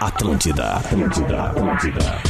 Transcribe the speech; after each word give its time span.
Atlântida, 0.00 0.76
Atlântida, 0.76 1.42
Atlântida. 1.44 2.22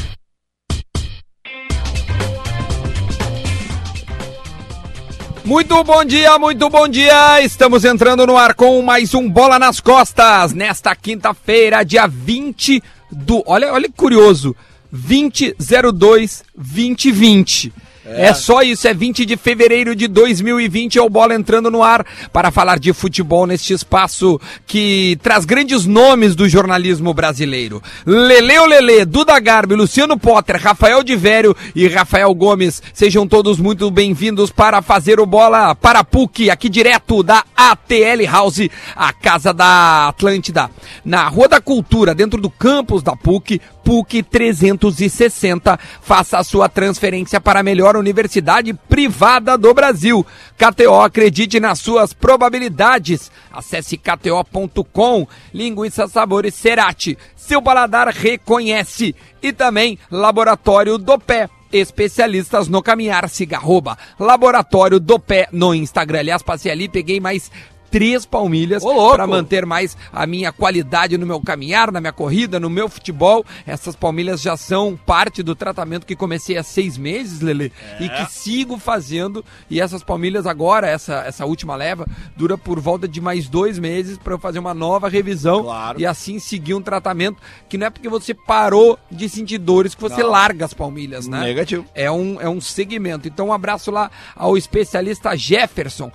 Muito 5.45 5.85
bom 5.85 6.05
dia, 6.05 6.39
muito 6.39 6.69
bom 6.69 6.89
dia! 6.89 7.41
Estamos 7.43 7.85
entrando 7.85 8.27
no 8.27 8.37
ar 8.37 8.55
com 8.55 8.83
mais 8.83 9.15
um 9.15 9.29
Bola 9.29 9.59
nas 9.59 9.81
Costas, 9.81 10.53
nesta 10.53 10.95
quinta-feira, 10.95 11.85
dia 11.85 12.07
20 12.07 12.83
do. 13.11 13.43
Olha, 13.47 13.73
olha 13.73 13.89
que 13.89 13.97
curioso! 13.97 14.55
2002 14.91 16.45
2020. 16.55 17.73
É. 18.05 18.27
é. 18.27 18.35
só 18.35 18.63
isso, 18.63 18.89
é 18.89 18.95
20 18.95 19.25
de 19.25 19.37
fevereiro 19.37 19.95
de 19.95 20.09
2020, 20.09 20.99
é 20.99 21.03
o 21.03 21.09
Bola 21.09 21.35
entrando 21.35 21.71
no 21.71 21.83
ar 21.83 22.05
para 22.33 22.51
falar 22.51 22.79
de 22.79 22.93
futebol 22.93 23.47
neste 23.47 23.73
espaço 23.73 24.41
que 24.67 25.19
traz 25.23 25.45
grandes 25.45 25.87
nomes 25.87 26.35
do 26.35 26.49
jornalismo 26.49 27.15
brasileiro. 27.15 27.83
Leleu 28.05 28.67
Lele, 28.67 29.05
Duda 29.05 29.39
Garbi, 29.39 29.75
Luciano 29.75 30.19
Potter, 30.19 30.61
Rafael 30.61 31.03
de 31.03 31.15
Vério 31.15 31.57
e 31.75 31.87
Rafael 31.87 32.35
Gomes, 32.35 32.83
sejam 32.93 33.27
todos 33.27 33.59
muito 33.59 33.91
bem-vindos 33.91 34.51
para 34.51 34.83
fazer 34.83 35.21
o 35.21 35.27
Bola 35.27 35.75
para 35.75 36.03
PUC, 36.03 36.51
aqui 36.51 36.69
direto 36.69 37.23
da 37.23 37.45
ATL 37.57 38.27
House, 38.29 38.69
a 38.97 39.13
casa 39.13 39.53
da 39.53 40.09
Atlântida, 40.09 40.71
na 41.05 41.29
Rua 41.29 41.49
da 41.49 41.61
Cultura, 41.61 42.15
dentro 42.15 42.41
do 42.41 42.51
campus 42.51 43.03
da 43.03 43.15
PUC, 43.15 43.61
PUC 43.85 44.23
360. 44.23 45.79
Faça 46.03 46.39
a 46.39 46.45
sua 46.45 46.69
transferência 46.69 47.41
para 47.41 47.61
a 47.61 47.63
universidade 47.97 48.73
privada 48.75 49.57
do 49.57 49.73
Brasil. 49.75 50.27
KTO, 50.57 51.01
acredite 51.01 51.61
nas 51.61 51.79
suas 51.79 52.13
probabilidades. 52.13 53.31
Acesse 53.53 53.97
kto.com. 53.97 55.27
Linguiça 55.53 56.09
Sabores 56.09 56.55
Cerati. 56.55 57.19
Seu 57.37 57.61
paladar 57.61 58.09
reconhece. 58.09 59.15
E 59.43 59.53
também 59.53 59.99
Laboratório 60.11 60.99
do 60.99 61.19
Pé 61.19 61.49
especialistas 61.73 62.69
no 62.69 62.83
caminhar, 62.83 63.29
siga 63.29 63.57
arroba 63.57 63.97
Laboratório 64.21 65.01
do 65.01 65.19
Pé 65.19 65.49
no 65.51 65.75
Instagram. 65.75 66.19
Aliás, 66.19 66.43
passei 66.43 66.71
ali, 66.71 66.89
peguei 66.89 67.19
mais 67.19 67.51
três 67.93 68.25
palmilhas 68.25 68.83
para 68.83 69.27
manter 69.27 69.67
mais 69.67 69.97
a 70.11 70.27
minha 70.27 70.51
qualidade 70.51 71.19
no 71.19 71.27
meu 71.27 71.39
caminhar, 71.41 71.93
na 71.93 72.01
minha 72.01 72.13
corrida, 72.13 72.59
no 72.59 72.71
meu 72.71 72.89
futebol. 72.89 73.45
Essas 73.67 73.95
palmilhas 73.95 74.41
já 74.41 74.57
são 74.57 74.97
parte 74.97 75.43
do 75.43 75.55
tratamento 75.55 76.07
que 76.07 76.17
comecei 76.17 76.57
há 76.57 76.63
seis 76.63 76.97
meses, 76.97 77.43
Lele, 77.43 77.71
é. 78.01 78.05
e 78.05 78.09
que 78.09 78.33
sigo 78.33 78.79
fazendo. 78.79 79.45
E 79.69 79.79
essas 79.79 80.03
palmilhas 80.03 80.47
agora, 80.47 80.89
essa, 80.89 81.23
essa 81.27 81.45
última 81.45 81.77
leva, 81.77 82.07
dura 82.35 82.57
por 82.57 82.81
volta 82.81 83.07
de 83.07 83.21
mais 83.21 83.47
dois 83.47 83.79
meses 83.79 84.17
para 84.17 84.33
eu 84.33 84.39
fazer 84.39 84.59
uma 84.59 84.73
nova 84.73 85.11
revisão 85.11 85.63
claro. 85.63 86.01
e 86.01 86.07
assim 86.07 86.39
seguir 86.39 86.73
um 86.73 86.81
tratamento 86.81 87.37
que 87.69 87.77
não 87.77 87.89
é 87.89 87.91
porque 87.91 88.09
você 88.09 88.33
parou 88.33 88.99
de 89.11 89.29
sentir 89.29 89.59
dores 89.59 89.95
que 89.95 90.01
você 90.01 90.23
não. 90.23 90.31
larga 90.31 90.65
as 90.65 90.73
palmilhas, 90.73 91.29
né? 91.29 91.41
Negativo. 91.41 91.85
É 91.95 92.11
um, 92.11 92.41
é 92.41 92.49
um 92.49 92.61
segmento. 92.61 93.29
Então, 93.29 93.49
um 93.49 93.53
abraço 93.53 93.91
lá 93.91 94.11
ao 94.35 94.57
especialista 94.57 95.37
Jefferson. 95.37 96.11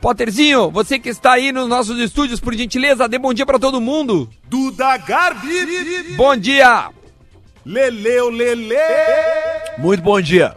Potterzinho, 0.00 0.70
você 0.70 0.98
que 0.98 1.08
está 1.08 1.32
aí 1.32 1.52
nos 1.52 1.68
nossos 1.68 1.98
estúdios, 1.98 2.40
por 2.40 2.54
gentileza, 2.54 3.08
dê 3.08 3.18
bom 3.18 3.32
dia 3.32 3.46
para 3.46 3.58
todo 3.58 3.80
mundo. 3.80 4.28
Duda 4.48 4.96
Garbi. 4.98 6.14
Bom 6.16 6.36
dia. 6.36 6.90
Leleu 7.64 8.30
Lele. 8.30 8.76
Muito 9.78 10.02
bom 10.02 10.20
dia. 10.20 10.54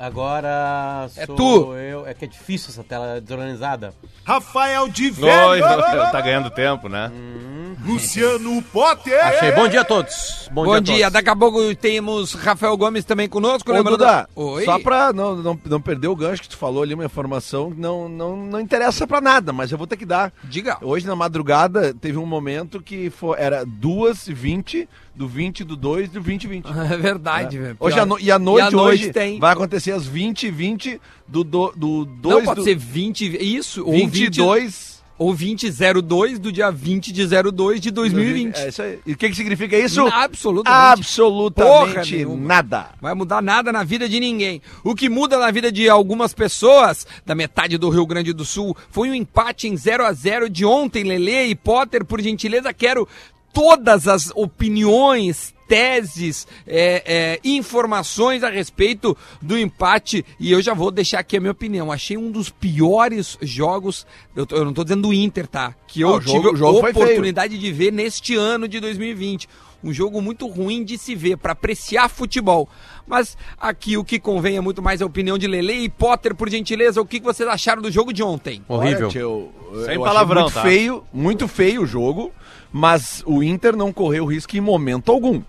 Agora 0.00 1.10
é 1.14 1.26
tu. 1.26 1.74
eu. 1.74 2.06
É 2.06 2.14
que 2.14 2.24
é 2.24 2.28
difícil 2.28 2.70
essa 2.70 2.82
tela 2.82 3.20
desorganizada. 3.20 3.92
Rafael 4.24 4.88
de 4.88 5.10
Velho. 5.10 5.60
tá 6.10 6.22
ganhando 6.22 6.48
tempo, 6.48 6.88
né? 6.88 7.12
Hum. 7.12 7.76
Luciano 7.84 8.62
Potter. 8.62 9.22
Achei. 9.22 9.52
Bom 9.52 9.68
dia 9.68 9.82
a 9.82 9.84
todos. 9.84 10.48
Bom, 10.50 10.64
Bom 10.64 10.80
dia, 10.80 10.96
dia. 10.96 11.10
Daqui 11.10 11.28
a 11.28 11.36
pouco 11.36 11.74
temos 11.74 12.32
Rafael 12.32 12.74
Gomes 12.78 13.04
também 13.04 13.28
conosco. 13.28 13.70
Ô, 13.70 13.74
lembrando... 13.74 13.98
Duda, 13.98 14.28
Oi. 14.34 14.64
só 14.64 14.78
pra 14.78 15.12
não, 15.12 15.36
não, 15.36 15.60
não 15.66 15.80
perder 15.80 16.08
o 16.08 16.16
gancho 16.16 16.42
que 16.42 16.48
tu 16.48 16.56
falou 16.56 16.82
ali, 16.82 16.94
uma 16.94 17.04
informação 17.04 17.70
que 17.70 17.78
não, 17.78 18.08
não, 18.08 18.36
não 18.36 18.60
interessa 18.60 19.06
pra 19.06 19.20
nada, 19.20 19.52
mas 19.52 19.70
eu 19.70 19.76
vou 19.76 19.86
ter 19.86 19.98
que 19.98 20.06
dar. 20.06 20.32
Diga. 20.44 20.78
Hoje 20.80 21.06
na 21.06 21.14
madrugada 21.14 21.92
teve 21.92 22.16
um 22.16 22.26
momento 22.26 22.82
que 22.82 23.10
foi, 23.10 23.38
era 23.38 23.66
2h20 23.66 24.88
do 25.20 25.28
20 25.28 25.64
do 25.64 25.76
2 25.76 26.08
do 26.08 26.14
2020. 26.14 26.64
É 26.90 26.96
verdade, 26.96 27.58
é. 27.58 27.60
velho. 27.60 27.76
Hoje 27.78 28.00
a 28.00 28.06
no... 28.06 28.18
E 28.18 28.30
a 28.30 28.38
noite, 28.38 28.58
e 28.58 28.66
a 28.66 28.70
noite 28.70 29.02
hoje 29.02 29.12
tem... 29.12 29.38
vai 29.38 29.52
acontecer 29.52 29.92
às 29.92 30.06
20 30.06 30.46
h 30.46 30.56
20 30.56 31.00
do 31.28 31.44
2 31.44 31.76
do, 31.76 32.04
do 32.06 32.28
Não, 32.30 32.42
pode 32.42 32.60
do... 32.60 32.64
ser 32.64 32.74
20, 32.74 33.36
isso, 33.38 33.84
22 33.84 35.00
ou 35.18 35.34
2002 35.34 36.38
do 36.38 36.50
dia 36.50 36.70
20 36.70 37.12
de 37.12 37.26
02 37.26 37.80
de 37.82 37.90
2020. 37.90 38.56
É 38.56 38.68
isso 38.68 38.80
aí. 38.80 38.98
E 39.04 39.12
o 39.12 39.16
que, 39.16 39.28
que 39.28 39.36
significa 39.36 39.76
isso? 39.76 40.06
Absolutamente. 40.06 41.00
Absolutamente 41.00 42.24
nada. 42.24 42.86
Vai 42.98 43.12
mudar 43.12 43.42
nada 43.42 43.70
na 43.70 43.84
vida 43.84 44.08
de 44.08 44.18
ninguém. 44.18 44.62
O 44.82 44.94
que 44.94 45.10
muda 45.10 45.38
na 45.38 45.50
vida 45.50 45.70
de 45.70 45.90
algumas 45.90 46.32
pessoas, 46.32 47.06
da 47.26 47.34
metade 47.34 47.76
do 47.76 47.90
Rio 47.90 48.06
Grande 48.06 48.32
do 48.32 48.46
Sul, 48.46 48.74
foi 48.90 49.10
um 49.10 49.14
empate 49.14 49.68
em 49.68 49.76
0 49.76 50.06
a 50.06 50.12
0 50.14 50.48
de 50.48 50.64
ontem, 50.64 51.04
Lele 51.04 51.50
e 51.50 51.54
Potter. 51.54 52.02
Por 52.02 52.22
gentileza, 52.22 52.72
quero 52.72 53.06
todas 53.52 54.08
as 54.08 54.30
opiniões, 54.34 55.54
teses, 55.70 56.48
é, 56.66 57.02
é, 57.06 57.40
informações 57.44 58.42
a 58.42 58.50
respeito 58.50 59.16
do 59.40 59.56
empate 59.56 60.24
e 60.38 60.50
eu 60.50 60.60
já 60.60 60.74
vou 60.74 60.90
deixar 60.90 61.20
aqui 61.20 61.36
a 61.36 61.40
minha 61.40 61.52
opinião. 61.52 61.92
Achei 61.92 62.16
um 62.16 62.30
dos 62.30 62.50
piores 62.50 63.38
jogos, 63.40 64.04
eu, 64.34 64.44
tô, 64.44 64.56
eu 64.56 64.62
não 64.64 64.70
estou 64.70 64.84
dizendo 64.84 65.02
do 65.02 65.14
Inter, 65.14 65.46
tá? 65.46 65.74
Que 65.86 66.00
eu 66.00 66.18
tive 66.20 66.48
a 66.48 66.68
oportunidade 66.68 67.56
de 67.56 67.72
ver 67.72 67.92
neste 67.92 68.34
ano 68.34 68.66
de 68.66 68.80
2020. 68.80 69.48
Um 69.82 69.92
jogo 69.92 70.20
muito 70.20 70.46
ruim 70.46 70.84
de 70.84 70.98
se 70.98 71.14
ver, 71.14 71.38
para 71.38 71.52
apreciar 71.52 72.08
futebol. 72.08 72.68
Mas 73.06 73.36
aqui 73.58 73.96
o 73.96 74.04
que 74.04 74.18
convém 74.18 74.56
é 74.56 74.60
muito 74.60 74.82
mais 74.82 75.00
a 75.00 75.06
opinião 75.06 75.38
de 75.38 75.46
Lele 75.46 75.84
e 75.84 75.88
Potter, 75.88 76.34
por 76.34 76.50
gentileza. 76.50 77.00
O 77.00 77.06
que 77.06 77.18
vocês 77.18 77.48
acharam 77.48 77.80
do 77.80 77.90
jogo 77.90 78.12
de 78.12 78.22
ontem? 78.22 78.62
Horrível. 78.68 79.06
Olha, 79.06 79.08
tio, 79.08 79.48
Sem 79.86 79.94
eu 79.94 80.02
palavrão, 80.02 80.42
muito 80.42 80.54
tá? 80.54 80.62
feio, 80.62 81.04
muito 81.12 81.48
feio 81.48 81.82
o 81.82 81.86
jogo, 81.86 82.30
mas 82.72 83.22
o 83.26 83.42
Inter 83.42 83.76
não 83.76 83.92
correu 83.92 84.24
risco 84.26 84.56
em 84.56 84.60
momento 84.60 85.10
algum. 85.10 85.42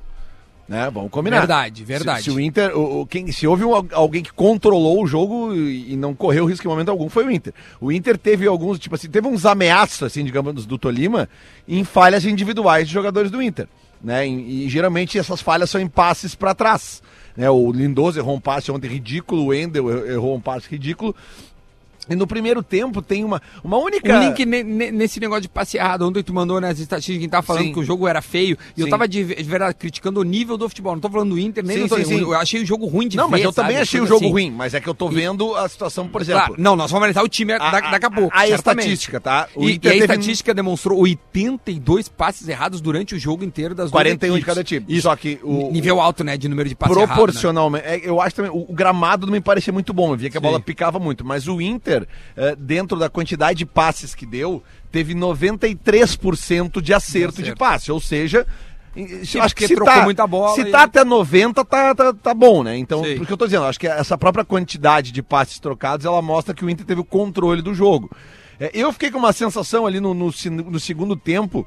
Né? 0.72 0.90
Vamos 0.90 1.12
combinar. 1.12 1.40
Verdade, 1.40 1.84
verdade. 1.84 2.24
Se, 2.24 2.32
se 2.32 2.32
o 2.32 2.40
Inter, 2.40 2.78
o, 2.78 3.06
quem, 3.06 3.30
se 3.30 3.46
houve 3.46 3.66
um, 3.66 3.74
alguém 3.92 4.24
que 4.24 4.32
controlou 4.32 5.04
o 5.04 5.06
jogo 5.06 5.54
e, 5.54 5.92
e, 5.92 5.98
não 5.98 6.16
correu 6.16 6.46
risco 6.46 6.66
em 6.66 6.70
momento 6.70 6.90
algum, 6.90 7.10
foi 7.10 7.26
o 7.26 7.32
Inter. 7.32 7.54
O 7.82 7.92
Inter 7.92 8.18
teve 8.18 8.48
alguns, 8.48 8.80
tipo 8.80 8.96
assim, 8.96 9.10
teve 9.10 9.28
uns 9.28 9.46
ameaços, 9.46 10.04
assim, 10.04 10.24
digamos, 10.24 10.66
do 10.66 10.78
Tolima 10.78 11.28
em 11.68 11.84
falhas 11.84 12.24
individuais 12.24 12.88
de 12.88 12.94
jogadores 12.94 13.30
do 13.30 13.42
Inter. 13.42 13.68
Né? 14.02 14.26
E, 14.26 14.66
e 14.66 14.70
geralmente 14.70 15.20
essas 15.20 15.42
falhas 15.42 15.70
são 15.70 15.82
em 15.82 15.90
passes 15.90 16.36
para 16.36 16.56
trás. 16.56 17.04
Né? 17.36 17.50
O 17.50 17.72
Lindoso 17.72 18.20
errou 18.20 18.36
um 18.36 18.40
passe 18.40 18.72
ontem 18.72 18.88
ridículo, 18.88 19.48
o 19.48 19.54
Endel 19.54 20.08
errou 20.08 20.36
um 20.36 20.42
passe 20.42 20.70
ridículo. 20.70 21.14
E 22.12 22.16
no 22.16 22.28
primeiro 22.28 22.62
tempo 22.62 23.02
tem 23.02 23.24
uma, 23.24 23.42
uma 23.64 23.78
única. 23.78 24.14
Um 24.14 24.20
link 24.28 24.46
ne, 24.46 24.64
ne, 24.64 24.92
nesse 24.92 25.20
negócio 25.20 25.44
de 25.44 25.50
passe 25.50 25.78
errado. 25.78 26.08
Ontem 26.08 26.22
tu 26.24 26.34
mandou 26.34 26.60
nas 26.60 26.80
estatísticas 26.80 27.22
que 27.22 27.28
tava 27.30 27.44
falando 27.44 27.66
sim. 27.66 27.74
que 27.74 27.80
o 27.80 27.84
jogo 27.84 28.08
era 28.08 28.22
feio. 28.22 28.58
E 28.76 28.82
sim. 28.82 28.86
eu 28.86 28.90
tava 28.90 29.08
de, 29.08 29.24
de, 29.24 29.44
verdade 29.44 29.76
criticando 29.76 30.20
o 30.20 30.24
nível 30.24 30.58
do 30.58 30.68
futebol. 30.68 30.94
Não 30.94 31.00
tô 31.00 31.10
falando 31.10 31.32
do 31.32 31.40
Inter, 31.40 31.64
nem 31.64 31.78
sim, 31.78 31.88
do 31.88 32.06
sim, 32.06 32.20
Eu 32.22 32.34
achei 32.34 32.62
o 32.62 32.66
jogo 32.66 32.86
ruim 32.86 33.08
de 33.08 33.18
Não, 33.18 33.26
ver, 33.26 33.32
mas 33.32 33.44
eu 33.44 33.52
sabe? 33.52 33.68
também 33.68 33.82
achei 33.82 34.02
o 34.02 34.06
jogo 34.06 34.26
assim. 34.26 34.32
ruim. 34.32 34.52
Mas 34.52 34.74
é 34.74 34.82
que 34.82 34.88
eu 34.88 34.94
tô 34.94 35.08
vendo 35.10 35.56
a 35.56 35.68
situação, 35.68 36.08
por 36.08 36.22
exemplo. 36.22 36.42
Claro, 36.42 36.56
não, 36.58 36.76
nós 36.76 36.92
vamos 36.92 37.04
analisar 37.04 37.24
o 37.24 37.30
time 37.30 37.54
a, 37.54 37.58
daqui 37.58 38.06
a 38.06 38.12
pouco. 38.12 38.36
A, 38.36 38.42
a 38.42 38.50
estatística, 38.50 39.20
tá? 39.20 39.48
O 39.56 39.70
e, 39.70 39.80
e 39.82 39.88
a 39.88 39.96
estatística 39.96 40.54
demonstrou 40.54 41.00
82 41.00 42.10
passes 42.10 42.48
errados 42.48 42.82
durante 42.82 43.16
o 43.16 43.20
jogo 43.20 43.44
inteiro 43.44 43.74
das 43.74 43.90
41 43.90 44.38
de 44.38 44.46
cada 44.46 44.64
time. 44.64 44.86
Isso. 44.88 45.04
Só 45.04 45.16
que 45.16 45.40
o. 45.44 45.72
Nível 45.72 46.00
alto, 46.00 46.24
né? 46.24 46.38
De 46.38 46.48
número 46.48 46.68
de 46.68 46.76
passes 46.76 46.96
Proporcionalmente. 46.96 47.86
Errado, 47.86 48.02
né? 48.02 48.10
eu 48.10 48.22
acho 48.22 48.36
também. 48.36 48.52
O, 48.52 48.66
o, 48.70 48.74
gramado 48.74 49.26
não 49.26 49.34
me 49.34 49.42
parecia 49.42 49.72
muito 49.72 49.94
bom. 49.94 50.14
Eu 50.14 50.18
via 50.18 50.30
que 50.30 50.38
a 50.38 50.42
bola 50.42 50.60
picava 50.60 51.00
muito. 51.00 51.26
Mas 51.26 51.48
o 51.48 51.62
Inter, 51.62 52.01
uh, 52.04 52.56
dentro 52.58 52.92
dentro 52.92 52.98
da 52.98 53.10
quantidade 53.10 53.60
de 53.60 53.66
passes 53.66 54.14
que 54.14 54.26
deu, 54.26 54.64
teve 54.92 55.14
93% 55.14 56.82
de 56.82 56.94
acerto 56.94 57.42
de 57.42 57.56
passe, 57.56 57.92
ou 57.92 58.00
seja, 58.00 58.46
Sim, 59.24 59.40
acho 59.40 59.56
que 59.56 59.68
se 59.68 59.74
trocou 59.76 59.94
tá, 59.94 60.04
muita 60.04 60.28
bola. 60.28 60.54
Se 60.54 60.62
e... 60.62 60.72
tá 60.72 60.84
até 60.84 61.06
90, 61.06 61.64
tá, 61.64 61.96
tá, 61.96 62.14
tá 62.14 62.34
bom, 62.34 62.62
né? 62.62 62.78
Então, 62.78 63.04
Sim. 63.04 63.16
porque 63.18 63.32
eu 63.32 63.38
tô 63.38 63.46
dizendo, 63.46 63.64
acho 63.64 63.80
que 63.80 63.88
essa 63.88 64.18
própria 64.18 64.44
quantidade 64.44 65.14
de 65.14 65.24
passes 65.24 65.60
trocados, 65.60 66.06
ela 66.06 66.22
mostra 66.22 66.54
que 66.54 66.66
o 66.66 66.70
Inter 66.70 66.86
teve 66.86 67.00
o 67.00 67.06
controle 67.06 67.62
do 67.62 67.74
jogo. 67.74 68.12
É, 68.60 68.70
eu 68.74 68.92
fiquei 68.92 69.10
com 69.10 69.18
uma 69.18 69.32
sensação 69.32 69.86
ali 69.86 70.00
no, 70.00 70.14
no, 70.14 70.30
no, 70.70 70.80
segundo 70.80 71.16
tempo 71.16 71.66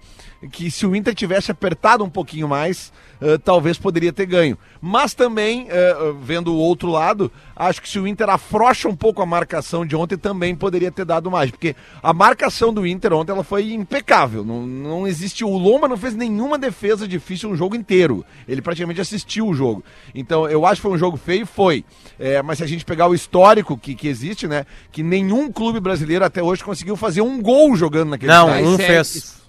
que 0.53 0.71
se 0.71 0.87
o 0.87 0.95
Inter 0.95 1.15
tivesse 1.15 1.51
apertado 1.51 2.05
um 2.05 2.11
pouquinho 2.11 2.47
mais, 2.47 2.93
uh, 3.25 3.39
talvez 3.39 3.79
poderia 3.79 4.13
ter 4.13 4.27
ganho. 4.27 4.59
Mas 4.81 5.15
também, 5.15 5.69
uh, 5.69 6.15
vendo 6.21 6.53
o 6.53 6.59
outro 6.59 6.91
lado, 6.91 7.33
acho 7.57 7.81
que 7.81 7.89
se 7.89 7.99
o 7.99 8.07
Inter 8.07 8.29
afrouxa 8.29 8.89
um 8.89 8.95
pouco 8.95 9.23
a 9.23 9.27
marcação 9.27 9.87
de 9.87 9.97
ontem, 9.97 10.17
também 10.19 10.55
poderia 10.55 10.93
ter 10.93 11.05
dado 11.05 11.31
mais. 11.31 11.51
Porque 11.51 11.75
a 12.03 12.13
marcação 12.13 12.73
do 12.73 12.87
Inter 12.87 13.13
ontem 13.13 13.33
ela 13.33 13.45
foi 13.45 13.73
impecável. 13.73 14.45
Não, 14.45 14.67
não 14.67 15.07
existe. 15.07 15.45
O 15.45 15.57
Loma 15.57 15.89
não 15.89 15.97
fez 15.97 16.15
nenhuma 16.15 16.59
defesa 16.59 17.09
difícil 17.09 17.49
no 17.49 17.57
jogo 17.57 17.75
inteiro. 17.75 18.25
Ele 18.47 18.61
praticamente 18.61 19.01
assistiu 19.01 19.49
o 19.49 19.55
jogo. 19.55 19.83
Então, 20.15 20.49
eu 20.49 20.67
acho 20.67 20.77
que 20.77 20.83
foi 20.83 20.93
um 20.93 20.99
jogo 20.99 21.17
feio, 21.17 21.47
foi. 21.47 21.85
É, 22.19 22.43
mas 22.43 22.59
se 22.59 22.65
a 22.65 22.67
gente 22.67 22.85
pegar 22.85 23.09
o 23.09 23.15
histórico 23.15 23.79
que, 23.79 23.95
que 23.95 24.09
existe, 24.09 24.47
né? 24.47 24.67
Que 24.93 25.03
nenhum 25.03 25.51
clube 25.51 25.81
brasileiro 25.81 26.25
até 26.25 26.43
hoje 26.43 26.63
conseguiu 26.63 26.97
fazer 26.97 27.23
um 27.23 27.41
gol 27.41 27.75
jogando 27.77 28.11
naquele 28.11 28.33
Não, 28.33 28.49
um 28.63 28.77
fez. 28.77 29.43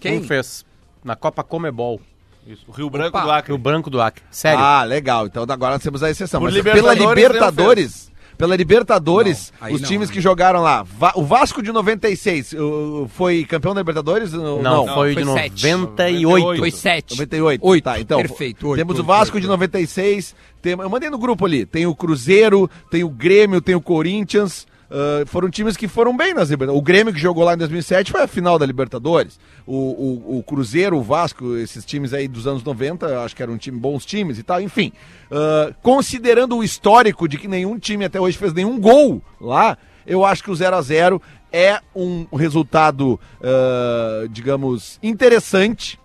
Quem? 0.00 0.18
Um 0.18 0.24
fez. 0.24 0.64
Na 1.04 1.16
Copa 1.16 1.42
Comebol. 1.42 2.00
Isso, 2.48 2.64
o 2.66 2.72
Rio 2.72 2.88
Branco 2.88 3.16
Opa. 3.16 3.26
do 3.26 3.30
Acre. 3.30 3.52
O 3.52 3.58
branco 3.58 3.90
do 3.90 4.00
Acre. 4.00 4.22
Sério. 4.30 4.58
Ah, 4.64 4.82
legal. 4.82 5.26
Então 5.26 5.44
agora 5.46 5.74
nós 5.74 5.82
temos 5.82 6.02
a 6.02 6.10
exceção. 6.10 6.40
Mas 6.40 6.54
pela 6.62 6.94
Libertadores, 6.94 8.10
pela 8.38 8.56
Libertadores, 8.56 9.52
Não, 9.60 9.72
os 9.72 9.80
não, 9.82 9.88
times 9.88 10.08
né? 10.08 10.14
que 10.14 10.20
jogaram 10.20 10.62
lá, 10.62 10.82
Va- 10.82 11.12
o 11.16 11.24
Vasco 11.24 11.60
de 11.62 11.72
96 11.72 12.52
uh, 12.54 13.06
foi 13.08 13.44
campeão 13.44 13.74
da 13.74 13.80
Libertadores? 13.80 14.32
não, 14.32 14.62
Não, 14.62 14.86
foi, 14.94 15.12
foi 15.12 15.24
de 15.24 15.32
sete. 15.32 15.66
98. 15.76 16.58
Foi 16.58 16.70
7. 16.70 17.10
98. 17.10 17.66
Oito. 17.66 17.84
Tá, 17.84 18.00
então. 18.00 18.18
Perfeito. 18.20 18.68
oito, 18.68 18.78
temos 18.78 18.98
o 18.98 19.04
Vasco 19.04 19.36
oito, 19.36 19.44
de 19.44 19.50
oito. 19.50 19.58
96. 19.58 20.34
Tem, 20.62 20.72
eu 20.72 20.88
mandei 20.88 21.10
no 21.10 21.18
grupo 21.18 21.44
ali. 21.44 21.66
Tem 21.66 21.86
o 21.86 21.94
Cruzeiro, 21.94 22.70
tem 22.90 23.04
o 23.04 23.10
Grêmio, 23.10 23.60
tem 23.60 23.74
o 23.74 23.80
Corinthians. 23.80 24.66
Ah, 24.90 25.24
foram 25.26 25.50
times 25.50 25.76
que 25.76 25.86
foram 25.86 26.16
bem 26.16 26.34
nas 26.34 26.50
Libertadores. 26.50 26.80
O 26.80 26.84
Grêmio 26.84 27.12
que 27.12 27.20
jogou 27.20 27.44
lá 27.44 27.54
em 27.54 27.58
2007 27.58 28.12
foi 28.12 28.22
a 28.22 28.26
final 28.26 28.58
da 28.58 28.66
Libertadores. 28.66 29.38
O, 29.66 29.76
o, 29.76 30.38
o 30.38 30.42
Cruzeiro, 30.42 30.96
o 30.96 31.02
Vasco, 31.02 31.56
esses 31.56 31.84
times 31.84 32.14
aí 32.14 32.26
dos 32.26 32.46
anos 32.46 32.62
90, 32.62 33.06
eu 33.06 33.20
acho 33.20 33.36
que 33.36 33.42
eram 33.42 33.58
time, 33.58 33.78
bons 33.78 34.04
times 34.04 34.38
e 34.38 34.42
tal. 34.42 34.60
Enfim, 34.60 34.92
ah, 35.30 35.72
considerando 35.82 36.56
o 36.56 36.64
histórico 36.64 37.28
de 37.28 37.36
que 37.36 37.48
nenhum 37.48 37.78
time 37.78 38.04
até 38.04 38.20
hoje 38.20 38.38
fez 38.38 38.52
nenhum 38.52 38.78
gol 38.80 39.22
lá, 39.40 39.76
eu 40.06 40.24
acho 40.24 40.42
que 40.42 40.50
o 40.50 40.56
0 40.56 40.76
a 40.76 40.82
0 40.82 41.22
é 41.52 41.80
um 41.94 42.26
resultado, 42.32 43.20
ah, 43.42 44.26
digamos, 44.30 44.98
interessante. 45.02 45.98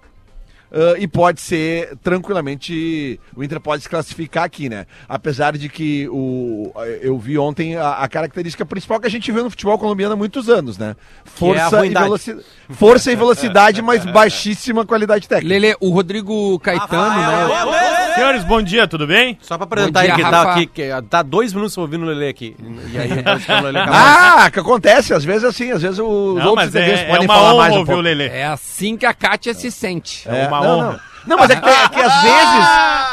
Uh, 0.73 0.97
e 0.97 1.07
pode 1.07 1.39
ser 1.39 1.95
tranquilamente. 2.01 3.19
O 3.35 3.43
Inter 3.43 3.59
pode 3.59 3.83
se 3.83 3.89
classificar 3.89 4.43
aqui, 4.43 4.67
né? 4.69 4.87
Apesar 5.07 5.55
de 5.55 5.69
que 5.69 6.07
o, 6.09 6.73
eu 6.99 7.15
vi 7.19 7.37
ontem 7.37 7.75
a, 7.75 7.91
a 7.97 8.07
característica 8.07 8.65
principal 8.65 8.99
que 8.99 9.05
a 9.05 9.09
gente 9.09 9.31
vê 9.31 9.43
no 9.43 9.51
futebol 9.51 9.77
colombiano 9.77 10.15
há 10.15 10.17
muitos 10.17 10.49
anos, 10.49 10.79
né? 10.79 10.95
é 10.95 11.27
a 11.27 11.29
Força, 11.29 11.75
e, 11.75 11.79
ruindade. 11.79 12.05
veloci 12.05 12.37
força 12.71 13.11
e 13.11 13.15
velocidade, 13.15 13.81
mas 13.85 14.03
baixíssima 14.03 14.83
qualidade 14.83 15.27
técnica. 15.27 15.53
Lele, 15.53 15.75
o 15.79 15.91
Rodrigo 15.91 16.57
Caetano, 16.59 17.21
né? 17.21 18.13
Senhores, 18.15 18.43
bom 18.43 18.61
dia, 18.61 18.87
tudo 18.87 19.05
bem? 19.07 19.37
Só 19.41 19.57
pra 19.57 19.65
apresentar 19.65 20.05
ele, 20.05 20.15
que 20.15 20.21
tá 20.21 20.41
aqui, 20.41 20.65
que 20.67 20.89
tá 21.09 21.21
dois 21.21 21.53
minutos 21.53 21.77
ouvindo 21.77 22.03
o 22.03 22.07
Lelê 22.07 22.29
aqui. 22.29 22.55
E 22.91 22.97
aí 22.97 23.09
eu 23.09 23.23
tô 23.23 23.33
esperando 23.33 23.63
o 23.63 23.67
Lelê. 23.67 23.79
Ah, 23.89 24.49
que 24.51 24.59
acontece, 24.59 25.13
às 25.13 25.23
vezes 25.23 25.43
assim, 25.43 25.71
às 25.71 25.81
vezes 25.81 25.99
os 25.99 26.05
Não, 26.05 26.49
outros 26.49 26.53
mas 26.55 26.75
é, 26.75 26.89
é 26.89 27.05
podem 27.05 27.27
uma 27.27 27.33
falar 27.33 27.53
honra 27.53 27.57
mais 27.57 27.73
um 27.75 27.79
ouvir 27.79 27.91
o 27.91 27.95
pouco. 27.95 28.01
Lelê. 28.01 28.27
É 28.27 28.45
assim 28.45 28.97
que 28.97 29.05
a 29.05 29.13
Kátia 29.13 29.53
se 29.53 29.71
sente. 29.71 30.27
É 30.27 30.47
uma 30.47 30.62
não, 30.63 30.77
honra. 30.79 30.91
Não. 30.91 31.13
Não, 31.25 31.37
mas 31.37 31.49
é 31.51 31.55
que, 31.55 31.69
é 31.69 31.87
que 31.87 32.01
às 32.01 32.13
vezes, 32.21 32.67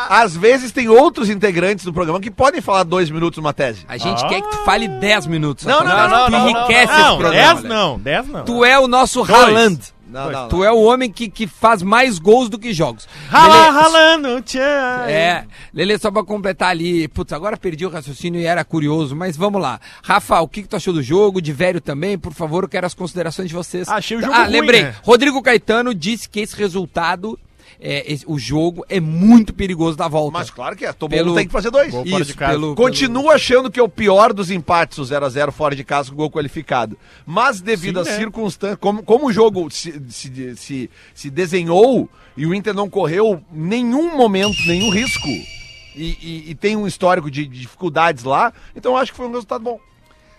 às 0.08 0.36
vezes 0.36 0.72
tem 0.72 0.88
outros 0.88 1.30
integrantes 1.30 1.84
do 1.84 1.92
programa 1.92 2.18
que 2.20 2.28
podem 2.30 2.60
falar 2.60 2.82
dois 2.82 3.08
minutos 3.08 3.36
numa 3.36 3.52
tese. 3.52 3.84
A 3.88 3.96
gente 3.96 4.24
Ah. 4.24 4.28
quer 4.28 4.40
que 4.40 4.48
tu 4.50 4.64
fale 4.64 4.88
10 4.88 5.26
minutos. 5.28 5.64
Não, 5.64 5.84
não, 5.84 5.96
não, 6.08 6.24
Tu 6.26 6.30
não, 6.32 6.40
não, 6.40 6.48
enriquece 6.50 6.92
Não, 6.92 7.08
esse 7.08 7.18
programa. 7.18 7.54
10 7.54 7.62
não, 7.62 7.98
10 8.00 8.28
não. 8.28 8.44
Tu 8.44 8.64
é 8.64 8.78
o 8.80 8.88
nosso 8.88 9.24
Dois. 9.24 9.30
Haaland. 9.40 9.80
Não, 10.10 10.24
não, 10.24 10.32
não. 10.42 10.48
Tu 10.48 10.64
é 10.64 10.72
o 10.72 10.80
homem 10.80 11.10
que, 11.10 11.28
que 11.28 11.46
faz 11.46 11.82
mais 11.82 12.18
gols 12.18 12.48
do 12.48 12.58
que 12.58 12.72
jogos. 12.72 13.08
Rala, 13.28 13.70
ralando, 13.70 14.40
tchau. 14.42 14.60
É, 14.60 15.46
Lele, 15.72 15.98
só 15.98 16.10
pra 16.10 16.24
completar 16.24 16.70
ali, 16.70 17.06
putz, 17.08 17.32
agora 17.32 17.56
perdi 17.56 17.86
o 17.86 17.90
raciocínio 17.90 18.40
e 18.40 18.44
era 18.44 18.64
curioso, 18.64 19.14
mas 19.14 19.36
vamos 19.36 19.60
lá. 19.62 19.80
Rafa, 20.02 20.40
o 20.40 20.48
que, 20.48 20.62
que 20.62 20.68
tu 20.68 20.76
achou 20.76 20.92
do 20.92 21.02
jogo? 21.02 21.40
De 21.40 21.52
velho 21.52 21.80
também, 21.80 22.18
por 22.18 22.32
favor, 22.34 22.64
eu 22.64 22.68
quero 22.68 22.86
as 22.86 22.94
considerações 22.94 23.48
de 23.48 23.54
vocês. 23.54 23.88
Achei 23.88 24.16
o 24.16 24.20
jogo 24.20 24.32
Ah, 24.32 24.44
ruim, 24.44 24.52
lembrei, 24.52 24.82
né? 24.82 24.94
Rodrigo 25.02 25.40
Caetano 25.42 25.94
disse 25.94 26.28
que 26.28 26.40
esse 26.40 26.56
resultado, 26.56 27.38
é, 27.80 28.12
esse- 28.12 28.24
o 28.26 28.38
jogo 28.38 28.84
é 28.88 29.00
muito 29.00 29.52
perigoso 29.54 29.96
da 29.96 30.06
volta. 30.06 30.38
Mas 30.38 30.50
claro 30.50 30.76
que 30.76 30.84
é, 30.84 30.92
todo 30.92 31.10
Pelo- 31.10 31.28
mundo 31.28 31.36
tem 31.38 31.46
que 31.46 31.52
fazer 31.52 31.70
dois. 31.70 31.90
Gol 31.92 32.04
Isso, 32.04 32.36
pelo, 32.36 32.74
Continuo 32.74 33.30
achando 33.30 33.70
que 33.70 33.80
é 33.80 33.82
o 33.82 33.88
pior 33.88 34.32
dos 34.32 34.50
empates, 34.50 34.98
o 34.98 35.02
0x0 35.02 35.50
fora 35.50 35.74
de 35.74 35.82
casa 35.84 36.10
com 36.10 36.16
gol 36.16 36.30
qualificado. 36.30 36.98
Mas 37.24 37.60
devido 37.60 38.00
às 38.00 38.06
né? 38.08 38.16
circunstâncias, 38.16 38.78
como, 38.80 39.02
como 39.02 39.26
o 39.28 39.32
jogo 39.32 39.70
se, 39.70 40.00
se, 40.10 40.56
se, 40.56 40.90
se 41.14 41.30
desenhou 41.30 42.08
e 42.36 42.46
o 42.46 42.54
Inter 42.54 42.74
não 42.74 42.88
correu 42.88 43.42
nenhum 43.52 44.16
momento, 44.16 44.56
nenhum 44.66 44.90
risco, 44.90 45.28
e, 45.28 46.16
e- 46.22 46.44
e 46.50 46.54
tem 46.54 46.76
um 46.76 46.86
histórico 46.86 47.30
de, 47.30 47.46
de 47.46 47.60
dificuldades 47.60 48.24
lá, 48.24 48.52
então 48.76 48.92
eu 48.92 48.98
acho 48.98 49.10
que 49.12 49.16
foi 49.16 49.26
um 49.26 49.32
resultado 49.32 49.62
bom. 49.64 49.80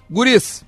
Guris, 0.09 0.63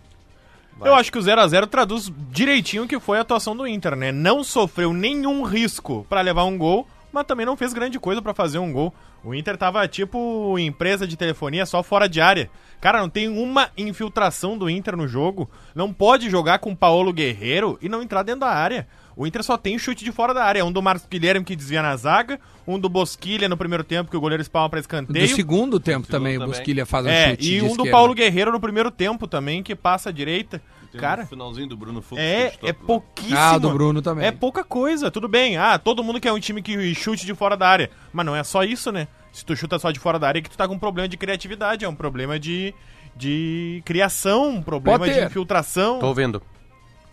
Eu 0.81 0.95
acho 0.95 1.11
que 1.11 1.17
o 1.17 1.21
0x0 1.21 1.67
traduz 1.67 2.11
direitinho 2.29 2.83
o 2.83 2.87
que 2.87 2.99
foi 2.99 3.17
a 3.17 3.21
atuação 3.21 3.55
do 3.55 3.67
Inter, 3.67 3.95
né? 3.95 4.11
Não 4.11 4.43
sofreu 4.43 4.93
nenhum 4.93 5.43
risco 5.43 6.05
pra 6.09 6.21
levar 6.21 6.43
um 6.43 6.57
gol, 6.57 6.87
mas 7.11 7.25
também 7.25 7.45
não 7.45 7.55
fez 7.55 7.73
grande 7.73 7.99
coisa 7.99 8.21
pra 8.21 8.33
fazer 8.33 8.57
um 8.57 8.71
gol. 8.71 8.93
O 9.23 9.33
Inter 9.33 9.55
tava 9.57 9.87
tipo 9.87 10.57
empresa 10.59 11.07
de 11.07 11.15
telefonia 11.15 11.65
só 11.65 11.81
fora 11.81 12.09
de 12.09 12.19
área. 12.19 12.49
Cara, 12.81 12.99
não 12.99 13.07
tem 13.07 13.29
uma 13.29 13.69
infiltração 13.77 14.57
do 14.57 14.69
Inter 14.69 14.97
no 14.97 15.07
jogo. 15.07 15.49
Não 15.73 15.93
pode 15.93 16.29
jogar 16.29 16.59
com 16.59 16.75
Paulo 16.75 17.13
Guerreiro 17.13 17.77
e 17.81 17.87
não 17.87 18.01
entrar 18.01 18.23
dentro 18.23 18.41
da 18.41 18.49
área. 18.49 18.85
O 19.15 19.27
Inter 19.27 19.43
só 19.43 19.57
tem 19.57 19.77
chute 19.77 20.03
de 20.03 20.11
fora 20.11 20.33
da 20.33 20.43
área. 20.43 20.65
Um 20.65 20.71
do 20.71 20.81
Marcos 20.81 21.07
Guilherme 21.09 21.45
que 21.45 21.55
desvia 21.55 21.81
na 21.81 21.95
zaga, 21.95 22.39
um 22.67 22.79
do 22.79 22.89
Bosquilha 22.89 23.47
no 23.47 23.55
primeiro 23.55 23.83
tempo 23.83 24.09
que 24.09 24.17
o 24.17 24.21
goleiro 24.21 24.41
espalma 24.41 24.69
pra 24.69 24.79
do 24.79 24.83
escanteio. 24.83 25.27
segundo 25.35 25.79
tempo 25.79 26.07
também, 26.07 26.37
o. 26.37 26.45
Bosquilha 26.47 26.85
faz 26.85 27.05
um 27.05 27.09
É, 27.09 27.29
chute 27.31 27.43
e 27.43 27.59
de 27.59 27.61
um 27.61 27.67
do 27.67 27.71
esquerda. 27.71 27.91
Paulo 27.91 28.13
Guerreiro 28.13 28.51
no 28.51 28.59
primeiro 28.59 28.89
tempo 28.89 29.27
também, 29.27 29.61
que 29.61 29.75
passa 29.75 30.09
à 30.09 30.11
direita. 30.11 30.61
Tem 30.91 31.01
Cara, 31.01 31.23
um 31.23 31.27
finalzinho 31.27 31.67
do 31.67 31.75
Bruno 31.75 32.01
Fux. 32.03 32.21
é, 32.21 32.51
chutou 32.51 32.69
é 32.69 32.73
pouquíssimo. 32.73 33.37
Ah, 33.37 33.57
do 33.57 33.71
Bruno 33.71 34.01
também. 34.01 34.25
É 34.27 34.31
pouca 34.31 34.63
coisa, 34.63 35.09
tudo 35.09 35.27
bem. 35.27 35.57
Ah, 35.57 35.79
todo 35.79 36.03
mundo 36.03 36.19
quer 36.19 36.31
um 36.31 36.39
time 36.39 36.61
que 36.61 36.93
chute 36.93 37.25
de 37.25 37.33
fora 37.33 37.57
da 37.57 37.67
área. 37.67 37.89
Mas 38.11 38.25
não 38.25 38.35
é 38.35 38.43
só 38.43 38.63
isso, 38.63 38.91
né? 38.91 39.07
Se 39.31 39.43
tu 39.43 39.55
chuta 39.55 39.79
só 39.79 39.89
de 39.89 39.99
fora 39.99 40.19
da 40.19 40.27
área, 40.27 40.37
é 40.37 40.41
que 40.43 40.49
tu 40.51 40.57
tá 40.57 40.67
com 40.67 40.75
um 40.75 40.79
problema 40.79 41.07
de 41.09 41.17
criatividade, 41.17 41.83
é 41.83 41.89
um 41.89 41.95
problema 41.95 42.39
de, 42.39 42.75
de 43.15 43.81
criação, 43.85 44.49
um 44.49 44.61
problema 44.61 45.09
de 45.09 45.19
infiltração. 45.23 45.97
Tô 45.99 46.07
ouvindo. 46.07 46.41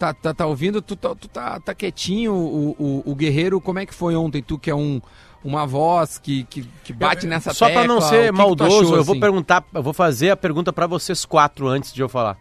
Tá, 0.01 0.15
tá, 0.15 0.33
tá 0.33 0.47
ouvindo? 0.47 0.81
Tu, 0.81 0.97
tá, 0.97 1.15
tu 1.15 1.29
tá, 1.29 1.61
tá 1.61 1.75
quietinho. 1.75 2.33
O, 2.33 2.71
o, 2.79 3.03
o 3.13 3.15
Guerreiro, 3.15 3.61
como 3.61 3.81
é 3.81 3.85
que 3.85 3.93
foi 3.93 4.17
ontem? 4.17 4.41
Tu 4.41 4.59
que 4.59 4.71
é 4.71 4.75
um, 4.75 4.99
uma 5.45 5.67
voz 5.67 6.17
que, 6.17 6.45
que, 6.45 6.67
que 6.83 6.95
bate 6.95 7.27
nessa 7.27 7.53
Só 7.53 7.67
tecla. 7.67 7.87
não 7.87 7.99
o 7.99 8.01
que 8.01 8.09
ser 8.09 8.33
que 8.33 8.39
maldoso, 8.39 8.79
achou, 8.79 8.97
eu 8.97 9.05
vou 9.05 9.13
assim? 9.13 9.21
perguntar, 9.21 9.63
eu 9.75 9.83
vou 9.83 9.93
fazer 9.93 10.31
a 10.31 10.37
pergunta 10.39 10.73
pra 10.73 10.87
vocês 10.87 11.27
quatro 11.27 11.69
antes 11.69 11.93
de 11.93 12.01
eu 12.01 12.09
falar. 12.09 12.39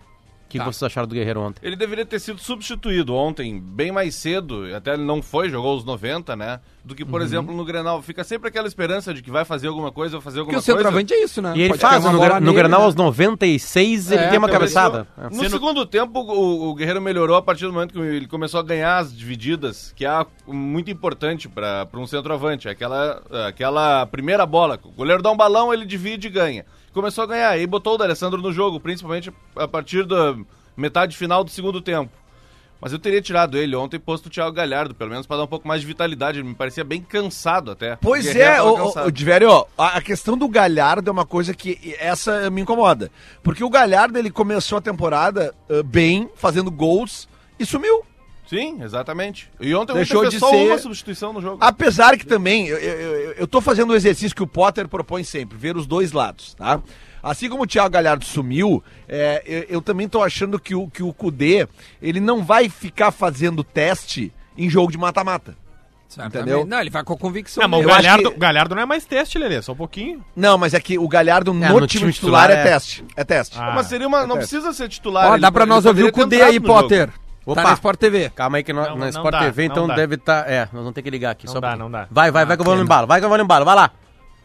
O 0.49 0.51
que, 0.51 0.57
Tá. 0.57 0.63
que 0.65 0.73
vocês 0.73 0.81
acharam 0.91 1.07
do 1.07 1.13
Guerreiro 1.13 1.41
ontem? 1.41 1.59
Ele 1.63 1.75
deveria 1.75 2.03
ter 2.03 2.17
sido 2.19 2.39
substituído 2.41 3.13
ontem, 3.13 3.59
bem 3.59 3.91
mais 3.91 4.15
cedo, 4.15 4.65
até 4.75 4.93
ele 4.95 5.03
não 5.03 5.21
foi, 5.21 5.47
jogou 5.47 5.77
os 5.77 5.85
90, 5.85 6.35
né? 6.35 6.59
Do 6.83 6.95
que, 6.95 7.03
Uhum. 7.03 7.09
por 7.09 7.21
exemplo, 7.21 7.55
no 7.55 7.63
Grenal. 7.63 8.01
Fica 8.01 8.23
sempre 8.23 8.49
aquela 8.49 8.67
esperança 8.67 9.13
de 9.13 9.21
que 9.21 9.29
vai 9.29 9.45
fazer 9.45 9.67
alguma 9.67 9.91
coisa, 9.91 10.17
vai 10.17 10.21
fazer 10.23 10.39
Porque 10.39 10.55
alguma 10.55 10.59
o 10.59 10.63
coisa. 10.63 10.77
centroavante 10.79 11.13
é 11.13 11.23
isso, 11.23 11.39
né? 11.39 11.53
E 11.55 11.59
ele 11.61 11.69
Pode 11.69 11.81
faz, 11.81 12.03
no, 12.03 12.19
gra- 12.19 12.39
no 12.39 12.47
nele, 12.47 12.57
Grenal 12.57 12.79
né? 12.79 12.85
aos 12.87 12.95
96, 12.95 14.11
ele 14.11 14.23
É, 14.23 14.27
tem 14.29 14.39
uma 14.39 14.49
cabeçada. 14.49 15.07
No 15.29 15.35
Sendo- 15.35 15.49
segundo 15.51 15.85
tempo, 15.85 16.19
o, 16.19 16.69
o 16.71 16.73
Guerreiro 16.73 16.99
melhorou 17.01 17.37
a 17.37 17.41
partir 17.43 17.65
do 17.65 17.73
momento 17.73 17.93
que 17.93 17.99
ele 17.99 18.27
começou 18.27 18.59
a 18.59 18.63
ganhar 18.63 18.97
as 18.97 19.15
divididas, 19.15 19.93
que 19.95 20.05
é 20.05 20.25
muito 20.47 20.89
importante 20.89 21.47
para 21.47 21.87
um 21.95 22.07
centroavante. 22.07 22.67
Aquela, 22.67 23.21
aquela 23.47 24.05
primeira 24.07 24.45
bola. 24.45 24.79
O 24.83 24.91
goleiro 24.91 25.21
dá 25.21 25.31
um 25.31 25.37
balão, 25.37 25.71
ele 25.73 25.85
divide 25.85 26.27
e 26.27 26.31
ganha. 26.31 26.65
Começou 26.93 27.23
a 27.23 27.27
ganhar, 27.27 27.59
e 27.59 27.67
botou 27.67 27.95
o 27.95 27.97
D'Alessandro 27.97 28.41
no 28.41 28.51
jogo, 28.51 28.79
principalmente 28.79 29.31
a 29.55 29.67
partir 29.67 30.05
da 30.05 30.35
metade 30.75 31.15
final 31.15 31.43
do 31.43 31.49
segundo 31.49 31.81
tempo. 31.81 32.11
Mas 32.81 32.93
eu 32.93 32.99
teria 32.99 33.21
tirado 33.21 33.57
ele 33.57 33.75
ontem 33.75 33.97
e 33.97 33.99
posto 33.99 34.27
o 34.27 34.29
Thiago 34.29 34.55
Galhardo, 34.55 34.95
pelo 34.95 35.09
menos 35.09 35.27
para 35.27 35.37
dar 35.37 35.43
um 35.43 35.47
pouco 35.47 35.67
mais 35.67 35.81
de 35.81 35.87
vitalidade. 35.87 36.39
Ele 36.39 36.47
me 36.47 36.55
parecia 36.55 36.83
bem 36.83 37.01
cansado 37.01 37.71
até. 37.71 37.97
Pois 37.97 38.33
é, 38.33 38.61
o, 38.61 39.05
o, 39.05 39.11
Diverio, 39.11 39.49
ó, 39.49 39.65
a, 39.77 39.97
a 39.97 40.01
questão 40.01 40.37
do 40.37 40.47
Galhardo 40.47 41.09
é 41.09 41.11
uma 41.11 41.25
coisa 41.25 41.53
que 41.53 41.95
essa 41.99 42.49
me 42.49 42.61
incomoda. 42.61 43.11
Porque 43.43 43.63
o 43.63 43.69
Galhardo 43.69 44.17
ele 44.17 44.31
começou 44.31 44.77
a 44.77 44.81
temporada 44.81 45.53
ah, 45.69 45.83
bem, 45.83 46.29
fazendo 46.35 46.71
gols 46.71 47.27
e 47.59 47.65
sumiu. 47.65 48.05
Sim, 48.49 48.81
exatamente. 48.81 49.47
E 49.59 49.75
ontem 49.75 49.93
Deixou 49.93 50.27
de 50.27 50.39
só 50.39 50.49
ser- 50.49 50.65
uma 50.67 50.77
substituição 50.79 51.31
no 51.31 51.39
jogo. 51.39 51.59
Apesar 51.61 52.17
que 52.17 52.25
também, 52.25 52.67
eu, 52.67 52.77
eu, 52.79 53.31
eu- 53.33 53.47
tô 53.47 53.61
fazendo 53.61 53.91
o 53.91 53.95
exercício 53.95 54.35
que 54.35 54.41
o 54.41 54.47
Potter 54.47 54.87
propõe 54.87 55.23
sempre, 55.23 55.55
ver 55.55 55.77
os 55.77 55.85
dois 55.85 56.11
lados, 56.11 56.55
tá? 56.55 56.81
Assim 57.21 57.47
como 57.47 57.63
o 57.63 57.67
Thiago 57.67 57.89
Galhardo 57.91 58.25
sumiu, 58.25 58.83
é, 59.07 59.43
eu, 59.45 59.65
eu 59.77 59.81
também 59.83 60.07
tô 60.09 60.23
achando 60.23 60.59
que 60.59 60.73
o, 60.73 60.87
que 60.87 61.03
o 61.03 61.13
Kudê, 61.13 61.67
ele 62.01 62.19
não 62.19 62.43
vai 62.43 62.69
ficar 62.69 63.11
fazendo 63.11 63.63
teste 63.63 64.33
em 64.57 64.67
jogo 64.67 64.91
de 64.91 64.97
mata-mata. 64.97 65.55
Entendeu? 66.25 66.65
Não, 66.65 66.81
ele 66.81 66.89
vai 66.89 67.03
com 67.03 67.13
a 67.13 67.17
convicção. 67.17 67.61
Não, 67.61 67.69
mas 67.69 67.85
o 67.85 67.87
Galhardo, 67.87 68.31
que- 68.31 68.35
o 68.35 68.39
Galhardo 68.39 68.73
não 68.73 68.81
é 68.81 68.85
mais 68.85 69.05
teste, 69.05 69.37
Lelê, 69.37 69.61
só 69.61 69.73
um 69.73 69.75
pouquinho. 69.75 70.25
Não, 70.35 70.57
mas 70.57 70.73
é 70.73 70.79
que 70.79 70.97
o 70.97 71.07
Galhardo 71.07 71.53
no, 71.53 71.59
no 71.59 71.85
time, 71.85 71.87
time 71.87 72.13
titular, 72.13 72.47
titular 72.47 72.49
é, 72.49 72.53
é- 72.61 72.63
teste. 72.73 73.05
É 73.15 73.23
teste. 73.23 73.57
Ah. 73.59 73.73
Mas 73.75 73.85
seria 73.85 74.07
uma. 74.07 74.21
Não 74.25 74.25
acontece. 74.35 74.49
precisa 74.55 74.73
ser 74.73 74.89
titular. 74.89 75.27
Ó, 75.29 75.33
ele- 75.35 75.41
dá 75.41 75.51
pra 75.51 75.63
ele 75.65 75.69
nós 75.69 75.85
ouvir 75.85 76.05
o 76.05 76.11
Cudê 76.11 76.41
aí, 76.41 76.59
no 76.59 76.65
jogo. 76.65 77.11
Opa. 77.45 77.61
Tá 77.61 77.67
na 77.69 77.73
Sport 77.73 77.99
TV. 77.99 78.29
Calma 78.35 78.57
aí 78.57 78.63
que 78.63 78.73
nós, 78.73 78.87
Não, 78.89 78.95
na 78.95 79.05
não 79.05 79.09
Sport 79.09 79.31
dá, 79.31 79.39
TV, 79.39 79.65
então 79.65 79.87
deve 79.87 80.15
estar. 80.15 80.49
é, 80.49 80.61
nós 80.61 80.81
vamos 80.81 80.93
ter 80.93 81.01
que 81.01 81.09
ligar 81.09 81.31
aqui. 81.31 81.45
Não 81.47 81.53
só 81.53 81.59
dá, 81.59 81.69
pouquinho. 81.69 81.89
não 81.89 81.91
dá. 81.91 82.07
Vai, 82.11 82.31
vai, 82.31 82.45
vai 82.45 82.55
que 82.57 82.61
eu 82.61 82.65
vou 82.65 82.75
no 82.75 82.83
embalo. 82.83 83.07
Vai 83.07 83.19
que 83.19 83.25
eu 83.25 83.29
vou 83.29 83.37
no 83.37 83.43
embalo. 83.43 83.65
Vai 83.65 83.75
lá. 83.75 83.91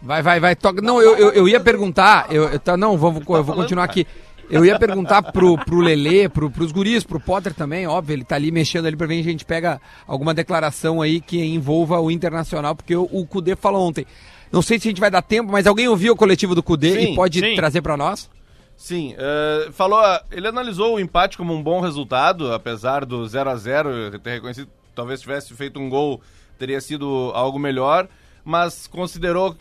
Vai, 0.00 0.22
vai, 0.22 0.40
vai. 0.40 0.56
Toca. 0.56 0.80
Não, 0.80 1.00
eu, 1.02 1.16
eu, 1.16 1.32
eu 1.32 1.48
ia 1.48 1.60
perguntar. 1.60 2.26
Eu, 2.30 2.44
eu 2.48 2.58
tá, 2.58 2.76
não, 2.76 2.96
vamos, 2.96 3.22
eu 3.28 3.44
vou 3.44 3.56
continuar 3.56 3.84
aqui. 3.84 4.06
Eu 4.50 4.64
ia 4.64 4.78
perguntar 4.78 5.22
pro, 5.22 5.56
pro 5.56 5.80
Lelê, 5.80 6.28
pro, 6.28 6.50
pros 6.50 6.70
guris, 6.70 7.02
pro 7.02 7.18
Potter 7.18 7.54
também, 7.54 7.86
óbvio, 7.86 8.14
ele 8.14 8.24
tá 8.24 8.34
ali 8.36 8.50
mexendo 8.50 8.84
ali 8.86 8.94
pra 8.94 9.06
ver 9.06 9.22
se 9.22 9.28
a 9.28 9.32
gente 9.32 9.44
pega 9.44 9.80
alguma 10.06 10.34
declaração 10.34 11.00
aí 11.00 11.18
que 11.20 11.42
envolva 11.42 11.98
o 11.98 12.10
Internacional, 12.10 12.74
porque 12.74 12.94
o, 12.94 13.08
o 13.10 13.26
Cudê 13.26 13.56
falou 13.56 13.88
ontem. 13.88 14.06
Não 14.52 14.60
sei 14.62 14.78
se 14.78 14.86
a 14.86 14.90
gente 14.90 15.00
vai 15.00 15.10
dar 15.10 15.22
tempo, 15.22 15.50
mas 15.50 15.66
alguém 15.66 15.88
ouviu 15.88 16.12
o 16.12 16.16
coletivo 16.16 16.54
do 16.54 16.62
Cudê 16.62 16.92
Sim, 16.92 17.12
e 17.12 17.14
pode 17.16 17.40
sim. 17.40 17.54
trazer 17.56 17.80
pra 17.80 17.96
nós? 17.96 18.30
Sim, 18.76 19.14
eh, 19.16 19.68
falou. 19.72 20.00
Ele 20.30 20.48
analisou 20.48 20.96
o 20.96 21.00
empate 21.00 21.36
como 21.36 21.54
um 21.54 21.62
bom 21.62 21.80
resultado, 21.80 22.52
apesar 22.52 23.04
do 23.04 23.26
0 23.26 23.50
a 23.50 23.56
0 23.56 24.18
ter 24.18 24.30
reconhecido 24.30 24.68
talvez 24.94 25.20
tivesse 25.20 25.52
feito 25.54 25.80
um 25.80 25.88
gol 25.88 26.22
teria 26.58 26.80
sido 26.80 27.32
algo 27.34 27.58
melhor, 27.58 28.08
mas 28.44 28.86
considerou 28.86 29.56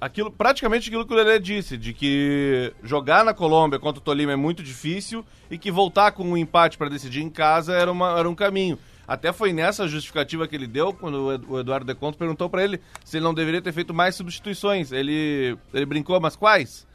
aquilo, 0.00 0.30
praticamente 0.30 0.88
aquilo 0.88 1.04
que 1.04 1.12
o 1.12 1.16
Lelê 1.16 1.38
disse, 1.38 1.76
de 1.76 1.92
que 1.92 2.72
jogar 2.82 3.24
na 3.24 3.34
Colômbia 3.34 3.78
contra 3.78 4.00
o 4.00 4.02
Tolima 4.02 4.32
é 4.32 4.36
muito 4.36 4.62
difícil 4.62 5.24
e 5.50 5.58
que 5.58 5.70
voltar 5.70 6.12
com 6.12 6.24
um 6.24 6.36
empate 6.36 6.78
para 6.78 6.88
decidir 6.88 7.22
em 7.22 7.30
casa 7.30 7.74
era, 7.74 7.90
uma, 7.90 8.18
era 8.18 8.28
um 8.28 8.34
caminho. 8.34 8.78
Até 9.06 9.32
foi 9.32 9.52
nessa 9.52 9.88
justificativa 9.88 10.46
que 10.46 10.54
ele 10.54 10.66
deu, 10.66 10.92
quando 10.92 11.42
o 11.48 11.58
Eduardo 11.58 11.86
De 11.86 11.94
Conto 11.94 12.18
perguntou 12.18 12.48
para 12.48 12.62
ele 12.62 12.78
se 13.04 13.16
ele 13.16 13.24
não 13.24 13.32
deveria 13.32 13.62
ter 13.62 13.72
feito 13.72 13.94
mais 13.94 14.14
substituições. 14.14 14.92
Ele, 14.92 15.56
ele 15.72 15.86
brincou, 15.86 16.20
mas 16.20 16.36
quais? 16.36 16.86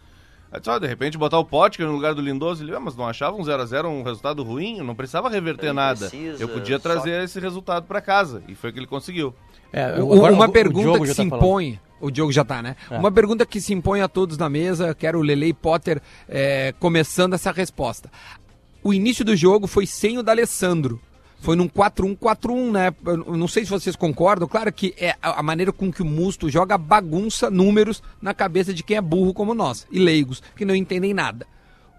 Aí 0.54 0.60
disse, 0.60 0.70
ó, 0.70 0.78
de 0.78 0.86
repente 0.86 1.18
botar 1.18 1.40
o 1.40 1.44
Potker 1.46 1.84
no 1.88 1.94
lugar 1.94 2.14
do 2.14 2.22
Lindoso, 2.22 2.64
ele, 2.64 2.76
ah, 2.76 2.80
mas 2.80 2.96
não 2.96 3.08
achava 3.08 3.36
um 3.36 3.42
0x0 3.44 3.88
um 3.90 4.04
resultado 4.04 4.44
ruim? 4.44 4.78
Eu 4.78 4.84
não 4.84 4.94
precisava 4.94 5.28
reverter 5.28 5.66
Ele 5.68 5.74
nada. 5.74 6.08
precisa, 6.08 6.44
Eu 6.44 6.48
podia 6.48 6.78
só- 6.78 6.84
trazer 6.84 7.24
esse 7.24 7.40
resultado 7.40 7.86
para 7.86 8.00
casa. 8.00 8.44
E 8.48 8.54
foi 8.54 8.70
o 8.70 8.74
que 8.74 8.78
ele 8.78 8.86
conseguiu. 8.86 9.34
É, 9.72 9.86
agora 9.86 10.32
uma 10.32 10.48
pergunta 10.48 11.00
que 11.00 11.08
se 11.08 11.16
tá 11.16 11.24
falando. 11.28 11.36
impõe. 11.38 11.80
O 12.00 12.12
Diogo 12.12 12.32
já 12.32 12.46
tá, 12.46 12.62
né? 12.62 12.76
É. 12.92 12.98
Uma 13.00 13.12
pergunta 13.12 13.46
que 13.48 13.60
se 13.60 13.74
impõe 13.74 14.02
a 14.02 14.08
todos 14.08 14.38
na 14.38 14.48
mesa. 14.48 14.94
Quero 14.94 15.18
o 15.18 15.24
Lele 15.24 15.48
e 15.48 15.54
Potter 15.54 16.00
é, 16.30 16.72
começando 16.80 17.34
essa 17.34 17.52
resposta. 17.52 18.12
O 18.84 18.94
início 18.94 19.26
do 19.26 19.36
jogo 19.36 19.66
foi 19.66 19.88
sem 19.88 20.20
o 20.20 20.24
D'Alessandro. 20.24 21.02
Foi 21.44 21.58
num 21.58 21.68
4-1-4-1, 21.68 22.72
né? 22.72 22.94
Eu 23.06 23.36
não 23.36 23.50
sei 23.50 23.66
se 23.66 23.70
vocês 23.70 23.98
concordam. 23.98 24.48
Claro 24.48 24.72
que 24.72 24.94
é 24.98 25.14
a 25.22 25.44
maneira 25.44 25.74
com 25.74 25.92
que 25.92 26.02
o 26.02 26.06
Musto 26.06 26.50
joga 26.50 26.78
bagunça 26.78 27.52
números 27.52 28.02
na 28.22 28.34
cabeça 28.34 28.74
de 28.74 28.82
quem 28.82 28.96
é 28.96 29.02
burro 29.02 29.34
como 29.34 29.54
nós 29.54 29.86
e 29.92 30.00
leigos, 30.00 30.42
que 30.56 30.64
não 30.64 30.74
entendem 30.74 31.14
nada. 31.14 31.46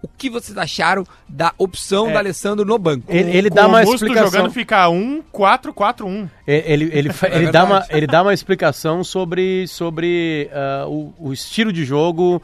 O 0.01 0.07
que 0.07 0.29
vocês 0.31 0.57
acharam 0.57 1.03
da 1.29 1.53
opção 1.59 2.09
É. 2.09 2.13
da 2.13 2.19
Alessandro 2.19 2.65
no 2.65 2.77
banco? 2.79 3.05
Ele, 3.07 3.37
ele 3.37 3.49
Com 3.49 3.55
dá 3.55 3.65
o 3.65 3.69
uma 3.69 3.81
Musto 3.81 3.95
explicação. 3.95 4.31
jogando 4.31 4.51
ficar 4.51 4.89
1, 4.89 5.21
4, 5.31 5.73
4, 5.73 6.07
1. 6.07 6.29
Ele, 6.47 6.89
ele, 6.91 7.09
fa- 7.13 7.27
É 7.27 7.37
ele, 7.37 7.51
dá 7.51 7.63
uma, 7.63 7.85
ele 7.89 8.07
dá 8.07 8.21
uma 8.23 8.33
explicação 8.33 9.03
sobre, 9.03 9.67
sobre 9.67 10.49
ah, 10.53 10.85
o, 10.87 11.13
o 11.19 11.33
estilo 11.33 11.71
de 11.71 11.85
jogo. 11.85 12.41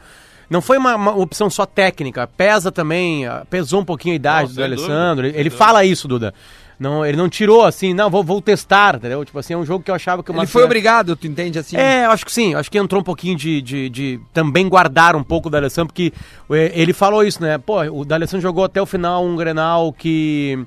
Não 0.50 0.60
foi 0.60 0.76
uma, 0.78 0.94
uma 0.96 1.16
opção 1.16 1.48
só 1.48 1.64
técnica, 1.66 2.26
pesa 2.26 2.70
também, 2.72 3.26
ah, 3.26 3.44
pesou 3.50 3.80
um 3.80 3.84
pouquinho 3.84 4.12
a 4.14 4.16
idade 4.16 4.48
Não, 4.50 4.54
do 4.56 4.62
Alessandro. 4.64 5.22
dúvida, 5.22 5.28
ele 5.28 5.48
ele 5.48 5.50
fala 5.50 5.84
isso, 5.84 6.06
Duda. 6.08 6.34
Não, 6.82 7.06
ele 7.06 7.16
não 7.16 7.28
tirou 7.28 7.64
assim, 7.64 7.94
não, 7.94 8.10
vou, 8.10 8.24
vou 8.24 8.42
testar, 8.42 8.96
entendeu? 8.96 9.24
Tipo 9.24 9.38
assim, 9.38 9.54
é 9.54 9.56
um 9.56 9.64
jogo 9.64 9.84
que 9.84 9.90
eu 9.90 9.94
achava 9.94 10.20
que 10.20 10.32
o 10.32 10.36
Ele 10.36 10.46
foi 10.48 10.64
obrigado, 10.64 11.14
tu 11.14 11.28
entende 11.28 11.56
assim? 11.56 11.76
É, 11.76 12.06
acho 12.06 12.26
que 12.26 12.32
sim. 12.32 12.56
Acho 12.56 12.68
que 12.68 12.76
entrou 12.76 13.00
um 13.00 13.04
pouquinho 13.04 13.36
de, 13.36 13.62
de, 13.62 13.88
de 13.88 14.20
também 14.32 14.68
guardar 14.68 15.14
um 15.14 15.22
pouco 15.22 15.46
o 15.46 15.50
D'Alessandro, 15.50 15.92
porque 15.92 16.12
eh, 16.50 16.72
ele 16.74 16.92
falou 16.92 17.22
isso, 17.22 17.40
né? 17.40 17.56
Pô, 17.56 17.80
o 17.82 18.04
D'Alessandro 18.04 18.42
jogou 18.42 18.64
até 18.64 18.82
o 18.82 18.86
final 18.86 19.24
um 19.24 19.36
Grenal 19.36 19.92
que, 19.92 20.58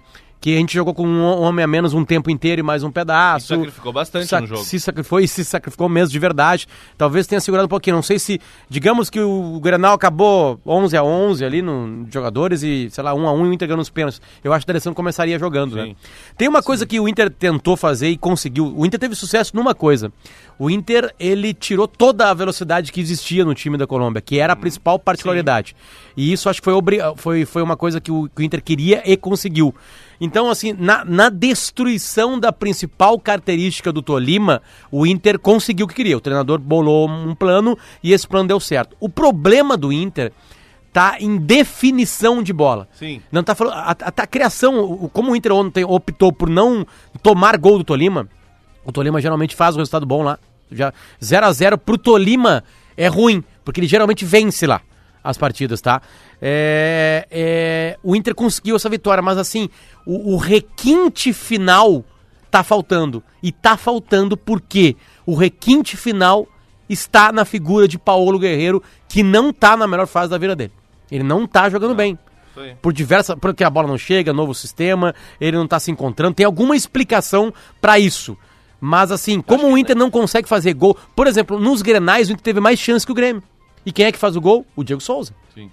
que 0.45 0.53
a 0.55 0.59
gente 0.59 0.75
jogou 0.75 0.93
com 0.93 1.07
um 1.07 1.23
homem 1.41 1.63
a 1.65 1.67
menos 1.67 1.95
um 1.95 2.05
tempo 2.05 2.29
inteiro 2.29 2.59
e 2.59 2.63
mais 2.63 2.83
um 2.83 2.89
E 2.89 2.91
pedaço. 2.91 3.47
sacrificou 3.47 3.91
bastante 3.91 4.27
Sa- 4.27 4.39
no 4.41 4.45
jogo. 4.45 4.61
Se 4.63 4.79
sacrificou 4.79 5.19
e 5.19 5.27
se 5.27 5.43
sacrificou 5.43 5.89
mesmo 5.89 6.11
de 6.11 6.19
verdade. 6.19 6.67
Talvez 6.95 7.25
tenha 7.25 7.41
segurado 7.41 7.65
um 7.65 7.67
pouquinho. 7.67 7.95
Não 7.95 8.03
sei 8.03 8.19
se. 8.19 8.39
Digamos 8.69 9.09
que 9.09 9.19
o 9.19 9.59
Grenal 9.59 9.95
acabou 9.95 10.59
11 10.63 10.95
a 10.95 11.03
11 11.03 11.43
ali 11.43 11.63
no 11.63 12.05
jogadores 12.13 12.61
e, 12.61 12.89
sei 12.91 13.03
lá, 13.03 13.15
1 13.15 13.27
a 13.27 13.33
1 13.33 13.45
e 13.47 13.49
o 13.49 13.53
Inter 13.53 13.67
ganhando 13.67 13.81
os 13.81 13.89
pênaltis. 13.89 14.21
Eu 14.43 14.53
acho 14.53 14.63
que 14.63 14.69
o 14.69 14.71
D'Alessandro 14.71 14.95
começaria 14.95 15.39
jogando, 15.39 15.75
né? 15.77 15.85
Sim. 15.85 15.95
Tem 16.37 16.47
uma 16.47 16.61
coisa 16.61 16.85
que 16.85 16.99
o 16.99 17.07
Inter 17.09 17.31
tentou 17.31 17.75
fazer 17.75 18.09
e 18.09 18.15
conseguiu. 18.15 18.71
O 18.77 18.85
Inter 18.85 18.99
teve 18.99 19.15
sucesso 19.15 19.55
numa 19.55 19.73
coisa. 19.73 20.13
O 20.57 20.69
Inter, 20.69 21.13
ele 21.19 21.53
tirou 21.53 21.87
toda 21.87 22.29
a 22.29 22.33
velocidade 22.33 22.91
que 22.91 23.01
existia 23.01 23.43
no 23.43 23.53
time 23.53 23.77
da 23.77 23.85
Colômbia, 23.85 24.21
que 24.21 24.39
era 24.39 24.53
a 24.53 24.55
principal 24.55 24.97
particularidade. 24.97 25.75
E 26.15 26.31
isso 26.31 26.47
acho 26.49 26.61
que 26.61 26.65
foi, 26.71 26.75
foi, 27.17 27.45
foi 27.45 27.61
uma 27.61 27.75
coisa 27.75 27.99
que 27.99 28.09
o, 28.11 28.29
que 28.33 28.41
o 28.41 28.45
Inter 28.45 28.63
queria 28.63 29.01
e 29.05 29.17
conseguiu. 29.17 29.75
Então, 30.21 30.49
assim, 30.49 30.71
na, 30.77 31.03
na 31.03 31.29
destruição 31.29 32.39
da 32.39 32.53
principal 32.53 33.19
característica 33.19 33.91
do 33.91 34.01
Tolima, 34.01 34.61
o 34.89 35.05
Inter 35.05 35.37
conseguiu 35.37 35.85
o 35.85 35.89
que 35.89 35.95
queria. 35.95 36.15
O 36.15 36.21
treinador 36.21 36.57
bolou 36.59 37.09
um 37.09 37.35
plano 37.35 37.77
e 38.01 38.13
esse 38.13 38.25
plano 38.25 38.47
deu 38.47 38.59
certo. 38.59 38.95
O 38.99 39.09
problema 39.09 39.75
do 39.75 39.91
Inter 39.91 40.31
tá 40.93 41.17
em 41.19 41.35
definição 41.35 42.41
de 42.41 42.53
bola. 42.53 42.87
Sim. 42.93 43.21
Não 43.29 43.43
tá 43.43 43.53
falando. 43.53 43.73
A, 43.73 43.91
a- 43.91 44.13
a 44.23 44.27
criação, 44.27 45.09
como 45.11 45.31
o 45.33 45.35
Inter 45.35 45.51
ontem 45.51 45.83
optou 45.83 46.31
por 46.31 46.49
não 46.49 46.87
tomar 47.21 47.57
gol 47.57 47.77
do 47.77 47.83
Tolima, 47.83 48.29
o 48.85 48.91
Tolima 48.91 49.19
geralmente 49.19 49.55
faz 49.55 49.75
o 49.75 49.79
resultado 49.79 50.05
bom 50.05 50.23
lá. 50.23 50.37
Já 50.71 50.93
0 51.23 51.45
a 51.45 51.51
0 51.51 51.77
pro 51.77 51.97
Tolima 51.97 52.63
é 52.95 53.07
ruim, 53.07 53.43
porque 53.63 53.79
ele 53.79 53.87
geralmente 53.87 54.23
vence 54.25 54.65
lá 54.65 54.81
as 55.23 55.37
partidas, 55.37 55.81
tá? 55.81 56.01
É, 56.39 57.27
é, 57.31 57.97
o 58.03 58.15
Inter 58.15 58.35
conseguiu 58.35 58.75
essa 58.75 58.87
vitória, 58.87 59.23
mas 59.23 59.39
assim, 59.39 59.69
o, 60.05 60.33
o 60.33 60.37
requinte 60.37 61.33
final 61.33 62.05
tá 62.51 62.63
faltando. 62.63 63.23
E 63.41 63.51
tá 63.51 63.75
faltando 63.75 64.37
porque 64.37 64.95
o 65.25 65.33
requinte 65.33 65.97
final 65.97 66.47
está 66.87 67.31
na 67.31 67.43
figura 67.43 67.87
de 67.87 67.97
Paulo 67.97 68.37
Guerreiro, 68.37 68.83
que 69.09 69.23
não 69.23 69.51
tá 69.51 69.75
na 69.75 69.87
melhor 69.87 70.05
fase 70.05 70.29
da 70.29 70.37
vida 70.37 70.55
dele. 70.55 70.71
Ele 71.11 71.23
não 71.23 71.47
tá 71.47 71.69
jogando 71.69 71.95
bem. 71.95 72.17
Isso 72.51 72.59
aí. 72.59 72.75
Por 72.81 72.93
diversas. 72.93 73.35
Porque 73.39 73.63
a 73.63 73.69
bola 73.69 73.87
não 73.87 73.97
chega, 73.97 74.31
novo 74.31 74.53
sistema, 74.53 75.13
ele 75.41 75.57
não 75.57 75.67
tá 75.67 75.79
se 75.79 75.91
encontrando. 75.91 76.35
Tem 76.35 76.45
alguma 76.45 76.75
explicação 76.75 77.53
pra 77.81 77.99
isso. 77.99 78.37
Mas 78.85 79.11
assim, 79.11 79.41
como 79.41 79.67
o 79.67 79.75
Inter 79.75 79.95
não 79.95 80.11
consegue 80.11 80.47
fazer 80.47 80.73
gol. 80.75 80.95
Por 81.15 81.25
exemplo, 81.25 81.59
nos 81.59 81.81
grenais 81.81 82.29
o 82.29 82.33
Inter 82.33 82.43
teve 82.43 82.59
mais 82.59 82.79
chance 82.79 83.03
que 83.03 83.11
o 83.11 83.15
Grêmio. 83.15 83.41
E 83.83 83.91
quem 83.91 84.05
é 84.05 84.11
que 84.11 84.17
faz 84.19 84.35
o 84.35 84.41
gol? 84.41 84.63
O 84.75 84.83
Diego 84.83 85.01
Souza. 85.01 85.33
Sim. 85.55 85.71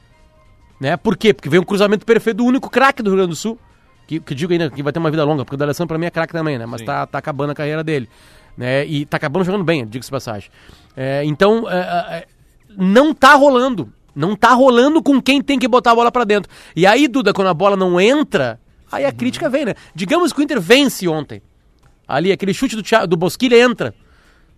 Né? 0.81 0.97
Por 0.97 1.14
quê? 1.14 1.35
Porque 1.35 1.49
veio 1.50 1.61
um 1.61 1.64
cruzamento 1.64 2.07
perfeito 2.07 2.38
do 2.38 2.47
único 2.47 2.71
craque 2.71 3.02
do 3.02 3.11
Rio 3.11 3.19
Grande 3.19 3.31
do 3.31 3.37
Sul. 3.37 3.59
Que, 4.07 4.19
que 4.19 4.35
digo 4.35 4.50
ainda 4.50 4.71
que 4.71 4.83
vai 4.83 4.95
ter 4.95 4.99
uma 4.99 5.11
vida 5.11 5.25
longa, 5.25 5.45
porque 5.45 5.54
o 5.54 5.59
D'Alessandro 5.59 5.88
pra 5.88 5.99
mim 5.99 6.07
é 6.07 6.11
craque 6.11 6.33
também, 6.33 6.59
né? 6.59 6.64
Mas 6.64 6.81
tá, 6.81 7.07
tá 7.07 7.19
acabando 7.19 7.50
a 7.50 7.54
carreira 7.54 7.85
dele. 7.85 8.09
Né? 8.57 8.87
E 8.87 9.04
tá 9.04 9.19
acabando 9.19 9.45
jogando 9.45 9.62
bem, 9.62 9.87
diga-se 9.87 10.11
passagem. 10.11 10.50
É, 10.97 11.23
então, 11.25 11.71
é, 11.71 11.76
é, 11.76 12.26
não 12.78 13.12
tá 13.12 13.35
rolando. 13.35 13.92
Não 14.14 14.35
tá 14.35 14.54
rolando 14.54 15.02
com 15.02 15.21
quem 15.21 15.42
tem 15.42 15.59
que 15.59 15.69
botar 15.69 15.90
a 15.92 15.95
bola 15.95 16.11
pra 16.11 16.25
dentro. 16.25 16.50
E 16.75 16.87
aí, 16.87 17.07
Duda, 17.07 17.35
quando 17.35 17.49
a 17.49 17.54
bola 17.54 17.76
não 17.76 18.00
entra, 18.00 18.59
aí 18.90 19.04
a 19.04 19.12
crítica 19.12 19.50
vem, 19.50 19.66
né? 19.66 19.75
Digamos 19.95 20.33
que 20.33 20.40
o 20.40 20.42
Inter 20.42 20.61
vence 20.61 21.07
ontem. 21.07 21.42
Ali, 22.06 22.32
aquele 22.32 22.52
chute 22.54 22.76
do, 22.76 22.82
Thiago- 22.82 23.06
do 23.06 23.16
Bosquilha 23.16 23.56
entra. 23.61 23.94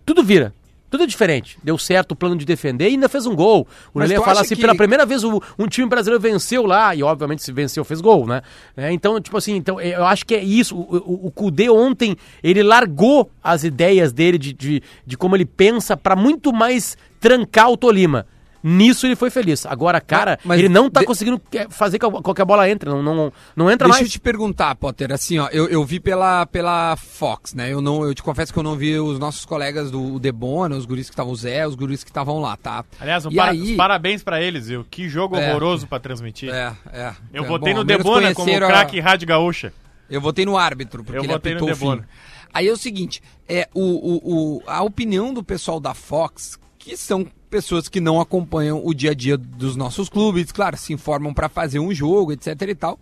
Tudo 0.05 0.23
vira. 0.23 0.53
Tudo 0.89 1.03
é 1.03 1.07
diferente. 1.07 1.57
Deu 1.63 1.77
certo 1.77 2.11
o 2.11 2.15
plano 2.15 2.37
de 2.37 2.45
defender 2.45 2.85
e 2.85 2.93
ainda 2.93 3.09
fez 3.09 3.25
um 3.25 3.35
gol. 3.35 3.67
O 3.93 3.99
Lelê 3.99 4.15
fala 4.23 4.41
assim, 4.41 4.55
que- 4.55 4.61
pela 4.61 4.75
primeira 4.75 5.05
vez 5.05 5.23
o- 5.23 5.41
um 5.57 5.67
time 5.67 5.87
brasileiro 5.89 6.21
venceu 6.21 6.65
lá, 6.65 6.95
e 6.95 7.01
obviamente 7.03 7.43
se 7.43 7.51
venceu, 7.51 7.83
fez 7.83 7.99
gol, 7.99 8.25
né? 8.27 8.41
É, 8.77 8.91
então, 8.91 9.19
tipo 9.19 9.35
assim, 9.35 9.55
então, 9.55 9.81
eu 9.81 10.05
acho 10.05 10.25
que 10.25 10.35
é 10.35 10.43
isso. 10.43 10.75
O, 10.77 10.95
o, 10.97 11.27
o 11.27 11.31
Kudê 11.31 11.69
ontem, 11.69 12.15
ele 12.43 12.61
largou 12.63 13.29
as 13.43 13.63
ideias 13.63 14.13
dele 14.13 14.37
de, 14.37 14.53
de, 14.53 14.83
de 15.05 15.17
como 15.17 15.35
ele 15.35 15.45
pensa 15.45 15.97
pra 15.97 16.15
muito 16.15 16.53
mais 16.53 16.95
trancar 17.19 17.69
o 17.71 17.75
Tolima. 17.77 18.25
Nisso 18.67 19.05
ele 19.05 19.15
foi 19.15 19.29
feliz. 19.29 19.63
Agora, 19.67 20.01
cara, 20.01 20.39
Mas 20.43 20.57
ele 20.57 20.69
não 20.69 20.89
tá 20.89 21.01
de- 21.01 21.05
conseguindo 21.05 21.39
fazer 21.69 21.99
que 21.99 22.41
a 22.41 22.45
bola 22.45 22.67
entre. 22.67 22.89
Não, 22.89 23.03
não, 23.03 23.31
não 23.55 23.69
entra 23.69 23.87
Deixa 23.87 23.99
eu 23.99 24.03
mais. 24.05 24.11
te 24.11 24.19
perguntar, 24.19 24.73
Potter, 24.75 25.11
assim, 25.11 25.37
ó, 25.37 25.47
eu, 25.51 25.67
eu 25.69 25.85
vi 25.85 25.99
pela, 25.99 26.47
pela 26.47 26.95
Fox, 26.95 27.53
né? 27.53 27.71
Eu 27.71 27.79
não, 27.79 28.03
eu 28.03 28.15
te 28.15 28.23
confesso 28.23 28.51
que 28.51 28.57
eu 28.57 28.63
não 28.63 28.75
vi 28.75 28.97
os 28.99 29.19
nossos 29.19 29.45
colegas 29.45 29.91
do 29.91 30.17
Debona, 30.19 30.75
os 30.75 30.85
guris 30.85 31.07
que 31.07 31.13
estavam 31.13 31.31
o 31.31 31.35
Zé, 31.35 31.67
os 31.67 31.75
guris 31.75 32.03
que 32.03 32.09
estavam 32.09 32.39
lá, 32.41 32.57
tá? 32.57 32.83
Aliás, 32.99 33.23
um 33.27 33.31
para- 33.31 33.51
aí- 33.51 33.61
os 33.61 33.71
parabéns 33.73 34.23
pra 34.23 34.41
eles, 34.41 34.67
viu? 34.67 34.83
Que 34.89 35.07
jogo 35.07 35.35
É. 35.35 35.49
horroroso 35.51 35.85
pra 35.85 35.99
transmitir. 35.99 36.49
É, 36.51 36.73
é. 36.91 37.13
Eu 37.31 37.43
é, 37.43 37.47
votei 37.47 37.71
bom, 37.71 37.79
no 37.79 37.85
Debona 37.85 38.33
como 38.33 38.51
a- 38.51 38.57
craque 38.67 38.99
Rádio 38.99 39.27
Gaúcha. 39.27 39.71
Eu 40.09 40.19
votei 40.19 40.43
no 40.43 40.57
árbitro, 40.57 41.03
porque 41.03 41.19
Eu 41.19 41.23
ele 41.23 41.33
votei 41.33 41.53
no 41.53 41.57
apitou 41.59 41.71
o 41.71 41.75
fim. 41.77 41.85
Debona. 41.97 42.09
Aí 42.51 42.67
é 42.67 42.71
o 42.71 42.77
seguinte, 42.77 43.21
é 43.47 43.67
o, 43.75 43.81
o, 43.81 44.55
o- 44.57 44.63
a 44.65 44.81
opinião 44.81 45.33
do 45.33 45.43
pessoal 45.43 45.79
da 45.79 45.93
Fox, 45.93 46.57
que 46.79 46.95
são 46.97 47.27
pessoas 47.55 47.87
que 47.87 48.01
não 48.01 48.19
acompanham 48.19 48.81
o 48.83 48.93
dia 48.93 49.11
a 49.11 49.13
dia 49.13 49.37
dos 49.37 49.77
nossos 49.77 50.09
clubes, 50.09 50.51
claro, 50.51 50.75
se 50.75 50.91
informam 50.91 51.33
para 51.33 51.47
fazer 51.47 51.79
um 51.79 51.93
jogo, 51.93 52.33
etc 52.33 52.49
e 52.67 52.75
tal, 52.75 52.99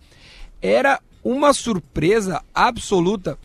era 0.62 1.00
uma 1.24 1.52
surpresa 1.52 2.40
absoluta 2.54 3.36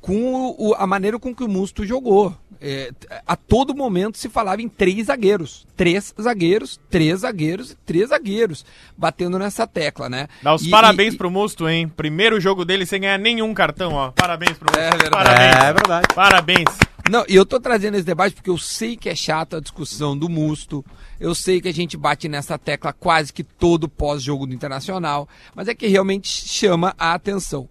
com 0.00 0.54
o- 0.58 0.74
a 0.78 0.86
maneira 0.86 1.18
com 1.18 1.34
que 1.34 1.44
o 1.44 1.48
Musto 1.48 1.84
jogou. 1.84 2.34
É, 2.66 2.92
a 3.26 3.36
todo 3.36 3.74
momento 3.74 4.16
se 4.16 4.30
falava 4.30 4.62
em 4.62 4.68
três 4.70 5.08
zagueiros. 5.08 5.66
Três 5.76 6.14
zagueiros, 6.18 6.80
três 6.88 7.20
zagueiros 7.20 7.72
e 7.72 7.76
três 7.84 8.08
zagueiros. 8.08 8.64
Batendo 8.96 9.38
nessa 9.38 9.66
tecla, 9.66 10.08
né? 10.08 10.28
Dá 10.42 10.54
os 10.54 10.62
E- 10.64 10.70
parabéns 10.70 11.12
e- 11.12 11.16
pro 11.18 11.30
Musto, 11.30 11.68
hein? 11.68 11.86
Primeiro 11.88 12.40
jogo 12.40 12.64
dele 12.64 12.86
sem 12.86 13.02
ganhar 13.02 13.18
nenhum 13.18 13.52
cartão, 13.52 13.92
ó. 13.92 14.12
Parabéns 14.12 14.56
pro 14.56 14.68
Musto. 14.72 14.80
É 14.80 14.90
verdade. 14.96 15.10
Parabéns. 15.10 15.56
É 15.64 15.72
verdade. 15.74 16.06
Parabéns. 16.14 16.64
Não, 17.10 17.22
e 17.28 17.34
eu 17.34 17.44
tô 17.44 17.60
trazendo 17.60 17.96
esse 17.96 18.06
debate 18.06 18.34
porque 18.34 18.48
eu 18.48 18.56
sei 18.56 18.96
que 18.96 19.10
é 19.10 19.14
chato 19.14 19.56
a 19.56 19.60
discussão 19.60 20.16
do 20.16 20.26
Musto. 20.26 20.82
Eu 21.20 21.34
sei 21.34 21.60
que 21.60 21.68
a 21.68 21.72
gente 21.72 21.98
bate 21.98 22.28
nessa 22.28 22.58
tecla 22.58 22.94
quase 22.94 23.30
que 23.30 23.44
todo 23.44 23.90
pós-jogo 23.90 24.46
do 24.46 24.54
Internacional. 24.54 25.28
Mas 25.54 25.68
é 25.68 25.74
que 25.74 25.86
realmente 25.86 26.26
chama 26.28 26.94
a 26.98 27.12
atenção. 27.12 27.68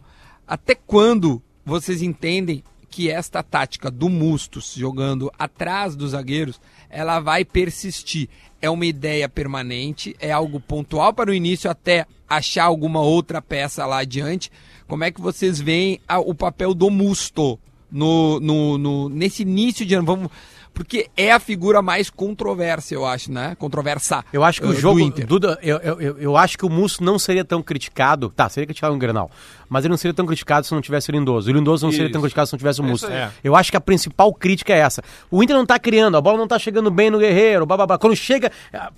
Até 0.47 0.75
quando 0.75 1.41
vocês 1.65 2.03
entendem 2.03 2.63
que 2.91 3.09
esta 3.09 3.41
tática 3.41 3.89
do 3.89 4.07
Mustos 4.07 4.75
jogando 4.77 5.31
atrás 5.39 5.95
dos 5.95 6.11
zagueiros, 6.11 6.61
ela 6.87 7.19
vai 7.19 7.43
persistir? 7.43 8.29
É 8.61 8.69
uma 8.69 8.85
ideia 8.85 9.27
permanente? 9.27 10.15
É 10.19 10.31
algo 10.31 10.59
pontual 10.59 11.11
para 11.11 11.31
o 11.31 11.33
início 11.33 11.71
até 11.71 12.05
achar 12.29 12.65
alguma 12.65 13.01
outra 13.01 13.41
peça 13.41 13.83
lá 13.87 13.97
adiante? 13.97 14.51
Como 14.87 15.03
é 15.03 15.09
que 15.09 15.19
vocês 15.19 15.59
veem 15.59 15.99
o 16.23 16.35
papel 16.35 16.75
do 16.75 16.91
Musto? 16.91 17.59
No, 17.93 18.39
no, 18.39 18.77
no- 18.77 19.09
nesse 19.09 19.43
início 19.43 19.85
de 19.85 19.93
ano. 19.95 20.05
Vamos, 20.05 20.29
porque 20.73 21.07
é 21.15 21.31
a 21.31 21.39
figura 21.39 21.81
mais 21.83 22.09
controversa, 22.09 22.95
eu 22.95 23.05
acho, 23.05 23.31
né? 23.31 23.55
Controversa. 23.59 24.25
Eu 24.33 24.43
acho 24.43 24.59
que 24.59 24.65
eh, 24.65 24.69
o 24.71 24.73
do 24.73 24.79
jogo. 24.79 24.99
Inter. 24.99 25.27
Duda, 25.27 25.59
eu, 25.61 25.77
eu, 25.77 26.01
eu, 26.01 26.17
eu 26.17 26.35
acho 26.37 26.57
que 26.57 26.65
o 26.65 26.69
Musso 26.69 27.03
não 27.03 27.19
seria 27.19 27.45
tão 27.45 27.61
criticado. 27.61 28.29
Tá, 28.35 28.49
seria 28.49 28.65
criticado 28.65 28.91
no 28.93 28.99
Grenal. 28.99 29.29
Mas 29.73 29.83
ele 29.83 29.89
não 29.91 29.97
seria 29.97 30.13
tão 30.13 30.25
criticado 30.27 30.65
se 30.67 30.71
não 30.71 30.81
tivesse 30.81 31.09
o 31.09 31.11
Lindoso. 31.11 31.49
O 31.49 31.53
Lindoso 31.53 31.83
não 31.85 31.91
seria 31.91 32.05
Isso. 32.05 32.13
tão 32.13 32.21
criticado 32.21 32.47
se 32.47 32.53
não 32.53 32.57
tivesse 32.59 32.79
o 32.79 32.85
É 32.85 32.87
Musso. 32.87 33.05
isso 33.05 33.13
aí. 33.13 33.27
Eu 33.43 33.55
acho 33.55 33.71
que 33.71 33.77
a 33.77 33.81
principal 33.81 34.31
crítica 34.33 34.71
é 34.71 34.77
essa. 34.77 35.01
O 35.31 35.41
Inter 35.41 35.55
não 35.55 35.65
tá 35.65 35.79
criando, 35.79 36.15
a 36.15 36.21
bola 36.21 36.37
não 36.37 36.47
tá 36.47 36.59
chegando 36.59 36.91
bem 36.91 37.09
no 37.09 37.17
Guerreiro, 37.17 37.65
blá, 37.65 37.75
blá, 37.75 37.87
blá. 37.87 37.97
Quando 37.97 38.15
chega. 38.15 38.51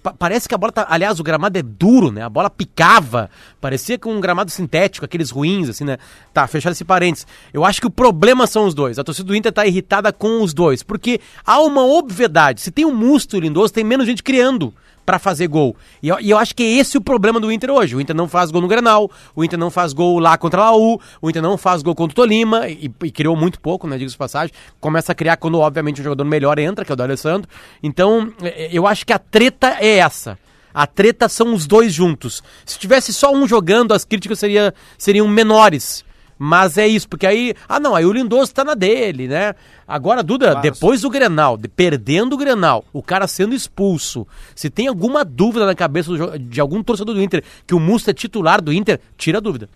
pa- 0.03 0.13
Parece 0.19 0.49
que 0.49 0.53
a 0.53 0.57
bola 0.57 0.71
tá. 0.73 0.85
Aliás, 0.89 1.19
o 1.19 1.23
gramado 1.23 1.57
é 1.57 1.61
duro, 1.61 2.11
né? 2.11 2.21
A 2.23 2.29
bola 2.29 2.49
picava. 2.49 3.29
Parecia 3.61 3.97
com 3.97 4.13
um 4.13 4.19
gramado 4.19 4.51
sintético, 4.51 5.05
aqueles 5.05 5.29
ruins, 5.31 5.69
assim, 5.69 5.85
né? 5.85 5.97
Tá, 6.33 6.45
fechado 6.47 6.73
esse 6.73 6.83
parênteses. 6.83 7.25
Eu 7.53 7.63
acho 7.63 7.79
que 7.79 7.87
o 7.87 7.91
problema 7.91 8.45
são 8.45 8.65
os 8.67 8.73
dois. 8.73 8.99
A 8.99 9.03
torcida 9.03 9.27
do 9.27 9.35
Inter 9.35 9.51
tá 9.53 9.65
irritada 9.65 10.11
com 10.11 10.43
os 10.43 10.53
dois. 10.53 10.83
Porque 10.83 11.21
há 11.45 11.59
uma 11.61 11.85
obviedade. 11.85 12.59
Se 12.61 12.71
tem 12.71 12.83
o 12.85 12.93
Musto 12.93 13.35
e 13.35 13.39
o 13.39 13.41
Lindoso, 13.41 13.71
tem 13.73 13.83
menos 13.83 14.05
gente 14.05 14.21
criando 14.21 14.73
pra 15.05 15.19
fazer 15.19 15.47
gol. 15.47 15.75
E 16.01 16.09
eu, 16.09 16.19
e 16.19 16.29
eu 16.31 16.37
acho 16.37 16.55
que 16.55 16.63
é 16.63 16.77
esse 16.77 16.97
o 16.97 17.01
problema 17.01 17.39
do 17.39 17.51
Inter 17.51 17.69
hoje. 17.69 17.95
O 17.95 18.01
Inter 18.01 18.15
não 18.15 18.27
faz 18.27 18.51
gol 18.51 18.61
no 18.61 18.67
Granal, 18.67 19.09
o 19.35 19.43
Inter 19.43 19.59
não 19.59 19.69
faz 19.69 19.93
gol 19.93 20.19
lá 20.19 20.37
contra 20.37 20.61
a 20.61 20.71
Laú, 20.71 20.99
o 21.21 21.29
Inter 21.29 21.41
não 21.41 21.57
faz 21.57 21.81
gol 21.83 21.93
contra 21.93 22.13
o 22.13 22.15
Tolima, 22.15 22.67
e, 22.67 22.91
e 23.03 23.11
criou 23.11 23.35
muito 23.35 23.59
pouco, 23.59 23.87
né, 23.87 23.97
diga-se 23.97 24.17
passagem. 24.17 24.53
Começa 24.79 25.11
a 25.11 25.15
criar 25.15 25.37
quando, 25.37 25.59
obviamente, 25.59 26.01
o 26.01 26.03
jogador 26.03 26.25
melhor 26.25 26.57
entra, 26.57 26.83
que 26.83 26.91
é 26.91 26.93
o 26.93 26.95
do 26.95 27.03
Alessandro. 27.03 27.49
Então, 27.83 28.33
eh, 28.41 28.69
eu 28.71 28.87
acho 28.87 29.05
que 29.05 29.13
a 29.13 29.19
treta 29.19 29.77
é 29.79 29.97
essa. 29.97 30.37
A 30.73 30.85
treta 30.85 31.29
são 31.29 31.53
os 31.53 31.65
dois 31.65 31.93
juntos. 31.93 32.43
Se 32.65 32.77
tivesse 32.77 33.13
só 33.13 33.33
um 33.33 33.47
jogando, 33.47 33.93
as 33.93 34.03
críticas 34.03 34.39
seria, 34.39 34.73
seriam 34.97 35.27
menores. 35.27 36.03
Mas 36.37 36.77
é 36.77 36.85
isso, 36.85 37.07
porque 37.07 37.25
aí. 37.25 37.53
Ah, 37.67 37.79
não, 37.79 37.95
aí 37.95 38.05
o 38.05 38.11
Lindoso 38.11 38.53
tá 38.53 38.63
na 38.63 38.73
dele, 38.73 39.27
né? 39.27 39.55
Agora, 39.87 40.21
Duda, 40.21 40.55
depois 40.55 41.01
do 41.01 41.09
Grenal, 41.09 41.55
de- 41.55 41.69
perdendo 41.69 42.33
o 42.33 42.37
Grenal, 42.37 42.83
o 42.91 43.01
cara 43.01 43.25
sendo 43.25 43.55
expulso, 43.55 44.27
se 44.53 44.69
tem 44.69 44.87
alguma 44.87 45.23
dúvida 45.23 45.65
na 45.65 45.73
cabeça 45.73 46.09
do 46.11 46.37
de 46.37 46.59
algum 46.59 46.83
torcedor 46.83 47.15
do 47.15 47.21
Inter 47.21 47.41
que 47.65 47.73
o 47.73 47.79
Musto 47.79 48.09
é 48.09 48.13
titular 48.13 48.61
do 48.61 48.73
Inter, 48.73 48.99
tira 49.17 49.37
a 49.37 49.41
dúvida. 49.41 49.69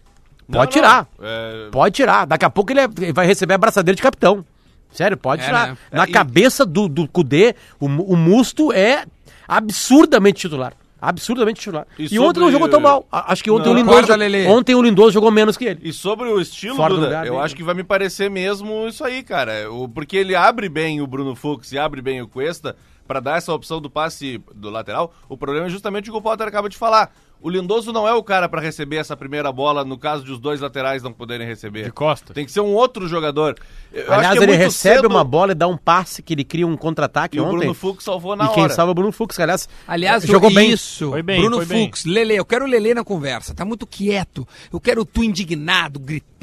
Não, 0.50 0.60
Pode 0.60 0.76
não. 0.76 0.82
tirar. 0.84 1.08
É, 1.22 1.70
Pode 1.72 1.96
tirar. 1.96 2.26
Daqui 2.26 2.44
a 2.44 2.50
pouco 2.50 2.72
ele, 2.74 2.82
é- 2.82 2.90
ele 3.02 3.14
vai 3.14 3.26
receber 3.26 3.54
a 3.54 3.58
braçadeira 3.58 3.96
de 3.96 4.02
capitão. 4.02 4.44
Sério, 4.92 5.16
pode 5.16 5.44
É, 5.44 5.46
tirar. 5.46 5.68
né? 5.70 5.78
Na 5.92 6.04
É, 6.04 6.10
e- 6.10 6.12
cabeça 6.12 6.66
do, 6.66 6.90
do 6.90 7.08
Cudê, 7.08 7.56
o, 7.80 7.86
o 7.86 8.18
Musto 8.18 8.74
é 8.74 9.06
absurdamente 9.48 10.40
titular. 10.42 10.74
Absurdamente 11.02 11.60
titular. 11.62 11.88
E 11.98 12.14
E, 12.14 12.20
ontem 12.20 12.40
não 12.40 12.52
jogou 12.52 12.68
tão 12.68 12.80
mal. 12.80 13.08
A- 13.12 13.32
Acho 13.32 13.44
que 13.44 13.50
ontem 13.52 13.66
Não. 13.68 13.74
o 13.74 13.78
Lindoso. 13.78 14.08
Ontem 14.50 14.76
o 14.76 14.82
Lindoso 14.82 15.12
jogou 15.12 15.32
menos 15.32 15.56
que 15.58 15.66
ele. 15.66 15.80
E 15.84 15.94
sobre 15.94 16.28
o 16.28 16.40
estilo, 16.42 16.76
Fora 16.76 16.94
Duda, 16.94 17.06
lugar 17.06 17.26
eu 17.28 17.34
dele. 17.34 17.46
acho 17.46 17.56
que 17.56 17.64
vai 17.64 17.74
me 17.74 17.84
parecer 17.84 18.30
mesmo 18.30 18.88
isso 18.88 19.04
aí, 19.04 19.24
cara. 19.24 19.72
O, 19.72 19.88
porque 19.88 20.18
ele 20.18 20.36
abre 20.36 20.68
bem 20.70 21.02
o 21.02 21.08
Bruno 21.08 21.36
Fux 21.36 21.72
e 21.72 21.78
abre 21.80 22.02
bem 22.02 22.22
o 22.22 22.28
Cuesta 22.28 22.76
pra 23.08 23.20
dar 23.20 23.38
essa 23.38 23.54
opção 23.54 23.82
do 23.82 23.90
passe 23.90 24.42
do 24.54 24.70
lateral. 24.70 25.14
O 25.28 25.36
problema 25.38 25.66
é 25.66 25.70
justamente 25.70 26.10
o 26.10 26.14
que 26.14 26.20
o 26.20 26.22
Potter 26.22 26.48
acaba 26.48 26.70
de 26.70 26.78
falar. 26.78 27.12
O 27.42 27.50
Lindoso 27.50 27.94
não 27.94 28.06
é 28.06 28.14
o 28.14 28.22
cara 28.22 28.50
pra 28.50 28.60
receber 28.60 28.98
essa 28.98 29.16
primeira 29.16 29.50
bola 29.52 29.86
no 29.86 29.98
caso 29.98 30.26
de 30.26 30.32
os 30.32 30.40
dois 30.40 30.60
laterais 30.60 31.02
não 31.02 31.14
poderem 31.14 31.48
receber. 31.48 31.86
De 31.86 31.92
costa. 31.92 32.34
Tem 32.34 32.46
que 32.46 32.52
ser 32.52 32.60
um 32.60 32.74
outro 32.74 33.08
jogador. 33.08 33.56
Eu 33.94 34.04
acho 34.04 34.14
Aliás, 34.14 34.38
que 34.38 34.44
é 34.44 34.44
ele 34.44 34.56
recebe 34.58 34.96
cedo 34.96 35.08
uma 35.08 35.24
bola 35.24 35.54
e 35.54 35.56
dá 35.56 35.66
um 35.68 35.78
passe 35.78 36.22
que 36.22 36.34
ele 36.34 36.44
cria 36.44 36.68
um 36.68 36.76
contra-ataque 36.76 37.38
e 37.38 37.40
o 37.40 37.46
ontem. 37.46 37.60
Bruno 37.60 37.74
Fux 37.74 38.04
salvou 38.04 38.36
na 38.36 38.44
e 38.44 38.48
hora. 38.48 38.56
quem 38.56 38.70
salva 38.70 38.92
é 38.92 38.94
o 38.94 38.96
Bruno 38.96 39.12
Fux, 39.14 39.40
aliás. 39.40 39.70
Aliás, 39.88 40.24
jogou 40.24 40.54
bem. 40.54 40.70
isso. 40.72 41.12
Foi 41.12 41.24
bem, 41.24 41.40
Bruno 41.40 41.58
foi 41.58 41.66
bem. 41.66 41.86
Fux, 41.86 42.04
Lele, 42.04 42.36
eu 42.36 42.44
quero 42.46 42.66
o 42.66 42.68
Lele 42.68 42.94
na 42.94 43.04
conversa. 43.06 43.54
Tá 43.54 43.64
muito 43.64 43.88
quieto. 43.88 44.46
Eu 44.72 44.80
quero 44.80 45.06
tu 45.06 45.24
indignado, 45.24 46.00
gritando. 46.00 46.39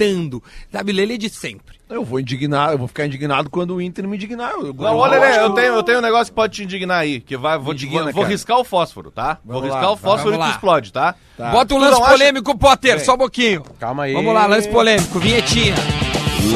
Sabe, 0.72 0.92
Lele 0.92 1.16
de 1.18 1.28
sempre. 1.28 1.76
Eu 1.88 2.04
vou 2.04 2.18
indignar, 2.20 2.72
eu 2.72 2.78
vou 2.78 2.88
ficar 2.88 3.06
indignado 3.06 3.48
quando 3.48 3.74
o 3.76 3.80
Inter 3.80 4.06
me 4.08 4.16
indignar. 4.16 4.50
Eu, 4.52 4.74
Não, 4.74 4.96
olha, 4.96 5.18
Lelê, 5.20 5.38
eu 5.40 5.50
tenho, 5.50 5.74
eu 5.74 5.82
tenho 5.82 5.98
um 5.98 6.02
negócio 6.02 6.32
que 6.32 6.34
pode 6.34 6.54
te 6.54 6.64
indignar 6.64 6.98
aí, 6.98 7.20
que 7.20 7.36
vai, 7.36 7.56
vou, 7.58 7.72
Indigna, 7.72 8.04
vou, 8.04 8.12
vou 8.12 8.22
cara. 8.22 8.32
riscar 8.32 8.58
o 8.58 8.64
fósforo, 8.64 9.10
tá? 9.10 9.38
vou 9.44 9.54
Vamos 9.60 9.68
riscar 9.68 9.84
lá, 9.84 9.92
o 9.92 9.96
fósforo 9.96 10.32
vamos 10.32 10.34
e 10.34 10.38
tu 10.38 10.40
lá. 10.40 10.50
explode, 10.50 10.92
tá? 10.92 11.14
Bota 11.38 11.74
um 11.74 11.78
lance 11.78 11.92
não 11.92 12.02
acha- 12.02 12.12
polêmico, 12.12 12.58
Potter, 12.58 13.04
só 13.04 13.14
um 13.14 13.18
pouquinho. 13.18 13.62
Calma 13.78 14.04
aí. 14.04 14.12
Vamos 14.12 14.34
lá, 14.34 14.46
lance 14.46 14.68
polêmico, 14.68 15.18
vinhetinha. 15.20 15.74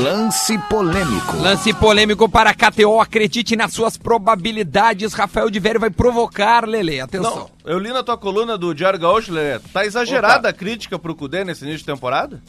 Lance 0.02 0.56
polêmico. 0.68 1.36
Lance 1.38 1.72
polêmico 1.74 2.28
para 2.28 2.50
a 2.50 2.54
KTO. 2.54 3.00
Acredite 3.00 3.56
nas 3.56 3.72
suas 3.72 3.96
probabilidades. 3.96 5.12
Rafael 5.12 5.50
de 5.50 5.58
Vério 5.58 5.80
vai 5.80 5.90
provocar, 5.90 6.64
Lele. 6.66 7.00
Atenção. 7.00 7.50
Não, 7.64 7.72
eu 7.72 7.78
li 7.78 7.90
na 7.92 8.02
tua 8.02 8.16
coluna 8.16 8.56
do 8.56 8.72
Diário 8.74 8.98
Gaúcho, 9.00 9.32
Lelê, 9.32 9.58
tá 9.72 9.84
exagerada 9.84 10.48
a 10.48 10.52
crítica 10.52 10.98
pro 10.98 11.14
Cudê 11.14 11.44
nesse 11.44 11.62
início 11.64 11.80
de 11.80 11.86
temporada? 11.86 12.40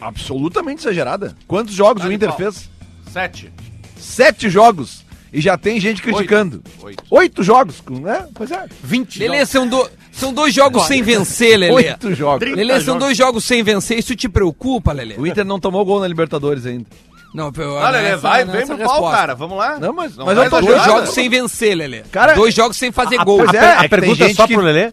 Absolutamente 0.00 0.80
exagerada. 0.82 1.36
Quantos 1.46 1.74
jogos 1.74 2.02
Tá 2.02 2.08
o 2.08 2.12
Inter 2.12 2.28
pau. 2.28 2.36
fez? 2.38 2.68
Sete. 3.12 3.52
Sete 3.98 4.48
jogos. 4.50 5.04
E 5.32 5.40
já 5.40 5.58
tem 5.58 5.78
gente 5.80 6.00
criticando. 6.00 6.62
Oito. 6.82 7.04
Oito 7.10 7.42
jogos, 7.42 7.82
né? 7.90 8.26
Pois 8.34 8.50
é. 8.50 8.64
20 8.82 9.18
Lele, 9.18 9.44
são, 9.44 9.66
do- 9.68 9.90
são 10.12 10.32
dois 10.32 10.54
jogos 10.54 10.84
sem 10.86 11.02
vencer, 11.02 11.58
Lele. 11.58 11.72
Oito 11.72 12.14
jogos. 12.14 12.48
Lele, 12.48 12.80
são 12.80 12.96
dois 12.98 13.16
jogos 13.16 13.44
sem 13.44 13.62
vencer. 13.62 13.98
Isso 13.98 14.14
te 14.14 14.28
preocupa, 14.28 14.92
Lele? 14.92 15.14
O 15.18 15.26
Inter 15.26 15.44
não 15.44 15.58
tomou 15.60 15.84
gol 15.84 16.00
na 16.00 16.08
Libertadores 16.08 16.64
ainda. 16.64 16.86
Não, 17.34 17.52
eu, 17.54 17.78
Ah, 17.78 17.90
Lelê, 17.90 18.04
nessa- 18.10 18.16
vai, 18.18 18.44
nessa 18.46 18.56
vem 18.58 18.76
pro 18.76 18.86
pau, 18.86 19.10
cara, 19.10 19.34
vamos 19.34 19.58
lá. 19.58 19.78
Não, 19.78 19.92
mas- 19.92 20.16
Não 20.16 20.24
mas 20.24 20.38
eu 20.38 20.48
tô 20.48 20.60
Dois 20.60 20.84
jogos 20.84 21.10
sem 21.10 21.28
vencer, 21.28 21.74
Lele. 21.76 22.02
Cara, 22.10 22.32
dois 22.34 22.54
jogos 22.54 22.78
sem 22.78 22.90
fazer 22.90 23.20
A, 23.20 23.24
gol. 23.24 23.38
pois 23.38 23.50
a, 23.50 23.56
é, 23.56 23.60
a 23.60 23.72
é 23.74 23.80
tem 23.80 23.88
pergunta 23.90 24.24
é 24.24 24.32
só 24.32 24.46
que- 24.46 24.54
pro 24.54 24.62
Lelê? 24.62 24.92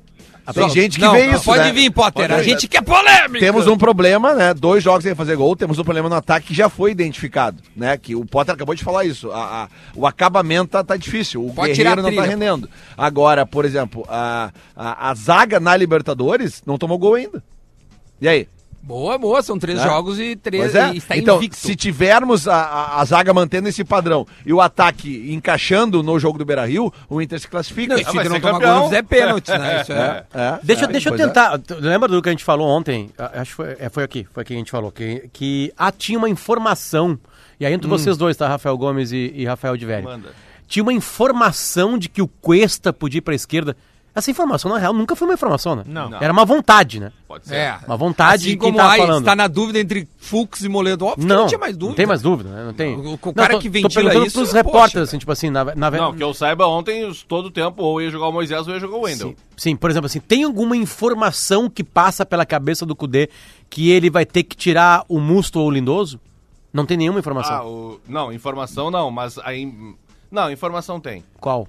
Tem 0.53 0.69
gente 0.69 0.97
que 0.99 1.05
Não, 1.05 1.13
vê 1.13 1.27
isso, 1.31 1.43
Pode 1.45 1.63
né? 1.63 1.71
vir, 1.71 1.89
Potter. 1.91 2.27
Pode 2.27 2.33
a 2.33 2.43
gente 2.43 2.67
quer 2.67 2.81
polêmica. 2.81 3.39
Temos 3.39 3.65
um 3.67 3.77
problema, 3.77 4.33
né? 4.33 4.53
Dois 4.53 4.83
jogos 4.83 5.03
sem 5.03 5.15
fazer 5.15 5.35
gol, 5.37 5.55
temos 5.55 5.79
um 5.79 5.83
problema 5.83 6.09
no 6.09 6.15
ataque 6.15 6.47
que 6.47 6.53
já 6.53 6.67
foi 6.67 6.91
identificado, 6.91 7.61
né? 7.75 7.97
Que 7.97 8.13
o 8.15 8.25
Potter 8.25 8.53
acabou 8.53 8.75
de 8.75 8.83
falar 8.83 9.05
isso. 9.05 9.31
A- 9.31 9.63
a- 9.63 9.67
o 9.95 10.05
acabamento 10.05 10.71
tá, 10.71 10.83
tá 10.83 10.97
difícil, 10.97 11.45
o 11.45 11.53
Pode 11.53 11.73
Guerreiro 11.73 12.01
não 12.01 12.13
tá 12.13 12.23
rendendo. 12.23 12.69
Agora, 12.97 13.45
por 13.45 13.63
exemplo, 13.63 14.05
a, 14.09 14.51
a, 14.75 15.09
a 15.11 15.15
zaga 15.15 15.59
na 15.59 15.77
Libertadores 15.77 16.61
não 16.65 16.77
tomou 16.77 16.97
gol 16.97 17.15
ainda. 17.15 17.41
E 18.19 18.27
aí? 18.27 18.47
Boa, 18.85 19.17
boa. 19.17 19.41
São 19.41 19.57
três 19.57 19.79
Né? 19.79 19.85
jogos 19.85 20.19
e 20.19 20.35
três. 20.35 20.75
É. 20.75 20.91
e 20.93 20.97
está 20.97 21.15
então, 21.15 21.37
invicto. 21.37 21.55
se 21.57 21.73
tivermos 21.73 22.47
a, 22.49 22.55
a, 22.55 23.01
a 23.01 23.05
zaga 23.05 23.33
mantendo 23.33 23.69
esse 23.69 23.83
padrão 23.85 24.27
e 24.45 24.51
o 24.51 24.59
ataque 24.59 25.31
encaixando 25.33 26.03
no 26.03 26.19
jogo 26.19 26.37
do 26.37 26.43
Beira-Rio, 26.43 26.93
o 27.09 27.21
Inter 27.21 27.39
se 27.39 27.47
classifica. 27.47 27.93
Não, 27.93 28.01
e 28.01 28.03
Ah, 28.05 28.09
se 28.09 28.15
vai 28.17 28.27
não 28.27 28.39
tomar 28.41 28.51
campeão. 28.53 28.71
gol, 28.73 28.79
não 28.81 28.89
fizer 28.89 29.03
pênalti, 29.03 29.47
né? 29.51 29.81
Isso 29.83 29.93
é. 29.93 30.25
É, 30.33 30.59
Deixa, 30.61 30.83
é, 30.85 30.87
deixa 30.89 31.09
eu 31.09 31.13
é. 31.13 31.17
tentar. 31.17 31.59
Lembra 31.79 32.09
do 32.09 32.21
que 32.21 32.27
a 32.27 32.31
gente 32.33 32.43
falou 32.43 32.67
ontem? 32.67 33.09
Ah, 33.17 33.31
Acho 33.35 33.51
que 33.51 33.55
foi, 33.55 33.75
é, 33.79 33.89
foi 33.89 34.03
aqui, 34.03 34.27
foi 34.33 34.41
aqui 34.41 34.49
que 34.49 34.55
a 34.55 34.59
gente 34.59 34.71
falou. 34.71 34.91
Que, 34.91 35.29
que 35.31 35.73
ah, 35.77 35.91
tinha 35.91 36.17
uma 36.19 36.29
informação. 36.29 37.17
E 37.59 37.65
aí, 37.65 37.71
entre 37.73 37.87
vocês 37.87 38.17
dois, 38.17 38.35
tá? 38.35 38.49
Rafael 38.49 38.77
Gomes 38.77 39.13
e, 39.13 39.31
e 39.33 39.45
Rafael 39.45 39.77
de 39.77 39.85
Velho. 39.85 40.03
Manda. 40.03 40.29
Tinha 40.67 40.83
uma 40.83 40.91
informação 40.93 41.97
de 41.97 42.09
que 42.09 42.21
o 42.21 42.27
Cuesta 42.27 42.91
podia 42.91 43.19
ir 43.19 43.21
pra 43.21 43.33
esquerda. 43.35 43.77
Essa 44.15 44.29
informação, 44.29 44.69
na 44.71 44.77
real, 44.77 44.93
nunca 44.93 45.15
foi 45.15 45.27
uma 45.27 45.33
informação, 45.33 45.75
né? 45.75 45.83
Não. 45.87 46.13
Era 46.21 46.31
uma 46.31 46.45
vontade, 46.45 46.99
né? 46.99 47.11
Pode 47.27 47.47
ser. 47.47 47.55
É. 47.55 47.79
Uma 47.87 47.97
vontade 47.97 48.43
assim 48.43 48.51
de 48.51 48.57
quem 48.57 48.59
como 48.59 48.77
tava 48.77 48.91
aí 48.93 48.99
falando. 48.99 49.19
está 49.21 49.35
na 49.35 49.47
dúvida 49.47 49.79
entre 49.79 50.07
Fux 50.19 50.61
e 50.61 50.69
Moledo. 50.69 51.05
Óbvio 51.07 51.23
que 51.27 51.33
Não, 51.33 51.41
não 51.41 51.47
tinha 51.47 51.57
mais 51.57 51.75
dúvida. 51.75 51.87
não 51.89 51.95
tem 51.95 52.05
mais 52.05 52.21
dúvida, 52.21 52.49
né? 52.51 52.63
Não 52.63 52.73
tem. 52.73 52.95
O- 52.95 53.13
o 53.13 53.33
cara 53.33 53.53
tô, 53.53 53.59
que 53.59 53.69
tô 53.69 53.73
ventila 53.73 53.89
perguntando 54.03 54.27
isso, 54.27 54.37
pros 54.37 54.49
poxa, 54.49 54.57
repórteres, 54.63 55.09
assim, 55.09 55.17
tipo 55.17 55.31
assim, 55.31 55.49
na, 55.49 55.65
na, 55.73 55.89
Não, 55.89 56.13
que 56.13 56.23
eu 56.23 56.31
saiba, 56.31 56.67
ontem 56.67 57.11
todo 57.27 57.47
o 57.47 57.51
tempo 57.51 57.81
ou 57.81 57.99
ia 57.99 58.11
jogar 58.11 58.27
o 58.27 58.31
Moisés 58.31 58.67
ou 58.67 58.73
ia 58.75 58.79
jogar 58.79 58.97
o 58.97 59.01
Wendel. 59.01 59.29
Sim, 59.29 59.35
sim, 59.57 59.75
por 59.75 59.89
exemplo, 59.89 60.05
assim, 60.05 60.19
tem 60.19 60.43
alguma 60.43 60.77
informação 60.77 61.67
que 61.67 61.83
passa 61.83 62.23
pela 62.23 62.45
cabeça 62.45 62.85
do 62.85 62.95
Cudê 62.95 63.29
que 63.67 63.89
ele 63.89 64.11
vai 64.11 64.27
ter 64.27 64.43
que 64.43 64.55
tirar 64.55 65.03
o 65.09 65.19
Musto 65.19 65.59
ou 65.59 65.67
o 65.67 65.71
Lindoso? 65.71 66.19
Não 66.71 66.85
tem 66.85 66.97
nenhuma 66.97 67.17
informação. 67.19 67.55
Ah, 67.55 67.65
o... 67.65 67.99
Não, 68.07 68.31
informação 68.31 68.91
não, 68.91 69.09
mas 69.09 69.39
aí... 69.39 69.73
Não, 70.31 70.51
informação 70.51 70.99
tem. 70.99 71.23
Qual? 71.39 71.67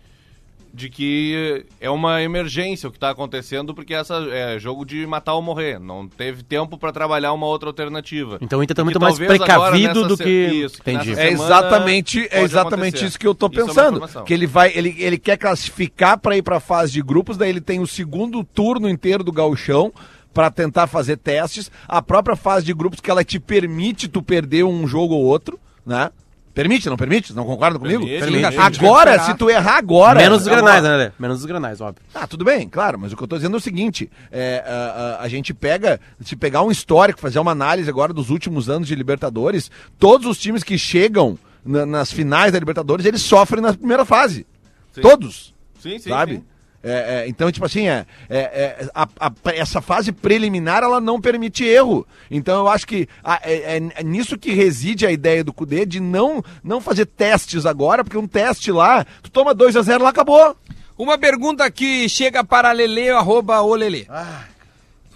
De 0.77 0.91
que 0.91 1.65
é 1.81 1.89
uma 1.89 2.21
emergência 2.21 2.89
o 2.89 2.93
que 2.93 2.99
tá 2.99 3.09
acontecendo, 3.11 3.73
porque 3.73 3.95
essa 3.95 4.17
é 4.33 4.59
jogo 4.59 4.85
de 4.85 5.07
matar 5.07 5.35
ou 5.35 5.41
morrer. 5.41 5.79
Não 5.79 6.09
teve 6.09 6.43
tempo 6.43 6.77
pra 6.77 6.91
trabalhar 6.91 7.33
uma 7.33 7.47
outra 7.47 7.69
alternativa. 7.69 8.39
Então 8.41 8.59
o 8.59 8.63
Inter 8.65 8.75
tá 8.75 8.83
E 8.83 8.85
que 8.85 8.85
muito 8.87 9.01
mais 9.01 9.17
precavido 9.17 10.09
do 10.09 10.17
que. 10.17 10.25
Isso, 10.65 10.83
que 10.83 10.91
Entendi. 10.91 11.15
É 11.17 11.31
exatamente, 11.31 12.29
é 12.29 12.43
exatamente 12.43 12.89
acontecer. 12.97 13.07
isso 13.07 13.19
que 13.21 13.27
eu 13.27 13.37
tô 13.37 13.47
Isso 13.47 13.61
é 13.61 13.65
pensando. 13.67 13.87
informação. 13.99 14.25
que 14.25 14.35
ele 14.35 14.49
vai, 14.49 14.73
ele, 14.75 14.97
ele 14.99 15.17
quer 15.17 15.37
classificar 15.37 16.19
para 16.19 16.37
ir 16.37 16.43
para 16.43 16.59
fase 16.59 16.93
de 16.93 17.03
grupos, 17.03 17.37
daí 17.37 17.51
ele 17.51 17.61
tem 17.61 17.79
o 17.79 17.87
segundo 17.87 18.43
turno 18.43 18.89
inteiro 18.89 19.23
do 19.23 19.31
gauchão 19.31 19.93
para 20.33 20.51
tentar 20.51 20.89
fazer 20.89 21.17
testes. 21.19 21.71
A 21.87 22.03
própria 22.03 22.35
fase 22.35 22.67
de 22.67 22.75
grupos 22.75 22.99
que 23.01 23.09
ela 23.09 23.23
te 23.23 23.39
permite 23.39 24.09
tu 24.09 24.21
perder 24.21 24.65
um 24.65 24.89
jogo 24.89 25.15
ou 25.15 25.23
outro, 25.23 25.57
né? 25.87 26.11
Permite, 26.55 26.89
não 26.89 26.97
permite? 26.97 27.35
Não 27.35 27.45
concorda 27.45 27.79
comigo? 27.81 28.05
Permite, 28.07 28.41
permite. 28.55 28.79
Agora, 28.87 29.19
se 29.25 29.35
tu 29.35 29.51
errar 29.51 29.77
agora. 29.79 30.21
Menos 30.21 30.43
os 30.43 30.47
granais, 30.49 30.83
né, 30.85 30.91
Lelê? 30.97 31.11
Menos 31.19 31.41
os 31.41 31.45
granais, 31.45 31.81
óbvio. 31.81 32.01
Ah, 32.15 32.27
tudo 32.29 32.45
bem, 32.45 32.69
claro, 32.69 32.97
mas 32.99 33.13
o 33.13 33.17
que 33.17 33.23
eu 33.25 33.27
tô 33.27 33.37
dizendo 33.37 33.55
é 33.57 33.59
o 33.59 33.61
seguinte: 33.61 34.09
é, 34.31 34.63
a, 34.65 34.71
a- 34.73 35.23
a 35.25 35.29
gente 35.29 35.53
pega, 35.53 36.01
se 36.21 36.37
pegar 36.37 36.63
um 36.63 36.71
histórico, 36.71 37.19
fazer 37.19 37.41
uma 37.41 37.51
análise 37.51 37.91
agora 37.91 38.13
dos 38.13 38.31
últimos 38.31 38.71
anos 38.71 38.87
de 38.87 38.95
Libertadores, 38.95 39.69
todos 39.99 40.29
os 40.29 40.39
times 40.39 40.63
que 40.63 40.79
chegam 40.79 41.37
na- 41.65 41.85
nas 41.85 42.13
finais 42.13 42.53
da 42.53 42.59
Libertadores, 42.61 43.05
eles 43.05 43.23
sofrem 43.23 43.61
na 43.61 43.73
primeira 43.75 44.05
fase. 44.05 44.47
Sim. 44.93 45.01
Todos. 45.01 45.53
Sim, 45.81 45.99
sim, 45.99 46.09
sabe? 46.11 46.35
sim. 46.37 46.45
É, 46.87 47.25
é, 47.25 47.29
então, 47.29 47.51
tipo 47.51 47.65
assim, 47.65 47.89
é, 47.89 48.05
é, 48.29 48.39
é, 48.39 48.89
a- 48.95 49.09
a- 49.19 49.33
essa 49.47 49.81
fase 49.81 50.13
preliminar 50.13 50.83
ela 50.83 51.01
não 51.01 51.19
permite 51.19 51.65
erro. 51.65 52.07
Então 52.31 52.59
eu 52.61 52.69
acho 52.69 52.87
que 52.87 53.09
a- 53.25 53.41
é, 53.43 53.77
é- 53.79 53.93
é 53.97 54.03
nisso 54.05 54.37
que 54.37 54.53
reside 54.53 55.07
a 55.07 55.11
ideia 55.11 55.43
do 55.43 55.53
Cudê 55.53 55.87
de 55.87 55.99
não, 55.99 56.45
não 56.63 56.83
fazer 56.83 57.07
testes 57.07 57.65
agora, 57.65 58.05
porque 58.05 58.19
um 58.19 58.27
teste 58.29 58.71
lá, 58.71 59.05
tu 59.23 59.31
toma 59.31 59.55
2 59.55 59.75
a 59.77 59.83
0 59.83 60.05
lá 60.05 60.11
acabou. 60.11 60.55
Uma 60.99 61.17
pergunta 61.17 61.69
que 61.71 62.07
chega 62.09 62.45
para 62.45 62.71
Lele, 62.71 63.09
arroba 63.11 63.61
o 63.63 63.75
Lele. 63.75 64.07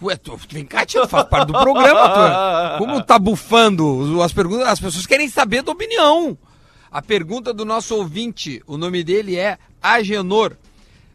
Ué, 0.01 0.17
tu, 0.17 0.39
vem 0.51 0.65
cá, 0.65 0.87
tio, 0.87 1.07
faz 1.07 1.29
parte 1.29 1.49
do 1.49 1.53
programa, 1.53 2.09
tu. 2.09 2.79
Como 2.79 3.03
tá 3.03 3.19
bufando 3.19 4.23
as 4.23 4.33
perguntas? 4.33 4.69
As 4.69 4.81
pessoas 4.81 5.07
querem 5.07 5.29
saber 5.29 5.63
da 5.63 5.73
opinião. 5.73 6.39
A 6.91 7.03
pergunta 7.03 7.53
do 7.53 7.65
nosso 7.65 7.95
ouvinte, 7.97 8.63
o 8.67 8.77
nome 8.79 9.05
dele 9.05 9.37
é 9.37 9.59
Agenor. 9.83 10.57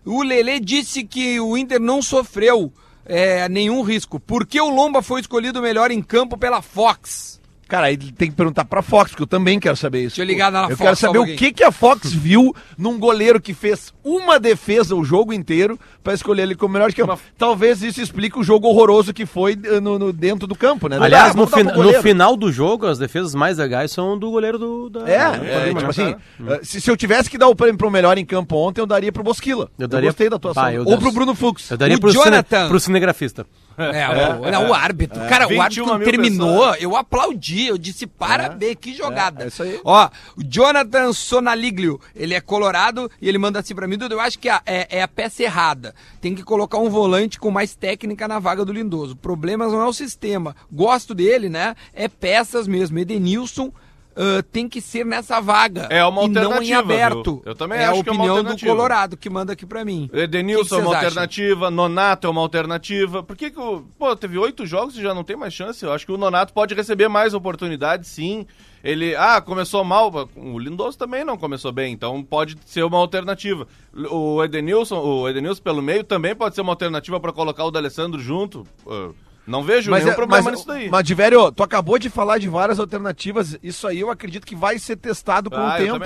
O 0.06 0.22
Lele 0.22 0.60
disse 0.60 1.04
que 1.04 1.40
o 1.40 1.58
Inter 1.58 1.80
não 1.80 2.02
sofreu 2.02 2.72
é, 3.06 3.48
nenhum 3.48 3.82
risco. 3.82 4.20
Por 4.20 4.46
que 4.46 4.60
o 4.60 4.70
Lomba 4.70 5.02
foi 5.02 5.22
escolhido 5.22 5.62
melhor 5.62 5.92
em 5.92 6.02
campo 6.02 6.38
pela 6.38 6.62
Fox? 6.62 7.40
Cara, 7.74 7.88
aí 7.88 7.98
tem 7.98 8.30
que 8.30 8.36
perguntar 8.36 8.66
pra 8.66 8.84
Fox, 8.84 9.10
porque 9.10 9.24
eu 9.24 9.28
também 9.28 9.60
quero 9.60 9.76
saber 9.76 10.02
isso. 10.02 10.10
Deixa 10.18 10.22
eu 10.22 10.28
ligar 10.28 10.52
na 10.52 10.66
Eu 10.66 10.78
Fox, 10.78 10.82
quero 10.82 10.96
só 10.96 11.10
um 11.10 11.14
saber 11.14 11.34
o 11.34 11.36
que, 11.36 11.52
que 11.52 11.64
a 11.64 11.72
Fox 11.72 12.14
viu 12.14 12.56
num 12.78 13.00
goleiro 13.00 13.42
que 13.42 13.52
fez 13.52 13.92
uma 14.04 14.40
defesa 14.40 14.96
o 14.96 15.04
jogo 15.04 15.34
inteiro 15.34 15.80
pra 16.04 16.14
escolher 16.14 16.44
ele 16.44 16.54
como 16.54 16.74
melhor 16.74 16.92
de 16.92 16.96
campo. 16.96 17.20
Talvez 17.36 17.82
isso 17.82 18.00
explique 18.00 18.38
o 18.38 18.44
jogo 18.44 18.68
horroroso 18.68 19.12
que 19.12 19.26
foi 19.26 19.58
eh, 19.64 19.80
no, 19.80 19.98
no- 19.98 20.14
dentro 20.14 20.46
do 20.46 20.54
campo, 20.54 20.88
né? 20.88 20.98
Aliás, 21.02 21.32
Ah, 21.32 21.36
no, 21.36 21.84
no 21.84 22.02
final 22.04 22.38
do 22.38 22.52
jogo, 22.52 22.86
as 22.86 23.00
defesas 23.00 23.34
mais 23.34 23.58
legais 23.58 23.92
são 23.92 24.20
do 24.20 24.30
goleiro 24.30 24.60
do. 24.60 24.90
Da, 24.92 25.00
É, 25.10 25.32
do 25.40 25.44
é, 25.44 25.60
Tolima, 25.60 25.80
tipo 25.80 25.90
assim, 25.90 26.16
eh, 26.48 26.60
se, 26.62 26.80
se 26.80 26.92
eu 26.92 26.96
tivesse 26.96 27.28
que 27.28 27.40
dar 27.40 27.48
o 27.48 27.56
prêmio 27.56 27.78
pro 27.80 27.90
melhor 27.90 28.20
em 28.20 28.26
campo 28.26 28.56
ontem, 28.56 28.82
eu 28.82 28.86
daria 28.86 29.12
pro 29.12 29.24
Bosquila. 29.24 29.68
Eu 29.80 29.88
daria- 29.88 30.10
gostei 30.10 30.30
da 30.30 30.36
atuação. 30.36 30.62
Bah, 30.62 30.72
eu 30.74 30.86
Ou 30.86 30.98
pro 31.00 31.12
Bruno 31.12 31.34
Fux. 31.34 31.72
Eu 31.72 31.78
daria 31.78 31.98
O 31.98 32.00
pro, 32.00 32.12
Jonathan. 32.12 32.58
cine, 32.58 32.70
pro 32.70 32.80
cinegrafista. 32.80 33.48
É, 33.78 34.08
o, 34.40 34.52
não, 34.52 34.70
o 34.70 34.74
árbitro. 34.74 35.20
Cara, 35.28 35.46
o 35.46 35.50
21 35.50 35.62
árbitro 35.92 36.00
terminou, 36.12 36.60
pessoas. 36.60 36.82
eu 36.82 36.96
aplaudi. 36.96 37.68
Eu 37.68 37.78
disse, 37.78 38.06
parabéns, 38.08 38.76
que 38.80 38.94
jogada. 38.94 39.46
é 39.46 39.48
isso 39.48 39.64
aí. 39.64 39.80
Ó, 39.84 40.10
o 40.38 40.44
Jonathan 40.44 41.12
Sonaliglio, 41.14 42.00
ele 42.16 42.34
é 42.34 42.42
colorado 42.42 43.10
e 43.22 43.28
ele 43.28 43.38
manda 43.38 43.60
assim 43.60 43.76
pra 43.76 43.88
mim, 43.88 43.98
Dudu, 43.98 44.16
eu 44.16 44.20
acho 44.22 44.38
que 44.40 44.50
a- 44.50 44.62
é, 44.66 45.00
é 45.00 45.02
a 45.02 45.08
peça 45.08 45.44
errada. 45.44 45.94
Tem 46.22 46.36
que 46.36 46.44
colocar 46.44 46.78
um 46.78 46.90
volante 46.90 47.40
com 47.40 47.50
mais 47.52 47.76
técnica 47.76 48.28
na 48.28 48.40
vaga 48.40 48.64
do 48.66 48.74
Lindoso. 48.74 49.14
O 49.14 49.18
problema 49.18 49.68
não 49.68 49.82
é 49.82 49.86
o 49.86 49.94
sistema. 49.94 50.56
Gosto 50.72 51.14
dele, 51.14 51.50
né? 51.50 51.76
É 51.94 52.08
peças 52.08 52.68
mesmo. 52.68 52.98
Edenilson... 53.00 53.72
ah, 54.16 54.44
tem 54.52 54.68
que 54.68 54.80
ser 54.82 55.06
nessa 55.06 55.40
vaga 55.40 55.88
É 55.90 56.04
uma 56.06 56.24
e 56.24 56.30
não 56.30 56.42
em 56.42 56.74
alternativa, 56.74 56.80
aberto. 56.80 57.34
viu? 57.36 57.44
Eu 57.46 57.56
também 57.56 57.80
é 57.80 57.86
acho 57.86 58.02
a 58.02 58.04
que 58.04 58.10
é 58.10 58.12
uma 58.12 58.24
opinião 58.24 58.36
do 58.36 58.40
alternativa. 58.40 58.72
Colorado 58.76 59.18
que 59.18 59.30
manda 59.30 59.54
aqui 59.54 59.66
pra 59.66 59.84
mim. 59.84 60.10
Edenilson 60.14 60.76
é 60.76 60.80
que 60.82 60.86
uma 60.86 60.96
alternativa, 60.96 61.72
Nonato 61.72 62.28
é 62.28 62.30
uma 62.30 62.42
alternativa. 62.42 63.24
Por 63.24 63.36
que 63.36 63.52
que 63.52 63.60
o... 63.60 63.82
Pô, 63.98 64.16
teve 64.16 64.38
oito 64.38 64.66
jogos 64.66 64.98
e 64.98 65.02
já 65.02 65.14
não 65.14 65.24
tem 65.24 65.36
mais 65.36 65.54
chance. 65.54 65.84
Eu 65.84 65.92
acho 65.92 66.06
que 66.06 66.12
o 66.12 66.18
Nonato 66.18 66.54
pode 66.54 66.74
receber 66.74 67.08
mais 67.08 67.34
oportunidades, 67.34 68.10
sim. 68.10 68.46
Ele, 68.84 69.16
ah, 69.16 69.40
começou 69.40 69.84
mal. 69.84 70.12
O 70.36 70.60
Lindoso 70.60 70.98
também 70.98 71.24
não 71.24 71.38
começou 71.38 71.72
bem, 71.72 71.94
então 71.94 72.22
pode 72.22 72.58
ser 72.66 72.84
uma 72.84 72.98
alternativa. 72.98 73.66
O 74.12 74.44
Edenilson, 74.44 75.00
o 75.00 75.30
Edenilson 75.30 75.62
pelo 75.62 75.82
meio 75.82 76.04
também 76.04 76.36
pode 76.36 76.54
ser 76.54 76.62
uma 76.62 76.74
alternativa 76.74 77.20
para 77.20 77.32
colocar 77.32 77.64
o 77.64 77.72
D'Alessandro 77.72 78.20
junto. 78.20 78.68
Uh, 78.86 79.16
Não 79.46 79.62
vejo 79.62 79.92
nenhum 79.92 80.10
é- 80.10 80.14
problema 80.14 80.42
mas, 80.44 80.54
nisso 80.54 80.68
daí. 80.68 80.90
Mas, 80.90 81.04
Diverio, 81.04 81.52
tu 81.52 81.64
acabou 81.64 82.00
de 82.00 82.10
falar 82.10 82.38
de 82.38 82.48
várias 82.48 82.80
alternativas. 82.80 83.58
Isso 83.62 83.86
aí 83.88 84.00
eu 84.00 84.10
acredito 84.10 84.46
que 84.48 84.56
vai 84.56 84.80
ser 84.80 84.96
testado 84.96 85.50
com 85.50 85.58
Ah, 85.58 85.76
o 85.76 85.78
tempo. 85.78 86.06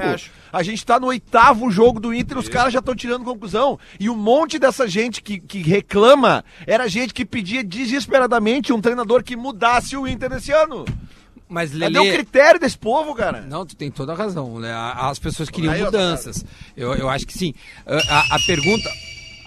A 0.51 0.63
gente 0.63 0.83
tá 0.85 0.99
no 0.99 1.07
oitavo 1.07 1.69
jogo 1.69 1.99
do 1.99 2.13
Inter, 2.13 2.37
os 2.37 2.49
caras 2.49 2.73
já 2.73 2.79
estão 2.79 2.95
tirando 2.95 3.23
conclusão. 3.23 3.79
E 3.99 4.09
um 4.09 4.15
monte 4.15 4.57
dessa 4.57 4.87
gente 4.87 5.21
que, 5.21 5.37
que 5.39 5.61
reclama 5.61 6.43
era 6.65 6.87
gente 6.87 7.13
que 7.13 7.23
pedia 7.25 7.63
desesperadamente 7.63 8.73
um 8.73 8.81
treinador 8.81 9.23
que 9.23 9.35
mudasse 9.35 9.95
o 9.95 10.07
Inter 10.07 10.33
esse 10.33 10.51
ano. 10.51 10.85
Mas 11.49 11.71
Cadê 11.77 11.97
o 11.99 12.11
critério 12.11 12.59
desse 12.59 12.77
povo, 12.77 13.15
cara? 13.15 13.41
Não, 13.41 13.65
tu 13.65 13.75
tem 13.75 13.89
toda 13.89 14.11
a 14.11 14.15
razão. 14.15 14.59
Né? 14.59 14.73
As 14.73 15.17
pessoas 15.17 15.49
queriam 15.49 15.77
mudanças. 15.77 16.43
Eu, 16.75 16.93
eu 16.95 17.07
acho 17.07 17.25
que 17.25 17.33
sim. 17.37 17.53
A, 17.85 17.95
a- 17.95 18.35
a 18.35 18.39
pergunta. 18.45 18.89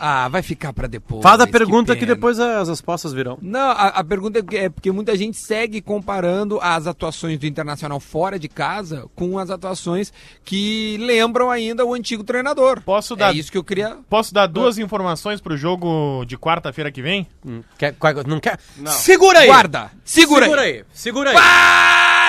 Ah, 0.02 0.28
vai 0.28 0.40
ficar 0.42 0.72
pra 0.72 0.86
depois. 0.86 1.22
Faz 1.22 1.38
a 1.40 1.46
pergunta 1.46 1.94
que, 1.94 2.00
pena. 2.00 2.14
depois 2.14 2.40
as 2.40 2.68
respostas 2.68 3.12
virão. 3.12 3.38
Não, 3.42 3.70
a, 3.70 3.88
a 3.88 4.02
pergunta 4.04 4.38
é 4.38 4.42
porque- 4.42 4.56
é 4.56 4.68
porque 4.70 4.90
muita 4.90 5.14
gente 5.16 5.36
segue 5.36 5.80
comparando 5.82 6.58
as 6.62 6.86
atuações 6.86 7.38
do 7.38 7.46
Internacional 7.46 8.00
fora 8.00 8.38
de 8.38 8.48
casa 8.48 9.06
com 9.14 9.38
as 9.38 9.50
atuações 9.50 10.12
que 10.44 10.96
lembram 11.00 11.50
ainda 11.50 11.84
o 11.84 11.92
antigo 11.92 12.24
treinador. 12.24 12.80
Posso 12.82 13.12
É 13.14 13.16
dar- 13.16 13.36
isso 13.36 13.52
que 13.52 13.58
eu 13.58 13.64
queria. 13.64 13.98
Posso 14.08 14.32
dar 14.32 14.46
duas 14.46 14.78
informações 14.78 15.40
pro 15.40 15.56
jogo 15.56 16.24
de 16.24 16.38
quarta-feira 16.38 16.90
que 16.90 17.02
vem? 17.02 17.26
Hum, 17.46 17.60
Quer, 17.76 17.94
qual- 17.94 18.14
não 18.26 18.40
quer? 18.40 18.58
Segura 18.86 19.40
aí! 19.40 19.46
Guarda! 19.48 19.90
Segura, 20.04 20.44
Segura 20.44 20.62
aí! 20.62 20.72
aí! 20.78 20.84
Segura 20.92 21.30
aí! 21.30 21.36
Para! 21.36 22.19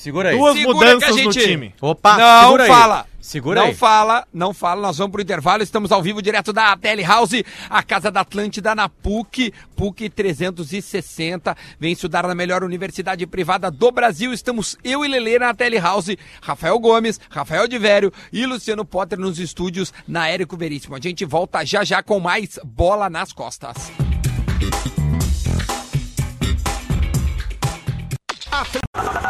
Segura 0.00 0.30
aí! 0.30 0.38
Duas 0.38 0.56
Segura 0.56 0.74
mudanças 0.74 1.14
que 1.14 1.20
a 1.20 1.24
no 1.24 1.32
gente- 1.32 1.44
time. 1.46 1.74
Opa, 1.78 2.16
não 2.16 2.42
segura 2.44 2.62
aí. 2.64 2.68
fala. 2.70 3.06
Segura 3.20 3.60
não 3.60 3.66
aí. 3.68 3.74
fala, 3.74 4.26
não 4.32 4.54
fala. 4.54 4.80
Nós 4.80 4.96
vamos 4.96 5.12
pro 5.12 5.20
intervalo. 5.20 5.62
Estamos 5.62 5.92
ao 5.92 6.02
vivo 6.02 6.22
direto 6.22 6.54
da 6.54 6.74
Tele 6.74 7.02
House, 7.02 7.42
a 7.68 7.82
casa 7.82 8.10
da 8.10 8.22
Atlântida 8.22 8.74
na 8.74 8.88
PUC, 8.88 9.52
PUC 9.76 10.08
360. 10.08 11.54
Vem 11.78 11.92
estudar 11.92 12.26
na 12.26 12.34
melhor 12.34 12.64
universidade 12.64 13.26
privada 13.26 13.70
do 13.70 13.92
Brasil. 13.92 14.32
Estamos 14.32 14.74
eu 14.82 15.04
e 15.04 15.08
Lele 15.08 15.38
na 15.38 15.52
Tele 15.52 15.78
House, 15.78 16.16
Rafael 16.40 16.78
Gomes, 16.78 17.20
Rafael 17.28 17.68
de 17.68 17.76
Vério 17.76 18.10
e 18.32 18.46
Luciano 18.46 18.86
Potter 18.86 19.18
nos 19.18 19.38
estúdios 19.38 19.92
na 20.08 20.28
Érico 20.30 20.56
Veríssimo. 20.56 20.96
A 20.96 21.00
gente 21.00 21.26
volta 21.26 21.62
já 21.62 21.84
já 21.84 22.02
com 22.02 22.18
mais 22.18 22.58
bola 22.64 23.10
nas 23.10 23.34
costas. 23.34 23.92
Atlântida, 28.50 29.29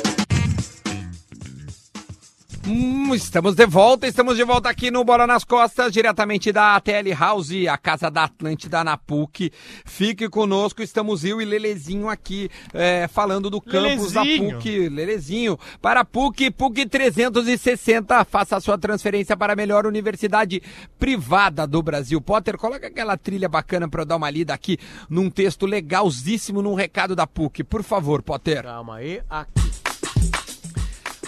Hum, 2.73 3.13
estamos 3.13 3.53
de 3.53 3.65
volta, 3.65 4.07
estamos 4.07 4.37
de 4.37 4.45
volta 4.45 4.69
aqui 4.69 4.89
no 4.89 5.03
Bola 5.03 5.27
nas 5.27 5.43
Costas, 5.43 5.91
diretamente 5.91 6.53
da 6.53 6.79
Tele 6.79 7.13
House, 7.13 7.51
a 7.69 7.77
casa 7.77 8.09
da 8.09 8.23
Atlântida 8.23 8.81
na 8.81 8.95
PUC. 8.95 9.51
Fique 9.83 10.29
conosco, 10.29 10.81
estamos 10.81 11.25
eu 11.25 11.41
e 11.41 11.45
Lelezinho 11.45 12.07
aqui 12.07 12.49
é, 12.73 13.09
falando 13.09 13.49
do 13.49 13.59
campus 13.59 14.13
da. 14.13 14.21
PUC. 14.21 14.87
Lelezinho, 14.87 15.59
para 15.81 15.99
a 15.99 16.05
PUC, 16.05 16.49
PUC 16.49 16.85
360, 16.85 18.23
faça 18.23 18.55
a 18.55 18.61
sua 18.61 18.77
transferência 18.77 19.35
para 19.35 19.51
a 19.51 19.55
melhor 19.55 19.85
universidade 19.85 20.63
privada 20.97 21.67
do 21.67 21.83
Brasil. 21.83 22.21
Potter, 22.21 22.57
coloca 22.57 22.87
aquela 22.87 23.17
trilha 23.17 23.49
bacana 23.49 23.89
para 23.89 24.03
eu 24.03 24.05
dar 24.05 24.15
uma 24.15 24.29
lida 24.29 24.53
aqui 24.53 24.77
num 25.09 25.29
texto 25.29 25.65
legalzíssimo, 25.65 26.61
num 26.61 26.73
recado 26.73 27.17
da 27.17 27.27
PUC. 27.27 27.65
Por 27.65 27.83
favor, 27.83 28.21
Potter. 28.21 28.63
Calma 28.63 28.95
aí. 28.95 29.21
Aqui. 29.29 29.80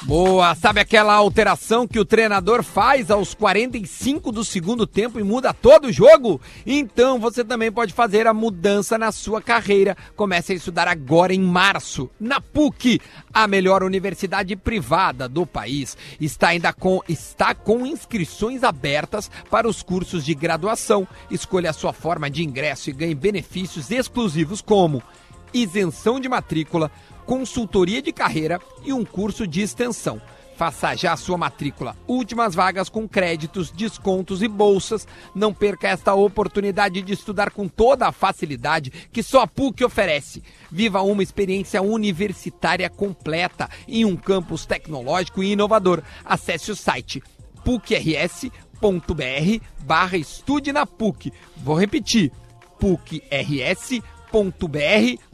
Boa, 0.05 0.53
sabe 0.53 0.81
aquela 0.81 1.13
alteração 1.13 1.87
que 1.87 1.97
o 1.97 2.03
treinador 2.03 2.61
faz 2.61 3.09
aos 3.09 3.33
45 3.33 4.33
do 4.33 4.43
segundo 4.43 4.85
tempo 4.85 5.17
e 5.17 5.23
muda 5.23 5.53
todo 5.53 5.85
o 5.85 5.93
jogo? 5.93 6.41
Então 6.65 7.17
você 7.17 7.41
também 7.41 7.71
pode 7.71 7.93
fazer 7.93 8.27
a 8.27 8.33
mudança 8.33 8.97
na 8.97 9.13
sua 9.13 9.41
carreira. 9.41 9.95
Comece 10.13 10.51
a 10.51 10.55
estudar 10.55 10.89
agora 10.89 11.33
em 11.33 11.39
março, 11.39 12.09
na 12.19 12.41
PUC, 12.41 12.99
a 13.33 13.47
melhor 13.47 13.81
universidade 13.81 14.57
privada 14.57 15.29
do 15.29 15.45
país. 15.45 15.97
Está 16.19 16.49
ainda 16.49 16.73
com 16.73 17.01
está 17.07 17.55
com 17.55 17.85
inscrições 17.85 18.61
abertas 18.61 19.31
para 19.49 19.69
os 19.69 19.81
cursos 19.81 20.25
de 20.25 20.35
graduação. 20.35 21.07
Escolha 21.31 21.69
a 21.69 21.73
sua 21.73 21.93
forma 21.93 22.29
de 22.29 22.43
ingresso 22.43 22.89
e 22.89 22.93
ganhe 22.93 23.15
benefícios 23.15 23.89
exclusivos 23.89 24.59
como 24.59 25.01
isenção 25.53 26.19
de 26.19 26.27
matrícula, 26.27 26.91
consultoria 27.25 28.01
de 28.01 28.12
carreira 28.12 28.59
e 28.83 28.93
um 28.93 29.03
curso 29.03 29.47
de 29.47 29.62
extensão. 29.62 30.21
Faça 30.55 30.95
já 30.95 31.17
sua 31.17 31.38
matrícula. 31.38 31.95
Últimas 32.07 32.53
vagas 32.53 32.88
com 32.88 33.07
créditos, 33.07 33.71
descontos 33.71 34.41
e 34.43 34.47
bolsas. 34.47 35.07
Não 35.33 35.53
perca 35.53 35.88
esta 35.88 36.13
oportunidade 36.13 37.01
de 37.01 37.13
estudar 37.13 37.49
com 37.49 37.67
toda 37.67 38.07
a 38.07 38.12
facilidade 38.12 38.91
que 39.12 39.23
só 39.23 39.41
a 39.41 39.47
PUC 39.47 39.83
oferece. 39.83 40.43
Viva 40.71 41.01
uma 41.01 41.23
experiência 41.23 41.81
universitária 41.81 42.89
completa 42.89 43.69
em 43.88 44.05
um 44.05 44.15
campus 44.15 44.65
tecnológico 44.65 45.41
e 45.41 45.53
inovador. 45.53 46.03
Acesse 46.23 46.71
o 46.71 46.75
site 46.75 47.23
pucrs.br 47.63 48.41
barra 49.86 50.17
estude 50.17 50.71
na 50.71 50.86
PUC. 50.86 51.31
Vou 51.57 51.79
repetir, 51.79 52.31
pucrs.br 52.79 54.12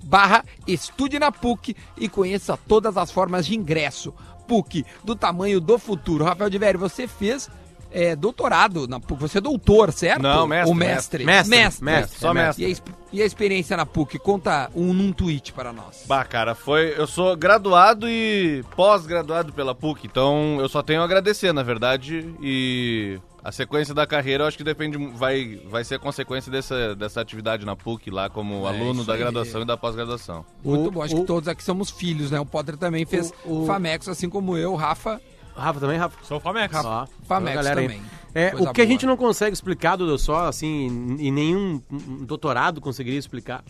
barra 0.04 0.44
estude 0.68 1.18
na 1.20 1.32
PUC 1.32 1.76
e 1.98 2.10
conheça 2.10 2.58
todas 2.68 2.98
as 2.98 3.12
formas 3.12 3.46
de 3.46 3.56
ingresso. 3.56 4.14
PUC, 4.48 4.86
do 5.04 5.16
tamanho 5.16 5.62
do 5.62 5.78
futuro. 5.78 6.26
Rafael 6.26 6.50
de 6.50 6.58
Vério, 6.58 6.80
você 6.80 7.08
fez 7.08 7.50
é, 7.92 8.16
doutorado 8.16 8.88
na 8.88 9.00
PUC. 9.00 9.22
Você 9.22 9.38
é 9.38 9.42
doutor, 9.42 9.92
certo? 9.94 10.22
Não, 10.24 10.48
mestre, 10.48 10.70
Ou 10.70 10.76
mestre? 10.76 11.24
mestre. 11.26 11.56
Mestre, 11.58 11.86
mestre, 11.86 12.20
só 12.20 12.32
E 12.32 12.34
mestre. 12.34 12.66
a, 12.66 12.68
ex- 12.68 12.84
e 13.14 13.22
a 13.22 13.26
experiência 13.26 13.78
na 13.78 13.86
PUC? 13.86 14.18
Conta 14.20 14.70
um 14.76 14.92
num 14.94 15.12
tweet 15.12 15.54
para 15.54 15.72
nós. 15.72 16.04
Bah, 16.08 16.24
cara, 16.26 16.56
foi. 16.56 16.94
Eu 16.98 17.06
sou 17.08 17.36
graduado 17.38 18.10
e 18.10 18.64
pós-graduado 18.76 19.54
pela 19.54 19.74
PUC, 19.76 20.08
então 20.08 20.58
eu 20.60 20.68
só 20.68 20.82
tenho 20.82 21.02
a 21.02 21.06
agradecer, 21.06 21.54
na 21.54 21.62
verdade. 21.64 22.28
E 22.42 23.20
a 23.44 23.52
sequência 23.52 23.94
da 23.94 24.06
carreira 24.06 24.44
eu 24.44 24.48
acho 24.48 24.58
que 24.58 24.64
depende. 24.64 24.98
Vai, 25.16 25.62
vai 25.70 25.84
ser 25.84 25.96
a 25.96 26.00
consequência 26.00 26.52
dessa, 26.52 26.96
dessa 26.96 27.22
atividade 27.22 27.66
na 27.66 27.76
PUC 27.76 28.10
lá, 28.12 28.30
como 28.30 28.66
aluno 28.68 29.00
isso 29.02 29.06
da 29.08 29.16
graduação 29.18 29.62
e 29.62 29.66
da 29.66 29.78
pós-graduação. 29.78 30.46
Muito 30.64 30.88
O- 30.88 30.92
bom. 30.92 31.02
Acho 31.02 31.16
o- 31.16 31.22
que 31.22 31.26
todos 31.26 31.48
aqui 31.48 31.64
somos 31.64 31.90
filhos, 31.90 32.32
né? 32.32 32.40
O 32.40 32.46
Potter 32.46 32.78
também 32.78 33.06
fez 33.06 33.34
O- 33.46 33.64
o- 33.64 33.66
Famex, 33.66 34.08
assim 34.08 34.30
como 34.30 34.58
eu, 34.58 34.76
Rafa. 34.76 35.22
Rafa 35.56 35.80
também, 35.80 35.98
Rafa? 35.98 36.18
Sou 36.24 36.40
Famex. 36.40 36.74
Ó, 36.86 37.08
Famex 37.24 37.52
a 37.52 37.56
galera 37.62 37.80
aí. 37.82 37.88
também. 37.88 38.02
É, 38.34 38.50
o 38.56 38.58
que 38.72 38.82
a 38.82 38.86
boa. 38.86 38.88
gente 38.88 39.06
não 39.06 39.18
consegue 39.18 39.54
explicar, 39.54 39.96
Dudu, 39.96 40.18
só 40.18 40.46
assim, 40.48 41.18
e 41.20 41.32
nenhum 41.32 41.82
um 41.92 42.24
doutorado 42.26 42.80
conseguiria 42.80 43.18
explicar, 43.20 43.64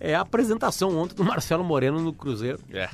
é 0.00 0.14
a 0.14 0.20
apresentação 0.22 0.98
ontem 0.98 1.14
do 1.14 1.24
Marcelo 1.24 1.62
Moreno 1.64 2.00
no 2.00 2.12
Cruzeiro, 2.12 2.58
É. 2.72 2.88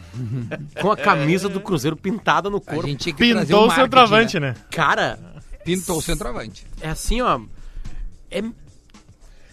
com 0.81 0.93
a 0.93 0.97
camisa 0.97 1.49
do 1.49 1.61
Cruzeiro 1.61 1.97
pintada 1.97 2.49
no 2.51 2.59
A 2.59 2.61
corpo. 2.61 2.87
gente 2.87 3.01
tinha 3.01 3.15
que 3.15 3.31
trazer 3.31 3.47
Pintou 3.55 3.67
o 3.67 3.71
centroavante, 3.71 4.39
né? 4.39 4.55
Cara, 4.71 5.19
Pintou 5.65 5.99
o 5.99 6.03
centroavante. 6.03 6.67
é 6.81 6.89
assim, 6.91 7.21
ó. 7.21 7.41
É, 8.31 8.43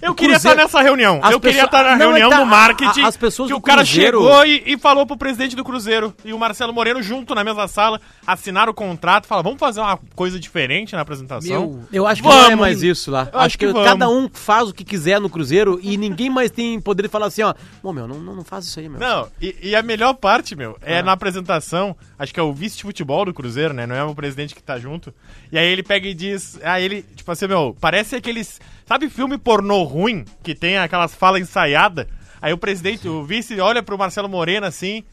Eu 0.01 0.15
queria 0.15 0.35
Cruzeiro- 0.35 0.55
estar 0.55 0.55
nessa 0.55 0.81
reunião. 0.81 1.19
As 1.21 1.31
eu 1.33 1.41
queria 1.41 1.65
estar 1.65 1.83
na 1.83 1.97
Não, 1.97 2.05
é 2.05 2.19
reunião 2.19 2.29
tá- 2.29 2.39
do 2.39 2.45
marketing. 2.45 3.01
a- 3.01 3.07
as 3.09 3.17
pessoas 3.17 3.47
que 3.49 3.53
do 3.53 3.57
o 3.57 3.61
cara 3.61 3.81
Cruzeiro- 3.81 4.21
chegou 4.21 4.45
e, 4.45 4.63
e 4.65 4.77
falou 4.77 5.05
pro 5.05 5.17
presidente 5.17 5.57
do 5.57 5.63
Cruzeiro 5.65 6.15
e 6.23 6.31
o 6.31 6.39
Marcelo 6.39 6.71
Moreno 6.71 7.03
junto 7.03 7.35
na 7.35 7.43
mesma 7.43 7.67
sala, 7.67 7.99
assinaram 8.25 8.71
o 8.71 8.73
contrato, 8.73 9.27
falaram, 9.27 9.43
vamos 9.43 9.59
fazer 9.59 9.81
uma 9.81 9.99
coisa 10.15 10.39
diferente 10.39 10.95
na 10.95 11.01
apresentação. 11.01 11.49
Meu, 11.49 11.83
eu 11.91 12.07
acho 12.07 12.21
que 12.21 12.29
não 12.29 12.33
é 12.37 12.43
Vamos. 12.43 12.59
mais 12.61 12.81
isso 12.81 13.11
lá. 13.11 13.23
Eu 13.33 13.39
Acho, 13.39 13.45
acho 13.47 13.57
que, 13.57 13.67
que 13.67 13.73
vamos. 13.73 13.89
cada 13.89 14.07
um 14.07 14.29
faz 14.31 14.69
o 14.69 14.73
que 14.73 14.85
quiser 14.85 15.19
no 15.19 15.29
Cruzeiro 15.29 15.77
e 15.83 15.97
ninguém 15.97 16.29
mais 16.29 16.49
tem 16.49 16.79
poder 16.79 17.03
de 17.03 17.09
falar 17.09 17.25
assim, 17.25 17.41
ó. 17.43 17.53
Bom, 17.83 17.91
meu, 17.91 18.07
não, 18.07 18.19
não, 18.19 18.35
não 18.37 18.43
faz 18.45 18.63
isso 18.67 18.79
aí, 18.79 18.87
meu. 18.87 19.01
Não, 19.01 19.27
e, 19.41 19.53
e 19.61 19.75
a 19.75 19.81
melhor 19.83 20.13
parte, 20.13 20.55
meu, 20.55 20.77
Ah. 20.81 20.91
é 20.91 21.03
na 21.03 21.11
apresentação, 21.11 21.93
acho 22.17 22.33
que 22.33 22.39
é 22.39 22.43
o 22.43 22.53
vice 22.53 22.77
de 22.77 22.83
futebol 22.83 23.25
do 23.25 23.33
Cruzeiro, 23.33 23.73
né? 23.73 23.85
Não 23.85 23.95
é 23.97 24.03
o 24.05 24.15
presidente 24.15 24.55
que 24.55 24.63
tá 24.63 24.79
junto. 24.79 25.13
E 25.51 25.57
aí 25.57 25.65
ele 25.67 25.81
pega 25.83 26.07
e 26.07 26.13
diz, 26.13 26.59
aí 26.63 26.83
ele, 26.83 27.01
tipo 27.15 27.31
assim, 27.31 27.47
meu, 27.47 27.75
parece 27.81 28.15
aqueles, 28.15 28.59
sabe 28.85 29.09
filme 29.09 29.37
pornô 29.37 29.83
ruim, 29.83 30.23
que 30.43 30.53
tem 30.53 30.77
aquelas 30.77 31.13
falas 31.15 31.41
ensaiadas? 31.41 32.05
Aí 32.41 32.53
o 32.53 32.57
presidente, 32.57 33.07
o 33.07 33.23
vice 33.23 33.59
olha 33.59 33.81
pro 33.83 33.97
Marcelo 33.97 34.29
Moreno 34.29 34.65
assim, 34.67 35.03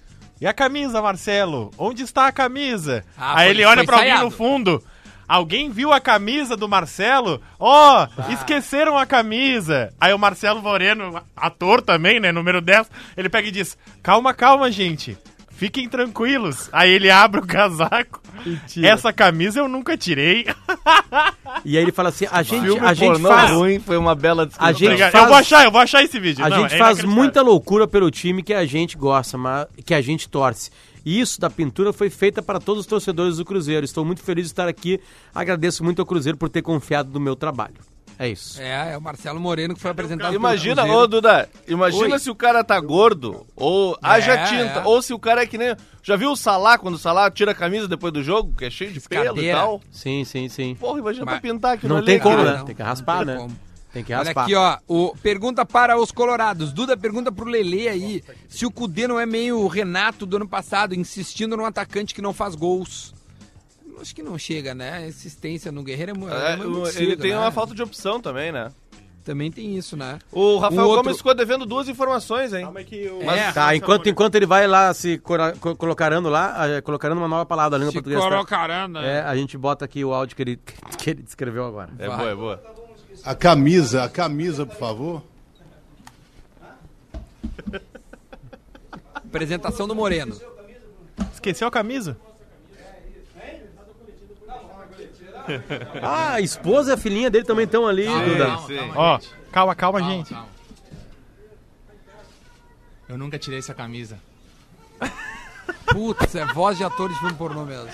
e 0.40 0.46
a 0.46 0.52
camisa, 0.52 1.00
Marcelo? 1.00 1.70
Onde 1.78 2.02
está 2.02 2.26
a 2.26 2.32
camisa? 2.32 3.02
Ah, 3.16 3.38
aí 3.38 3.46
foi- 3.46 3.54
ele 3.56 3.64
olha 3.64 3.84
pra 3.84 3.96
alguém 3.96 4.10
ensaiado. 4.10 4.30
no 4.30 4.36
fundo. 4.36 4.84
Alguém 5.28 5.70
viu 5.70 5.92
a 5.92 5.98
camisa 6.00 6.56
do 6.56 6.68
Marcelo? 6.68 7.42
Ó, 7.58 8.06
esqueceram 8.30 8.96
a 8.96 9.04
camisa. 9.04 9.92
Aí 10.00 10.12
o 10.12 10.18
Marcelo 10.18 10.62
Moreno, 10.62 11.20
ator 11.34 11.82
também, 11.82 12.20
né? 12.20 12.30
Número 12.30 12.60
10, 12.60 12.88
ele 13.16 13.28
pega 13.28 13.48
e 13.48 13.50
diz: 13.50 13.76
Calma, 14.04 14.32
calma, 14.32 14.70
gente. 14.70 15.18
Fiquem 15.56 15.88
tranquilos. 15.88 16.68
Aí 16.72 16.90
ele 16.90 17.10
abre 17.10 17.40
o 17.40 17.46
casaco. 17.46 18.20
Essa 18.82 19.12
camisa 19.12 19.58
eu 19.58 19.68
nunca 19.68 19.96
tirei. 19.96 20.46
E 21.64 21.76
aí 21.76 21.82
ele 21.82 21.92
fala 21.92 22.10
assim, 22.10 22.26
a 22.30 22.42
gente, 22.42 22.64
Filme 22.66 22.86
a 22.86 22.92
gente 22.94 23.12
pornô 23.12 23.28
faz... 23.28 23.50
ruim 23.52 23.80
foi 23.80 23.96
uma 23.96 24.14
bela 24.14 24.42
A 24.58 24.70
descrição. 24.72 24.74
gente 24.98 25.10
faz- 25.10 25.14
Eu 25.14 25.26
vou 25.28 25.36
achar, 25.36 25.64
eu 25.64 25.70
vou 25.70 25.80
achar 25.80 26.02
esse 26.04 26.20
vídeo. 26.20 26.44
A 26.44 26.48
Não, 26.50 26.60
gente 26.62 26.74
é 26.74 26.78
faz 26.78 27.02
muita 27.02 27.40
loucura 27.42 27.88
pelo 27.88 28.10
time 28.10 28.42
que 28.42 28.52
a 28.52 28.66
gente 28.66 28.96
gosta, 28.98 29.38
mas 29.38 29.66
que 29.84 29.94
a 29.94 30.00
gente 30.02 30.28
torce. 30.28 30.70
E 31.04 31.20
isso 31.20 31.40
da 31.40 31.48
pintura 31.48 31.92
foi 31.92 32.10
feita 32.10 32.42
para 32.42 32.58
todos 32.60 32.80
os 32.82 32.86
torcedores 32.86 33.36
do 33.38 33.44
Cruzeiro. 33.44 33.84
Estou 33.84 34.04
muito 34.04 34.22
feliz 34.22 34.44
de 34.46 34.52
estar 34.52 34.68
aqui. 34.68 35.00
Agradeço 35.34 35.82
muito 35.82 36.00
ao 36.00 36.06
Cruzeiro 36.06 36.36
por 36.36 36.48
ter 36.50 36.62
confiado 36.62 37.10
no 37.12 37.20
meu 37.20 37.34
trabalho. 37.34 37.74
É 38.18 38.28
isso. 38.28 38.60
É, 38.62 38.92
é 38.94 38.96
o 38.98 39.00
Marcelo 39.02 39.38
Moreno 39.38 39.74
que 39.74 39.80
foi 39.80 39.90
apresentado 39.90 40.34
Imagina, 40.34 40.84
ô 40.86 41.06
Duda, 41.06 41.48
imagina 41.68 42.14
Oi. 42.14 42.18
se 42.18 42.30
o 42.30 42.34
cara 42.34 42.64
tá 42.64 42.80
gordo, 42.80 43.46
ou 43.54 43.96
haja 44.02 44.32
É, 44.32 44.44
tinta, 44.46 44.80
é. 44.80 44.82
ou 44.84 45.02
se 45.02 45.12
o 45.12 45.18
cara 45.18 45.42
é 45.42 45.46
que 45.46 45.58
nem. 45.58 45.76
Já 46.02 46.16
viu 46.16 46.30
o 46.30 46.36
Salah 46.36 46.78
quando 46.78 46.94
o 46.94 46.98
Salah 46.98 47.30
tira 47.30 47.50
a 47.50 47.54
camisa 47.54 47.86
depois 47.86 48.12
do 48.12 48.22
jogo, 48.22 48.54
que 48.56 48.64
é 48.64 48.70
cheio 48.70 48.90
de 48.92 49.00
pelo 49.00 49.40
e 49.42 49.50
tal? 49.52 49.80
Sim, 49.90 50.24
sim, 50.24 50.48
sim. 50.48 50.74
Porra, 50.76 50.98
imagina 51.00 51.24
Mas 51.26 51.40
pra 51.40 51.50
pintar 51.50 51.74
aquilo 51.74 51.90
Não 51.90 51.96
ali, 51.98 52.06
tem 52.06 52.18
como, 52.18 52.36
cara. 52.36 52.52
né? 52.52 52.58
não. 52.58 52.64
Tem 52.64 52.74
que 52.74 52.82
raspar, 52.82 53.24
Não 53.24 53.34
né? 53.34 53.36
como. 53.40 53.58
Tem 53.92 54.04
que 54.04 54.12
Olha 54.14 54.24
raspar. 54.24 54.42
aqui, 54.44 54.54
ó. 54.54 54.78
O, 54.86 55.16
pergunta 55.22 55.64
para 55.64 55.98
os 55.98 56.10
colorados. 56.12 56.72
Duda 56.72 56.96
pergunta 56.96 57.32
pro 57.32 57.46
Lele 57.48 57.88
aí 57.88 58.22
se 58.48 58.64
o 58.66 58.70
Cudê 58.70 59.08
não 59.08 59.18
é 59.18 59.24
meio 59.26 59.58
o 59.58 59.68
Renato 59.68 60.24
do 60.26 60.36
ano 60.36 60.46
passado, 60.48 60.94
insistindo 60.94 61.56
num 61.56 61.64
atacante 61.64 62.14
que 62.14 62.20
não 62.22 62.32
faz 62.34 62.54
gols. 62.54 63.14
Acho 64.00 64.14
que 64.14 64.22
não 64.22 64.38
chega, 64.38 64.74
né? 64.74 64.92
A 64.98 65.06
insistência 65.06 65.72
no 65.72 65.82
Guerreiro 65.82 66.12
é, 66.30 66.50
É, 66.50 66.52
é 66.52 66.56
muito 66.56 66.86
cedo, 66.86 67.02
ele 67.02 67.16
tem 67.16 67.30
né? 67.32 67.38
uma 67.38 67.50
falta 67.50 67.74
de 67.74 67.82
opção 67.82 68.20
também, 68.20 68.52
né? 68.52 68.70
Também 69.24 69.50
tem 69.50 69.76
isso, 69.76 69.96
né? 69.96 70.20
O 70.30 70.56
Rafael 70.58 70.82
O 70.82 70.88
outro- 70.88 71.02
Gomes 71.02 71.16
ficou 71.16 71.34
devendo 71.34 71.66
duas 71.66 71.88
informações, 71.88 72.52
hein? 72.52 72.62
Calma 72.62 72.78
aí 72.78 72.84
que 72.84 73.08
o- 73.08 73.22
É. 73.28 73.50
Tá, 73.52 73.74
enquanto, 73.74 74.08
enquanto 74.08 74.34
ele 74.36 74.46
vai 74.46 74.68
lá 74.68 74.94
se 74.94 75.18
co- 75.18 75.74
colocarando 75.76 76.28
lá, 76.28 76.80
colocando 76.84 77.16
uma 77.16 77.26
nova 77.26 77.44
palavra 77.44 77.70
da 77.72 77.78
língua 77.78 77.90
Se 77.90 77.96
portuguesa. 77.96 78.22
tá? 78.22 78.28
colocarando, 78.28 78.98
É, 79.00 79.22
a 79.22 79.34
gente 79.34 79.58
bota 79.58 79.84
aqui 79.84 80.04
o 80.04 80.14
áudio 80.14 80.36
que 80.36 80.42
ele, 80.42 80.60
que 80.98 81.10
ele 81.10 81.22
descreveu 81.22 81.64
agora. 81.66 81.90
É 81.98 82.06
Vai. 82.06 82.16
boa, 82.18 82.30
é 82.30 82.34
boa. 82.36 82.62
A 83.24 83.34
camisa, 83.34 84.04
a 84.04 84.08
camisa, 84.08 84.64
por 84.64 84.76
favor. 84.76 85.22
Apresentação 89.14 89.88
do 89.88 89.94
Moreno. 89.94 90.38
Esqueceu 91.34 91.66
a 91.66 91.70
camisa? 91.70 92.16
Ah, 96.02 96.34
a 96.34 96.40
esposa 96.40 96.90
e 96.90 96.94
a 96.94 96.96
filhinha 96.96 97.30
dele 97.30 97.44
também 97.44 97.64
estão 97.64 97.86
ali, 97.86 98.06
Duda. 98.06 98.58
Sim. 98.66 98.92
Ó, 98.94 99.18
calma, 99.52 99.74
calma, 99.74 100.02
gente. 100.02 100.36
Eu 103.08 103.16
nunca 103.16 103.38
tirei 103.38 103.58
essa 103.58 103.74
camisa. 103.74 104.18
Putz, 105.86 106.34
é 106.34 106.44
voz 106.46 106.76
de 106.76 106.84
ator 106.84 107.08
de 107.08 107.18
filme 107.18 107.34
pornô 107.34 107.64
mesmo. 107.64 107.90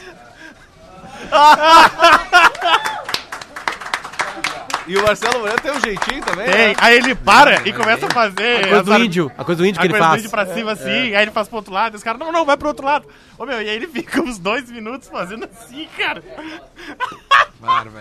E 4.86 4.96
o 4.96 5.02
Marcelo 5.02 5.38
Moreno 5.38 5.60
tem 5.60 5.70
um 5.70 5.80
jeitinho 5.80 6.22
também, 6.24 6.44
Tem. 6.44 6.68
né? 6.68 6.74
Aí 6.78 6.96
ele 6.96 7.14
para 7.14 7.66
e 7.66 7.72
começa 7.72 8.06
a 8.06 8.10
fazer. 8.10 8.64
A 8.64 8.68
coisa 8.68 8.82
do 8.82 9.04
índio, 9.04 9.32
a 9.38 9.44
coisa 9.44 9.62
do 9.62 9.66
índio 9.66 9.78
A 9.78 9.82
que 9.82 9.86
ele 9.86 9.92
coisa 9.92 10.04
do 10.04 10.08
faz. 10.10 10.20
índio 10.20 10.30
pra 10.30 10.46
cima 10.46 10.72
assim, 10.72 11.14
aí 11.14 11.22
ele 11.22 11.30
faz 11.30 11.46
pro 11.46 11.58
outro 11.58 11.72
lado, 11.72 11.94
e 11.94 11.96
os 11.96 12.02
caras, 12.02 12.18
não, 12.18 12.32
não, 12.32 12.44
vai 12.44 12.56
pro 12.56 12.68
outro 12.68 12.84
lado. 12.84 13.06
Ô 13.42 13.44
meu, 13.46 13.60
e 13.60 13.68
aí 13.68 13.74
ele 13.74 13.88
fica 13.88 14.22
uns 14.22 14.38
dois 14.38 14.70
minutos 14.70 15.08
fazendo 15.08 15.48
assim, 15.52 15.88
cara. 15.98 16.22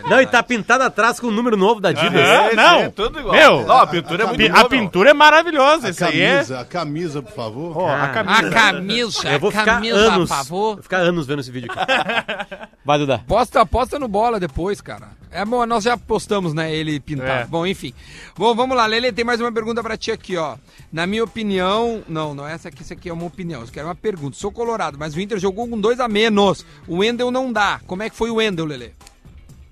Não, 0.07 0.21
e 0.21 0.27
tá 0.27 0.43
pintado 0.43 0.83
atrás 0.83 1.19
com 1.19 1.27
o 1.27 1.31
número 1.31 1.57
novo 1.57 1.81
da 1.81 1.89
Adidas. 1.89 2.11
Sim, 2.49 2.55
não. 2.55 2.83
sim, 2.83 2.89
tudo 2.91 3.19
igual. 3.19 3.33
Meu, 3.35 3.65
não, 3.65 3.77
a 3.77 3.87
pintura 3.87 4.21
é 4.21 4.25
A, 4.25 4.27
muito 4.29 4.37
pi- 4.39 4.49
boa, 4.49 4.61
a 4.61 4.69
pintura 4.69 5.09
é 5.09 5.13
maravilhosa, 5.13 5.87
A 5.87 5.89
é. 5.89 5.93
camisa, 5.93 6.59
a 6.59 6.65
camisa, 6.65 7.21
por 7.23 7.31
favor. 7.33 7.89
A 7.89 8.03
Ah. 8.03 8.09
camisa. 8.09 8.47
A 8.47 8.49
camisa, 8.51 9.29
Eu 9.31 9.39
vou 9.39 9.49
ficar 9.51 9.65
camisa, 9.65 9.97
anos, 9.97 10.29
por 10.29 10.35
favor. 10.37 10.73
vou 10.75 10.83
ficar 10.83 10.97
anos 10.97 11.25
vendo 11.25 11.39
esse 11.41 11.51
vídeo 11.51 11.71
aqui. 11.71 11.85
Vai, 12.85 12.97
Duda. 12.99 13.23
Posta, 13.27 13.65
posta 13.65 13.97
no 13.99 14.07
bola 14.07 14.39
depois, 14.39 14.79
cara. 14.79 15.09
É 15.31 15.45
bom, 15.45 15.65
nós 15.65 15.83
já 15.85 15.95
postamos, 15.95 16.53
né, 16.53 16.73
ele 16.75 16.99
pintado. 16.99 17.29
É. 17.29 17.45
Bom, 17.45 17.65
enfim. 17.65 17.93
Bom, 18.35 18.53
vamos 18.53 18.75
lá, 18.75 18.85
Lele, 18.85 19.11
tem 19.13 19.23
mais 19.23 19.39
uma 19.39 19.51
pergunta 19.51 19.81
pra 19.81 19.95
ti 19.95 20.11
aqui, 20.11 20.35
ó. 20.35 20.55
Na 20.91 21.07
minha 21.07 21.23
opinião, 21.23 22.03
não, 22.07 22.33
não 22.33 22.45
é 22.47 22.53
essa 22.53 22.67
aqui, 22.67 22.81
isso 22.81 22.91
aqui 22.91 23.07
é 23.07 23.13
uma 23.13 23.25
opinião, 23.25 23.61
isso 23.61 23.69
aqui 23.71 23.79
é 23.79 23.83
uma 23.83 23.95
pergunta. 23.95 24.35
Sou 24.35 24.51
colorado, 24.51 24.97
mas 24.99 25.15
o 25.15 25.21
Inter 25.31 25.39
jogou 25.39 25.65
com 25.67 25.79
dois 25.79 25.99
a 26.01 26.07
menos. 26.09 26.65
O 26.87 26.97
Wendel 26.97 27.31
não 27.31 27.51
dá. 27.53 27.79
Como 27.87 28.03
é 28.03 28.09
que 28.09 28.15
foi 28.15 28.29
o 28.29 28.35
Wendel, 28.35 28.65
Lele? 28.65 28.93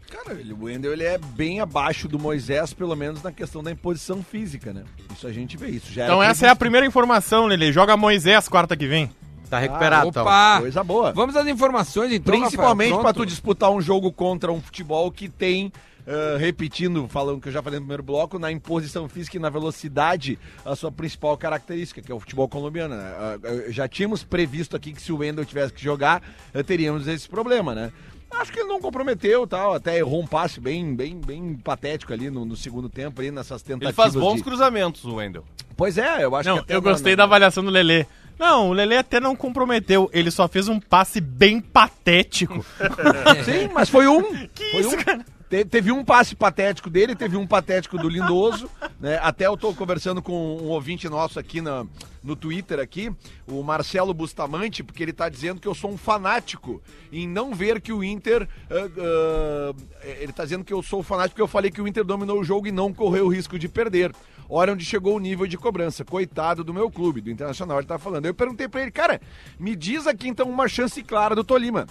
Cara, 0.10 0.40
ele- 0.40 0.54
o 0.54 0.64
Wendel 0.64 0.94
ele 0.94 1.04
é 1.04 1.18
bem 1.18 1.60
abaixo 1.60 2.08
do 2.08 2.18
Moisés, 2.18 2.74
pelo 2.74 2.96
menos 2.96 3.22
na 3.22 3.32
questão 3.32 3.62
da 3.62 3.70
imposição 3.72 4.24
física, 4.24 4.72
né? 4.74 4.84
Isso 5.16 5.28
a 5.28 5.32
gente 5.34 5.58
vê, 5.58 5.68
isso 5.70 5.92
já 5.92 6.04
era 6.06 6.14
Então 6.14 6.24
essa 6.24 6.48
é 6.48 6.50
a 6.50 6.56
primeira 6.56 6.86
informação, 6.86 7.46
Lele. 7.46 7.72
Joga 7.74 7.98
Moisés 7.98 8.48
quarta 8.48 8.76
que 8.78 8.88
vem. 8.88 9.12
Tá 9.50 9.60
recuperado, 9.60 10.08
então. 10.10 10.22
Opa! 10.24 10.60
Coisa 10.62 10.84
boa. 10.84 11.12
Vamos 11.12 11.36
às 11.36 11.48
informações, 11.48 12.14
então, 12.14 12.40
Principalmente 12.40 12.90
Rafael, 12.92 13.02
pra 13.04 13.14
pronto? 13.14 13.26
tu 13.26 13.30
disputar 13.30 13.72
um 13.72 13.82
jogo 13.82 14.12
contra 14.12 14.52
um 14.52 14.62
futebol 14.62 15.12
que 15.12 15.28
tem, 15.28 15.74
eh, 16.12 16.38
repetindo, 16.40 17.08
falando 17.08 17.40
que 17.40 17.50
eu 17.50 17.52
já 17.54 17.62
falei 17.62 17.80
no 17.80 17.86
primeiro 17.86 18.02
bloco, 18.02 18.40
na 18.40 18.52
imposição 18.52 19.08
física 19.08 19.38
e 19.38 19.40
na 19.40 19.50
velocidade, 19.50 20.40
a 20.66 20.76
sua 20.76 20.92
principal 20.92 21.38
característica, 21.38 22.02
que 22.02 22.12
é 22.12 22.16
o 22.16 22.20
futebol 22.20 22.48
colombiano. 22.50 22.96
Né? 22.96 23.14
Ah, 23.18 23.38
eh, 23.44 23.66
Já 23.72 23.88
tínhamos 23.88 24.24
previsto 24.24 24.76
aqui 24.76 24.92
que 24.92 25.02
se 25.02 25.12
o 25.12 25.18
Wendel 25.18 25.46
tivesse 25.46 25.72
que 25.74 25.84
jogar, 25.84 26.24
eh, 26.54 26.64
teríamos 26.64 27.08
esse 27.08 27.30
problema, 27.30 27.76
né? 27.76 27.92
Acho 28.32 28.52
que 28.52 28.60
ele 28.60 28.70
não 28.70 28.80
comprometeu 28.80 29.46
tal, 29.48 29.74
até 29.74 29.98
errou 29.98 30.22
um 30.22 30.28
passe 30.28 30.60
bem, 30.60 30.96
bem, 30.96 31.20
bem 31.20 31.56
patético 31.56 32.14
ali 32.14 32.30
no, 32.30 32.46
no 32.46 32.56
segundo 32.56 32.88
tempo, 32.90 33.22
ali 33.22 33.32
nessas 33.32 33.62
Ele 33.62 33.68
tentativas. 33.80 33.96
faz 33.96 34.14
bons 34.16 34.38
de... 34.38 34.44
cruzamentos, 34.44 35.04
o 35.06 35.16
Wendel. 35.16 35.44
Pois 35.78 35.98
é, 35.98 36.24
eu 36.24 36.36
acho 36.36 36.48
Não, 36.50 36.64
que 36.64 36.74
eu 36.74 36.82
gostei 36.82 37.14
na- 37.14 37.18
da 37.18 37.24
avaliação 37.24 37.64
do 37.64 37.72
Lele. 37.72 38.06
Não, 38.38 38.70
o 38.70 38.74
Lele 38.74 38.96
até 38.96 39.20
não 39.20 39.36
comprometeu. 39.36 40.10
Ele 40.14 40.30
só 40.32 40.48
fez 40.48 40.68
um 40.68 40.80
passe 40.80 41.20
bem 41.20 41.60
patético. 41.60 42.64
Sim, 43.46 43.70
mas 43.74 43.90
foi 43.90 44.08
um. 44.08 44.22
que 44.54 44.72
Foi 44.72 44.80
isso, 44.82 44.96
um. 44.96 45.04
cara? 45.04 45.26
Te- 45.50 45.66
teve 45.66 45.92
um 45.92 46.06
passe 46.06 46.36
patético 46.36 46.90
dele, 46.90 47.16
teve 47.16 47.36
um 47.36 47.48
patético 47.48 47.98
do 47.98 48.08
Lindoso, 48.08 48.70
né? 49.00 49.20
Até 49.22 49.48
eu 49.48 49.58
tô 49.58 49.74
conversando 49.74 50.22
com 50.22 50.58
um 50.58 50.68
ouvinte 50.68 51.10
nosso 51.10 51.40
aqui 51.40 51.60
na, 51.60 51.86
no 52.24 52.36
Twitter 52.36 52.80
aqui, 52.80 53.12
o 53.48 53.64
Marcelo 53.64 54.14
Bustamante, 54.14 54.84
porque 54.84 55.02
ele 55.02 55.12
tá 55.14 55.28
dizendo 55.28 55.60
que 55.60 55.68
eu 55.68 55.74
sou 55.74 55.92
um 55.92 55.98
fanático 55.98 56.82
em 57.12 57.28
não 57.28 57.54
ver 57.56 57.82
que 57.82 57.92
o 57.92 58.04
Inter 58.04 58.48
ah, 58.70 58.76
ah, 58.98 59.76
ele 60.04 60.32
tá 60.32 60.44
dizendo 60.44 60.64
que 60.64 60.74
eu 60.74 60.84
sou 60.84 61.00
um 61.00 61.04
fanático 61.04 61.32
porque 61.32 61.42
eu 61.42 61.48
falei 61.48 61.72
que 61.72 61.82
o 61.82 61.88
Inter 61.88 62.04
dominou 62.04 62.40
o 62.40 62.44
jogo 62.44 62.68
e 62.68 62.72
não 62.72 62.94
correu 62.94 63.26
o 63.26 63.30
risco 63.30 63.58
de 63.58 63.68
perder. 63.68 64.14
Olha 64.48 64.74
onde 64.74 64.84
chegou 64.86 65.16
o 65.16 65.20
nível 65.20 65.46
de 65.48 65.58
cobrança. 65.58 66.04
Coitado 66.04 66.64
do 66.64 66.74
meu 66.74 66.90
clube, 66.90 67.22
do 67.22 67.30
Internacional, 67.30 67.78
ele 67.78 67.88
tá 67.88 68.00
falando. 68.00 68.26
Eu 68.26 68.34
perguntei 68.34 68.68
pra 68.68 68.82
ele, 68.82 68.92
cara, 68.92 69.22
me 69.60 69.76
diz 69.76 70.08
aqui 70.08 70.28
então 70.28 70.50
uma 70.50 70.68
chance 70.68 71.02
clara 71.04 71.36
do 71.36 71.44
Tolima. 71.44 71.88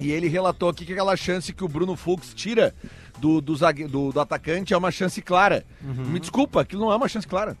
E 0.00 0.10
ele 0.12 0.28
relatou 0.28 0.68
aqui 0.68 0.84
que 0.86 0.92
aquela 0.92 1.16
chance 1.16 1.52
que 1.52 1.64
o 1.64 1.68
Bruno 1.68 1.96
Fux 1.96 2.32
tira 2.34 2.74
do, 3.18 3.40
do, 3.40 3.56
zague- 3.56 3.86
do- 3.88 4.12
do 4.12 4.20
atacante 4.20 4.72
é 4.72 4.76
uma 4.76 4.90
chance 4.92 5.20
clara. 5.20 5.64
Me 5.82 6.20
desculpa, 6.20 6.60
aquilo 6.60 6.82
não 6.82 6.92
é 6.92 6.96
uma 6.96 7.08
chance 7.08 7.26
clara. 7.26 7.56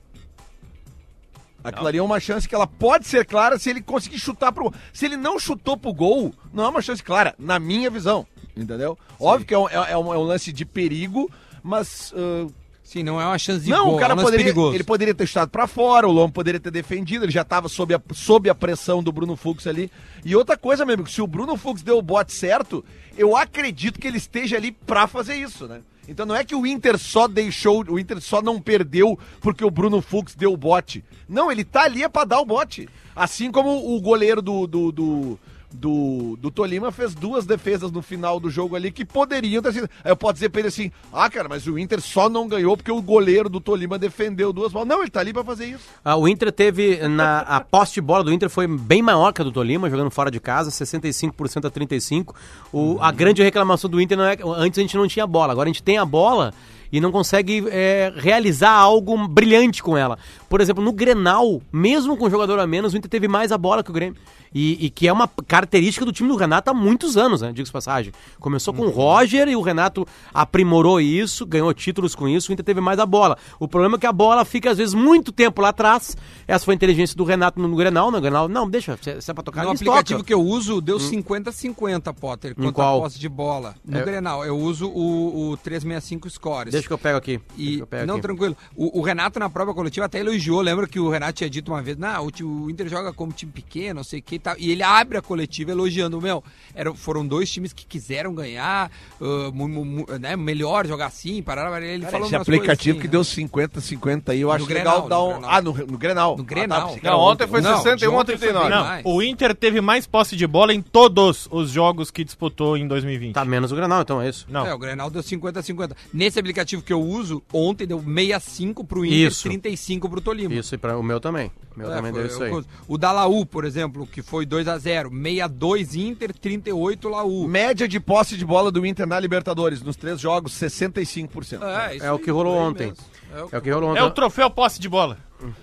Aquilo 1.64 1.86
ali 1.88 1.98
é 1.98 2.02
uma 2.02 2.20
chance 2.20 2.48
que 2.48 2.54
ela 2.54 2.66
pode 2.68 3.06
ser 3.08 3.26
clara 3.26 3.58
se 3.58 3.68
ele 3.68 3.82
conseguir 3.82 4.18
chutar 4.18 4.52
pro. 4.52 4.72
Se 4.92 5.04
ele 5.04 5.16
não 5.16 5.38
chutou 5.40 5.76
pro 5.76 5.92
gol, 5.92 6.32
não 6.52 6.64
é 6.64 6.68
uma 6.68 6.80
chance 6.80 7.02
clara, 7.02 7.34
na 7.38 7.58
minha 7.58 7.90
visão. 7.90 8.24
Entendeu? 8.56 8.96
Óbvio 9.18 9.46
que 9.46 9.54
é 9.54 9.58
um, 9.58 9.68
é- 9.68 9.92
é 9.92 9.98
um- 9.98 10.14
é 10.14 10.18
um 10.18 10.22
lance 10.22 10.52
de 10.52 10.64
perigo, 10.64 11.28
mas. 11.62 12.14
ah, 12.16 12.46
Sim, 12.88 13.02
não 13.02 13.20
é 13.20 13.26
uma 13.26 13.36
chance 13.36 13.66
de 13.66 13.70
não, 13.70 13.84
gol, 13.84 13.96
o 13.96 13.98
cara 13.98 14.14
é 14.14 14.16
um 14.16 14.22
poderia, 14.22 14.46
perigoso. 14.46 14.74
ele 14.74 14.82
poderia 14.82 15.14
ter 15.14 15.26
chutado 15.26 15.50
pra 15.50 15.66
fora, 15.66 16.08
o 16.08 16.10
Lombo 16.10 16.32
poderia 16.32 16.58
ter 16.58 16.70
defendido, 16.70 17.26
ele 17.26 17.30
já 17.30 17.44
tava 17.44 17.68
sob 17.68 17.94
a, 17.94 18.00
sob 18.14 18.48
a 18.48 18.54
pressão 18.54 19.02
do 19.02 19.12
Bruno 19.12 19.36
Fux 19.36 19.66
ali. 19.66 19.90
E 20.24 20.34
outra 20.34 20.56
coisa, 20.56 20.86
meu 20.86 20.94
amigo, 20.94 21.10
se 21.10 21.20
o 21.20 21.26
Bruno 21.26 21.54
Fux 21.54 21.82
deu 21.82 21.98
o 21.98 22.02
bote 22.02 22.32
certo, 22.32 22.82
eu 23.14 23.36
acredito 23.36 24.00
que 24.00 24.08
ele 24.08 24.16
esteja 24.16 24.56
ali 24.56 24.72
pra 24.72 25.06
fazer 25.06 25.34
isso, 25.34 25.68
né? 25.68 25.82
Então 26.08 26.24
não 26.24 26.34
é 26.34 26.42
que 26.42 26.54
o 26.54 26.66
Inter 26.66 26.96
só 26.96 27.28
deixou, 27.28 27.84
o 27.90 27.98
Inter 27.98 28.22
só 28.22 28.40
não 28.40 28.58
perdeu 28.58 29.18
porque 29.38 29.62
o 29.62 29.70
Bruno 29.70 30.00
Fux 30.00 30.34
deu 30.34 30.54
o 30.54 30.56
bote. 30.56 31.04
Não, 31.28 31.52
ele 31.52 31.64
tá 31.64 31.82
ali 31.82 32.02
é 32.02 32.08
pra 32.08 32.24
dar 32.24 32.40
o 32.40 32.46
bote. 32.46 32.88
Assim 33.14 33.52
como 33.52 33.94
o 33.94 34.00
goleiro 34.00 34.40
do, 34.40 34.66
do, 34.66 34.90
do, 34.90 35.38
do, 35.72 36.36
do 36.40 36.50
Tolima 36.50 36.90
fez 36.90 37.14
duas 37.14 37.44
defesas 37.44 37.90
no 37.90 38.00
final 38.00 38.40
do 38.40 38.50
jogo 38.50 38.74
ali 38.74 38.90
que 38.90 39.04
poderiam 39.04 39.62
ter 39.62 39.72
sido. 39.72 39.90
Aí 40.02 40.10
eu 40.10 40.16
posso 40.16 40.34
dizer 40.34 40.48
pra 40.48 40.60
ele 40.60 40.68
assim: 40.68 40.90
ah, 41.12 41.28
cara, 41.28 41.48
mas 41.48 41.66
o 41.66 41.78
Inter 41.78 42.00
só 42.00 42.28
não 42.28 42.48
ganhou 42.48 42.76
porque 42.76 42.90
o 42.90 43.02
goleiro 43.02 43.48
do 43.48 43.60
Tolima 43.60 43.98
defendeu 43.98 44.52
duas 44.52 44.72
bolas. 44.72 44.88
Não, 44.88 45.00
ele 45.00 45.10
tá 45.10 45.20
ali 45.20 45.32
pra 45.32 45.44
fazer 45.44 45.66
isso. 45.66 45.84
Ah, 46.04 46.16
o 46.16 46.26
Inter 46.26 46.50
teve, 46.50 47.06
na, 47.08 47.40
a 47.40 47.60
posse 47.60 47.94
de 47.94 48.00
bola 48.00 48.24
do 48.24 48.32
Inter 48.32 48.48
foi 48.48 48.66
bem 48.66 49.02
maior 49.02 49.32
que 49.32 49.42
a 49.42 49.44
do 49.44 49.52
Tolima, 49.52 49.90
jogando 49.90 50.10
fora 50.10 50.30
de 50.30 50.40
casa, 50.40 50.70
65% 50.70 51.66
a 51.66 51.70
35%. 51.70 52.34
O, 52.72 52.98
A 53.00 53.12
grande 53.12 53.42
reclamação 53.42 53.90
do 53.90 54.00
Inter 54.00 54.16
não 54.16 54.24
é 54.24 54.36
antes 54.56 54.78
a 54.78 54.82
gente 54.82 54.96
não 54.96 55.06
tinha 55.06 55.26
bola, 55.26 55.52
agora 55.52 55.68
a 55.68 55.72
gente 55.72 55.82
tem 55.82 55.98
a 55.98 56.04
bola 56.04 56.52
e 56.90 57.00
não 57.00 57.12
consegue 57.12 57.64
é, 57.70 58.12
realizar 58.16 58.70
algo 58.70 59.28
brilhante 59.28 59.82
com 59.82 59.96
ela. 59.96 60.18
Por 60.48 60.60
exemplo, 60.60 60.82
no 60.82 60.92
Grenal, 60.92 61.60
mesmo 61.72 62.16
com 62.16 62.30
jogador 62.30 62.58
a 62.58 62.66
menos, 62.66 62.94
o 62.94 62.96
Inter 62.96 63.10
teve 63.10 63.28
mais 63.28 63.52
a 63.52 63.58
bola 63.58 63.82
que 63.82 63.90
o 63.90 63.94
Grêmio. 63.94 64.16
E, 64.54 64.86
e 64.86 64.90
que 64.90 65.06
é 65.08 65.12
uma 65.12 65.28
característica 65.46 66.04
do 66.04 66.12
time 66.12 66.28
do 66.28 66.36
Renato 66.36 66.70
há 66.70 66.74
muitos 66.74 67.16
anos, 67.16 67.40
né? 67.42 67.48
Diga-se 67.48 67.64
de 67.66 67.72
passagem. 67.72 68.12
Começou 68.40 68.72
com 68.72 68.86
o 68.86 68.90
Roger 68.90 69.48
e 69.48 69.56
o 69.56 69.60
Renato 69.60 70.06
aprimorou 70.32 71.00
isso, 71.00 71.44
ganhou 71.46 71.72
títulos 71.74 72.14
com 72.14 72.28
isso, 72.28 72.50
o 72.50 72.52
Inter 72.52 72.64
teve 72.64 72.80
mais 72.80 72.98
a 72.98 73.06
bola. 73.06 73.36
O 73.58 73.66
problema 73.68 73.96
é 73.96 73.98
que 74.00 74.06
a 74.06 74.12
bola 74.12 74.44
fica, 74.44 74.70
às 74.70 74.78
vezes, 74.78 74.94
muito 74.94 75.32
tempo 75.32 75.60
lá 75.60 75.68
atrás. 75.70 76.16
Essa 76.46 76.64
foi 76.64 76.74
a 76.74 76.76
inteligência 76.76 77.16
do 77.16 77.24
Renato 77.24 77.60
no, 77.60 77.76
Grenal, 77.76 78.10
no 78.10 78.20
Grenal. 78.20 78.48
Não, 78.48 78.68
deixa, 78.68 78.98
se 79.20 79.30
é 79.30 79.34
pra 79.34 79.42
tocar, 79.42 79.64
No 79.64 79.70
eles 79.70 79.80
aplicativo 79.82 80.20
tocam. 80.20 80.26
que 80.26 80.34
eu 80.34 80.40
uso, 80.42 80.80
deu 80.80 80.98
50-50, 80.98 82.14
Potter, 82.14 82.54
quanto 82.54 82.72
qual? 82.72 82.98
a 82.98 83.02
posse 83.02 83.18
de 83.18 83.28
bola. 83.28 83.74
No 83.84 83.98
É. 83.98 84.04
Grenal, 84.04 84.44
eu 84.44 84.56
uso 84.58 84.88
o, 84.88 85.50
o 85.52 85.56
365 85.58 86.28
Scores. 86.30 86.72
Deixa 86.72 86.86
que 86.86 86.92
eu 86.92 86.98
pego 86.98 87.18
aqui. 87.18 87.40
E, 87.56 87.78
eu 87.80 87.86
pego 87.86 88.06
não, 88.06 88.14
aqui. 88.14 88.22
tranquilo. 88.22 88.56
O, 88.76 88.98
o 88.98 89.02
Renato, 89.02 89.38
na 89.38 89.48
própria 89.50 89.74
coletiva, 89.74 90.06
até 90.06 90.20
elogiou. 90.20 90.60
Lembra 90.60 90.86
que 90.86 90.98
o 90.98 91.08
Renato 91.10 91.34
tinha 91.34 91.50
dito 91.50 91.70
uma 91.72 91.82
vez, 91.82 91.96
não, 91.96 92.26
o, 92.26 92.64
o 92.64 92.70
Inter 92.70 92.88
joga 92.88 93.12
como 93.12 93.32
time 93.32 93.52
pequeno, 93.52 93.96
não 93.96 94.04
sei 94.04 94.20
o 94.20 94.22
que 94.22 94.37
e 94.38 94.42
tal. 94.42 94.54
E 94.58 94.70
ele 94.70 94.82
abre 94.82 95.18
a 95.18 95.22
coletiva 95.22 95.70
elogiando, 95.70 96.20
meu, 96.20 96.42
eram, 96.74 96.94
foram 96.94 97.26
dois 97.26 97.50
times 97.50 97.72
que 97.72 97.84
quiseram 97.86 98.34
ganhar, 98.34 98.90
ah, 99.20 99.50
mu- 99.52 99.68
mu- 99.68 100.06
né, 100.20 100.36
melhor 100.36 100.86
jogar 100.86 101.06
assim, 101.06 101.42
parar, 101.42 101.82
ele 101.82 102.00
Cara, 102.04 102.12
falou 102.12 102.26
esse 102.26 102.36
aplicativo 102.36 102.98
coisas 102.98 103.10
que 103.10 103.16
assim, 103.16 103.48
deu 103.50 103.60
né? 103.62 103.68
50-50 103.68 104.28
aí, 104.32 104.40
eu 104.40 104.50
acho 104.52 104.66
Grenal, 104.66 105.04
legal 105.04 105.08
dar 105.08 105.16
no 105.16 105.24
um. 105.24 105.32
Grenal. 105.32 105.50
Ah, 105.50 105.62
no, 105.62 105.72
no 105.72 105.98
Grenal. 105.98 106.36
No 106.36 106.44
Grenal. 106.44 106.94
Ah, 106.96 107.00
tá, 107.00 107.10
Não, 107.10 107.18
ontem 107.20 107.46
foi 107.46 107.60
Não, 107.60 107.76
61 107.76 107.96
de 107.96 108.04
a 108.06 108.10
ontem 108.18 108.36
foi 108.38 108.48
39. 108.52 108.68
bem 108.94 109.02
Não, 109.04 109.12
o 109.12 109.22
Inter 109.22 109.54
teve 109.54 109.80
mais 109.80 110.06
posse 110.06 110.36
de 110.36 110.46
bola 110.46 110.72
em 110.72 110.80
todos 110.80 111.48
os 111.50 111.70
jogos 111.70 112.10
que 112.10 112.24
disputou 112.24 112.76
em 112.76 112.86
2020. 112.86 113.34
Tá 113.34 113.44
menos 113.44 113.72
o 113.72 113.76
Grenal, 113.76 114.02
então 114.02 114.20
é 114.22 114.28
isso. 114.28 114.46
Não. 114.48 114.66
É, 114.66 114.72
o 114.74 114.78
Grenal 114.78 115.10
deu 115.10 115.22
50-50. 115.22 115.92
Nesse 116.12 116.38
aplicativo 116.38 116.82
que 116.82 116.92
eu 116.92 117.00
uso, 117.02 117.42
ontem 117.52 117.86
deu 117.86 117.98
65 118.00 118.84
pro 118.84 119.04
Inter, 119.04 119.18
Isso. 119.28 119.42
35 119.48 120.08
pro 120.08 120.20
Tolima. 120.20 120.54
Isso, 120.54 120.74
e 120.74 120.78
pra, 120.78 120.96
o 120.96 121.02
meu 121.02 121.18
também. 121.20 121.50
O 121.74 121.78
meu 121.78 121.92
É, 121.92 121.96
também 121.96 122.12
foi- 122.12 122.20
deu 122.22 122.30
isso 122.30 122.42
aí. 122.42 122.50
eu- 122.52 122.64
O 122.86 122.98
da 122.98 123.12
Laú, 123.12 123.44
por 123.46 123.64
exemplo, 123.64 124.06
que 124.06 124.22
foi 124.28 124.44
2x0. 124.46 125.08
62 125.10 125.94
Inter, 125.96 126.32
38 126.32 127.08
Laú. 127.08 127.46
Média 127.48 127.88
de 127.88 127.98
posse 127.98 128.36
de 128.36 128.44
bola 128.44 128.70
do 128.70 128.84
Inter 128.86 129.06
na 129.06 129.18
Libertadores, 129.18 129.82
nos 129.82 129.96
três 129.96 130.20
jogos, 130.20 130.52
65%. 130.52 131.60
isso 131.94 132.04
É 132.04 132.12
o 132.12 132.18
que 132.18 132.30
rolou 132.30 132.56
ontem. 132.56 132.88
mesmo. 132.88 133.04
É 133.34 133.42
o 133.42 133.48
É 133.52 133.58
o 133.58 133.60
que 133.62 133.70
rolou 133.70 133.90
ontem. 133.90 134.00
É 134.00 134.02
o 134.04 134.10
troféu 134.10 134.50
posse 134.50 134.80
de 134.80 134.88
bola. 134.88 135.18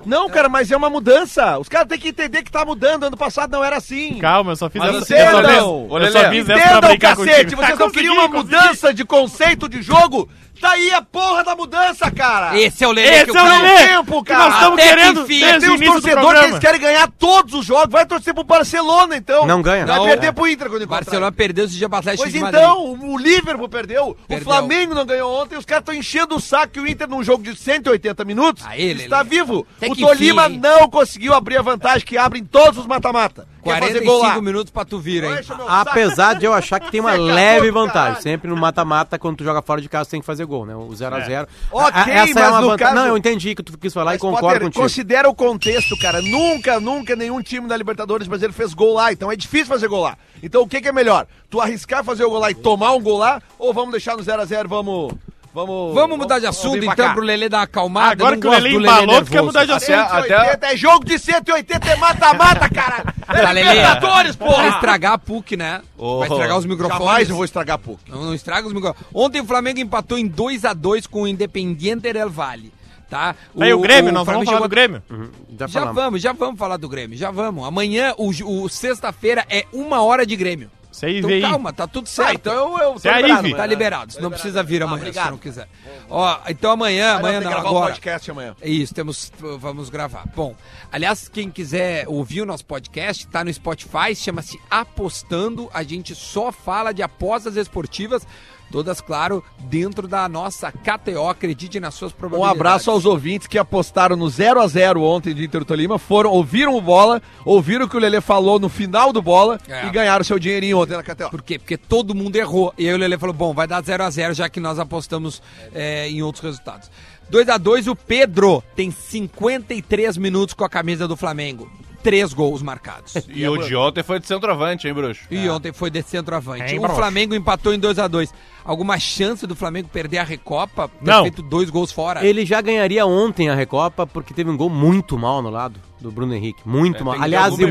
Não, 0.05 0.29
cara, 0.29 0.47
mas 0.47 0.71
é 0.71 0.77
uma 0.77 0.89
mudança. 0.89 1.57
Os 1.59 1.67
caras 1.67 1.87
têm 1.89 1.99
que 1.99 2.07
entender 2.07 2.43
que 2.43 2.51
tá 2.51 2.63
mudando. 2.63 3.03
Ano 3.03 3.17
passado 3.17 3.51
não 3.51 3.61
era 3.63 3.75
assim. 3.75 4.17
Calma, 4.19 4.53
eu 4.53 4.55
só 4.55 4.69
fiz 4.69 4.81
Mas 4.81 4.95
essa 4.95 5.13
entendam! 5.13 5.41
eu 5.41 5.41
só 5.43 5.49
fiz- 5.49 6.05
Eu 6.07 6.11
só 6.23 6.29
fiz 6.29 6.49
essa 6.49 6.79
pra 6.79 6.87
brincar 6.87 7.15
cacete, 7.17 7.43
contigo. 7.55 7.61
vocês 7.61 7.69
não 7.79 7.85
Consegui, 7.87 7.93
queriam 8.07 8.13
uma 8.15 8.29
consegui. 8.29 8.55
mudança 8.55 8.93
de 8.93 9.03
conceito 9.03 9.67
de 9.67 9.81
jogo? 9.81 10.29
Tá 10.59 10.71
aí 10.71 10.91
a 10.91 11.01
porra 11.01 11.43
da 11.43 11.55
mudança, 11.55 12.09
cara! 12.11 12.57
Esse 12.57 12.83
é 12.83 12.87
o 12.87 12.91
Lelê 12.91 13.09
Esse 13.15 13.25
que 13.25 13.31
eu 13.31 13.35
é 13.37 13.43
o. 13.43 13.61
Lelê! 13.61 13.87
tempo, 13.87 14.23
que 14.23 14.31
cara. 14.31 14.45
nós 14.45 14.53
estamos 14.55 14.73
Até 14.79 14.83
que 14.83 14.95
querendo 14.95 15.21
enfim, 15.21 15.39
desde 15.39 15.59
Tem 15.59 15.69
o 15.69 15.73
os 15.75 15.81
torcedores 16.01 16.39
que 16.39 16.45
eles 16.47 16.59
querem 16.59 16.81
ganhar 16.81 17.07
todos 17.19 17.53
os 17.53 17.65
jogos. 17.65 17.91
Vai 17.91 18.05
torcer 18.05 18.33
pro 18.33 18.43
Barcelona, 18.43 19.15
então. 19.17 19.45
Não 19.45 19.61
ganha. 19.61 19.85
Vai 19.85 19.97
Não, 19.97 20.05
perder 20.05 20.27
é. 20.27 20.31
pro 20.31 20.47
Inter 20.47 20.67
quando 20.69 20.81
O 20.81 20.83
encontrar. 20.85 21.03
Barcelona 21.03 21.31
perdeu 21.31 21.65
esse 21.65 21.75
dia 21.75 21.89
pra 21.89 21.99
Atlético 21.99 22.23
Pois 22.23 22.33
de 22.33 22.39
Madrid. 22.39 22.61
então, 22.61 22.93
o 23.01 23.17
Liverpool 23.17 23.69
perdeu, 23.69 24.07
o 24.09 24.15
Perdeu. 24.27 24.43
Flamengo 24.45 24.93
não 24.95 25.05
ganhou 25.05 25.41
ontem, 25.41 25.57
os 25.57 25.65
caras 25.65 25.81
estão 25.81 25.93
enchendo 25.95 26.35
o 26.35 26.39
saco 26.39 26.73
que 26.73 26.79
o 26.79 26.87
Inter 26.87 27.07
num 27.07 27.23
jogo 27.23 27.43
de 27.43 27.55
180 27.55 28.23
minutos 28.25 28.63
Aí, 28.65 28.87
Lelê. 28.87 29.03
está 29.03 29.23
vivo. 29.23 29.65
Até 29.77 29.87
o 29.87 29.95
que 29.95 30.01
Tolima 30.01 30.47
enfim. 30.47 30.59
não 30.59 30.89
conseguiu 30.89 31.33
abrir 31.33 31.57
a 31.57 31.61
vantagem 31.61 32.05
que 32.05 32.17
abre 32.17 32.39
em 32.39 32.45
todos 32.45 32.79
os 32.79 32.85
mata-mata. 32.87 33.47
Quer 33.63 33.79
fazer 33.79 34.01
gol 34.03 34.17
lá. 34.19 34.29
45 34.29 34.41
minutos 34.43 34.71
pra 34.71 34.85
tu 34.85 34.99
vir, 34.99 35.23
hein? 35.23 35.39
Apesar 35.67 36.35
de 36.35 36.45
eu 36.45 36.53
achar 36.53 36.79
que 36.79 36.91
tem 36.91 37.01
uma 37.01 37.11
Seca 37.13 37.23
leve 37.23 37.71
vantagem. 37.71 38.21
Sempre 38.21 38.47
no 38.49 38.55
mata-mata, 38.55 39.17
quando 39.17 39.37
tu 39.37 39.43
joga 39.43 39.59
fora 39.61 39.81
de 39.81 39.89
casa, 39.89 40.09
tem 40.09 40.19
que 40.19 40.25
fazer 40.25 40.44
gol, 40.45 40.65
né? 40.65 40.75
O 40.75 40.87
0x0. 40.89 41.47
Ok, 41.71 42.33
mas 42.33 42.61
no 42.61 42.77
caso- 42.77 42.95
Não, 42.95 43.07
eu 43.07 43.17
entendi 43.17 43.55
que 43.55 43.63
tu 43.63 43.77
quis 43.77 43.93
falar 43.93 44.11
Mas, 44.11 44.17
e 44.17 44.19
concordo 44.19 44.45
Potter, 44.47 44.61
contigo. 44.61 44.81
Considera 44.81 45.29
o 45.29 45.35
contexto, 45.35 45.97
cara. 45.97 46.21
Nunca, 46.21 46.79
nunca 46.79 47.15
nenhum 47.15 47.41
time 47.41 47.67
da 47.67 47.75
Libertadores 47.77 48.27
brasileiro 48.27 48.53
fez 48.53 48.73
gol 48.73 48.93
lá. 48.93 49.11
Então 49.11 49.31
é 49.31 49.35
difícil 49.35 49.67
fazer 49.67 49.87
gol 49.87 50.01
lá. 50.03 50.17
Então 50.41 50.61
o 50.61 50.67
que, 50.67 50.81
que 50.81 50.87
é 50.87 50.91
melhor? 50.91 51.27
Tu 51.49 51.59
arriscar 51.59 52.03
fazer 52.03 52.23
o 52.25 52.29
gol 52.29 52.39
lá 52.39 52.51
e 52.51 52.55
tomar 52.55 52.93
um 52.93 53.01
gol 53.01 53.17
lá? 53.17 53.41
Ou 53.57 53.73
vamos 53.73 53.91
deixar 53.91 54.15
no 54.17 54.23
0x0, 54.23 54.67
vamos... 54.67 55.13
Vamos, 55.55 55.93
Vamos 55.93 56.17
mudar 56.17 56.37
de 56.39 56.45
assunto, 56.45 56.83
pra 56.83 56.91
então, 56.93 57.13
pro 57.13 57.23
Lelê 57.23 57.47
dar 57.47 57.59
uma 57.59 57.63
acalmada. 57.63 58.11
Agora 58.11 58.37
que 58.37 58.45
o 58.45 58.51
Lelê 58.51 58.71
do 58.71 58.81
embalou, 58.81 59.23
tu 59.23 59.31
quer 59.31 59.41
mudar 59.41 59.63
de 59.63 59.71
Até, 59.71 59.93
assunto. 59.95 60.13
até, 60.13 60.27
180 60.35 60.67
é 60.67 60.77
jogo 60.77 61.05
de 61.05 61.17
180 61.17 61.89
é 61.89 61.95
mata-mata, 61.95 62.67
cara! 62.69 63.15
É. 63.29 63.53
Libertadores, 63.53 64.35
Vai 64.35 64.47
porra! 64.49 64.67
estragar 64.67 65.13
a 65.13 65.17
PUC, 65.17 65.55
né? 65.55 65.81
Oh. 65.97 66.19
Vai 66.19 66.27
estragar 66.27 66.57
os 66.57 66.65
microfones. 66.65 67.05
Jamais 67.05 67.29
eu 67.29 67.35
vou 67.37 67.45
estragar 67.45 67.79
pouco. 67.79 68.01
Não, 68.05 68.21
não 68.25 68.33
estraga 68.33 68.67
os 68.67 68.73
microfones. 68.73 69.07
Ontem 69.13 69.39
o 69.39 69.45
Flamengo 69.45 69.79
empatou 69.79 70.17
em 70.17 70.29
2x2 70.29 71.07
com 71.07 71.21
o 71.21 71.27
Independiente 71.27 72.11
del 72.11 72.29
Valle. 72.29 72.73
Tá? 73.09 73.33
Aí 73.57 73.73
o 73.73 73.79
Grêmio, 73.79 74.11
nós 74.11 74.25
Flamengo 74.25 74.45
vamos 74.45 74.45
falar 74.45 74.57
do 74.57 74.63
chegou- 74.63 74.69
Grêmio. 74.69 75.03
Uhum, 75.09 75.29
Já, 75.57 75.67
Já 75.67 75.85
vamos, 75.85 76.21
já 76.21 76.33
vamos 76.33 76.59
falar 76.59 76.75
do 76.75 76.89
Grêmio, 76.89 77.17
já 77.17 77.31
vamos. 77.31 77.65
Amanhã, 77.65 78.13
o, 78.17 78.29
o 78.63 78.67
sexta-feira, 78.67 79.45
é 79.49 79.63
uma 79.71 80.03
hora 80.03 80.25
de 80.25 80.35
Grêmio. 80.35 80.69
Você 80.95 81.19
Então 81.19 81.41
calma, 81.41 81.73
tá 81.73 81.87
tudo 81.87 82.07
certo. 82.07 82.27
Tá, 82.29 82.33
então 82.33 82.77
eu, 82.77 82.83
eu 82.83 82.93
Você 82.93 83.09
é 83.09 83.13
aí. 83.13 83.53
Tá 83.53 83.65
liberado, 83.65 84.15
não 84.21 84.29
precisa 84.29 84.63
vir 84.63 84.81
amanhã 84.81 85.01
obrigado. 85.01 85.25
se 85.25 85.31
não 85.31 85.37
quiser. 85.37 85.67
Ó, 86.09 86.39
então 86.47 86.71
amanhã, 86.71 87.15
amanhã 87.15 87.41
não, 87.41 87.49
gravar 87.49 87.65
o 87.65 87.77
agora. 87.77 87.91
podcast 87.93 88.31
amanhã. 88.31 88.55
É 88.61 88.69
isso, 88.69 88.93
temos, 88.93 89.31
vamos 89.59 89.89
gravar. 89.89 90.25
Bom, 90.35 90.55
aliás, 90.91 91.27
quem 91.27 91.49
quiser 91.49 92.07
ouvir 92.07 92.41
o 92.41 92.45
nosso 92.45 92.65
podcast, 92.65 93.27
tá 93.27 93.43
no 93.43 93.53
Spotify, 93.53 94.15
chama-se 94.15 94.59
Apostando. 94.69 95.69
A 95.73 95.83
gente 95.83 96.15
só 96.15 96.51
fala 96.51 96.93
de 96.93 97.03
apostas 97.03 97.57
esportivas, 97.57 98.25
todas, 98.71 98.99
claro, 99.01 99.43
dentro 99.63 100.07
da 100.07 100.27
nossa 100.27 100.71
KTO. 100.71 101.27
Acredite 101.29 101.79
nas 101.79 101.93
suas 101.93 102.11
Um 102.11 102.15
probabilidades. 102.15 102.59
abraço 102.59 102.91
aos 102.91 103.05
ouvintes 103.05 103.47
que 103.47 103.57
apostaram 103.57 104.15
no 104.15 104.29
0 104.29 104.61
a 104.61 104.67
0 104.67 105.01
ontem 105.01 105.33
de 105.33 105.45
Inter 105.45 105.63
Tolima, 105.65 105.97
foram, 105.97 106.31
ouviram 106.31 106.75
o 106.75 106.81
bola, 106.81 107.21
ouviram 107.45 107.85
o 107.85 107.89
que 107.89 107.95
o 107.95 107.99
Lelê 107.99 108.21
falou 108.21 108.59
no 108.59 108.69
final 108.69 109.11
do 109.13 109.21
bola 109.21 109.59
É. 109.67 109.87
e 109.87 109.89
ganharam 109.91 110.23
seu 110.23 110.37
dinheirinho 110.39 110.79
ontem 110.79 110.95
na 110.97 111.03
KTO. 111.03 111.29
Por 111.29 111.41
quê? 111.41 111.57
Porque 111.59 111.77
todo 111.77 112.13
mundo 112.15 112.35
errou. 112.35 112.73
E 112.77 112.87
aí 112.87 112.93
o 112.93 112.97
Lele 112.97 113.17
falou: 113.17 113.33
bom, 113.33 113.53
vai 113.53 113.67
dar 113.67 113.81
0 113.83 114.03
a 114.03 114.09
0 114.09 114.33
já 114.33 114.49
que 114.49 114.59
nós 114.59 114.79
apostamos 114.79 115.41
é, 115.73 116.09
em 116.09 116.21
outros 116.21 116.43
resultados. 116.43 116.89
2 117.29 117.49
a 117.49 117.57
2 117.57 117.87
o 117.87 117.95
Pedro 117.95 118.63
tem 118.75 118.91
53 118.91 120.17
minutos 120.17 120.53
com 120.53 120.63
a 120.63 120.69
camisa 120.69 121.07
do 121.07 121.15
Flamengo. 121.15 121.69
Três 122.05 122.33
gols 122.33 122.61
marcados. 122.61 123.13
E 123.27 123.45
o 123.49 123.57
de 123.57 123.75
ontem 123.75 124.03
foi 124.03 124.19
de 124.19 124.27
centroavante, 124.27 124.87
hein, 124.87 124.93
bruxo? 124.93 125.23
E 125.31 125.49
ontem 125.49 125.73
foi 125.73 125.89
de 125.89 126.01
centroavante. 126.03 126.75
Hein, 126.75 126.79
o? 126.79 126.87
Flamengo 126.89 127.33
empatou 127.33 127.73
em 127.73 127.79
2 127.79 127.97
a 127.99 128.07
2 128.07 128.31
Alguma 128.63 128.97
chance 128.97 129.45
do 129.45 129.55
Flamengo 129.55 129.89
perder 129.89 130.17
a 130.19 130.23
Recopa? 130.23 130.87
Ter 130.87 130.95
Não. 131.11 131.21
feito 131.23 131.41
dois 131.43 131.69
gols 131.69 131.91
fora? 131.91 132.25
Ele 132.25 132.45
já 132.45 132.61
ganharia 132.61 133.05
ontem 133.05 133.47
a 133.49 133.53
Recopa 133.55 134.07
porque 134.07 134.33
teve 134.33 134.49
um 134.49 134.57
gol 134.57 134.69
muito 134.69 135.17
mal 135.19 135.41
no 135.41 135.49
lado 135.51 135.79
do 136.01 136.11
Bruno 136.11 136.33
Henrique. 136.33 136.61
Muito 136.65 137.01
É, 137.01 137.03
mal. 137.03 137.15
Aliás, 137.21 137.57
eu 137.59 137.69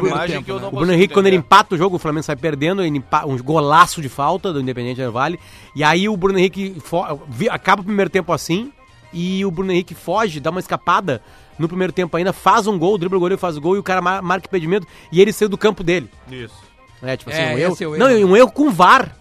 não 0.61 0.69
o 0.69 0.71
Bruno 0.73 0.93
Henrique, 0.93 1.13
quando 1.15 1.27
ele 1.27 1.37
entender. 1.37 1.47
empata 1.47 1.75
o 1.75 1.79
jogo, 1.79 1.97
o 1.97 1.99
Flamengo 1.99 2.23
sai 2.25 2.37
perdendo, 2.37 2.83
ele 2.83 2.99
empa- 2.99 3.25
um 3.27 3.37
golaço 3.39 4.01
de 4.01 4.09
falta 4.09 4.53
do 4.53 4.61
Independente 4.61 4.97
Del 4.99 5.11
Vale. 5.13 5.39
E 5.75 5.83
aí 5.83 6.09
o 6.09 6.17
Bruno 6.17 6.39
Henrique 6.39 6.77
acaba 7.51 7.83
o 7.83 7.85
primeiro 7.85 8.11
tempo 8.11 8.33
assim 8.33 8.73
e 9.13 9.45
o 9.45 9.51
Bruno 9.51 9.73
Henrique 9.73 9.95
foge, 9.95 10.39
dá 10.41 10.51
uma 10.51 10.61
escapada 10.61 11.23
no 11.59 11.69
primeiro 11.69 11.93
tempo 11.93 12.17
ainda, 12.17 12.33
faz 12.33 12.67
um 12.67 12.79
gol, 12.79 12.97
dribla 12.99 13.17
o 13.17 13.21
goleiro, 13.21 13.39
faz 13.41 13.57
o 13.57 13.61
gol 13.61 13.77
e 13.77 13.79
o 13.79 13.83
cara 13.83 14.01
mar- 14.03 14.23
marca 14.23 14.47
impedimento 14.47 14.87
e 15.13 15.21
ele 15.21 15.33
saiu 15.33 15.49
do 15.49 15.59
campo 15.59 15.83
dele. 15.85 16.09
Isso. 16.31 16.55
É, 17.03 17.17
tipo 17.17 17.31
É, 17.31 17.35
assim, 17.35 17.43
um 17.55 17.59
esse 17.73 17.85
erro. 17.85 17.95
é 17.95 17.97
o 17.97 18.01
Não, 18.01 18.11
erro. 18.11 18.19
e 18.19 18.25
um 18.25 18.37
erro 18.37 18.51
com 18.53 18.71
VAR. 18.71 19.17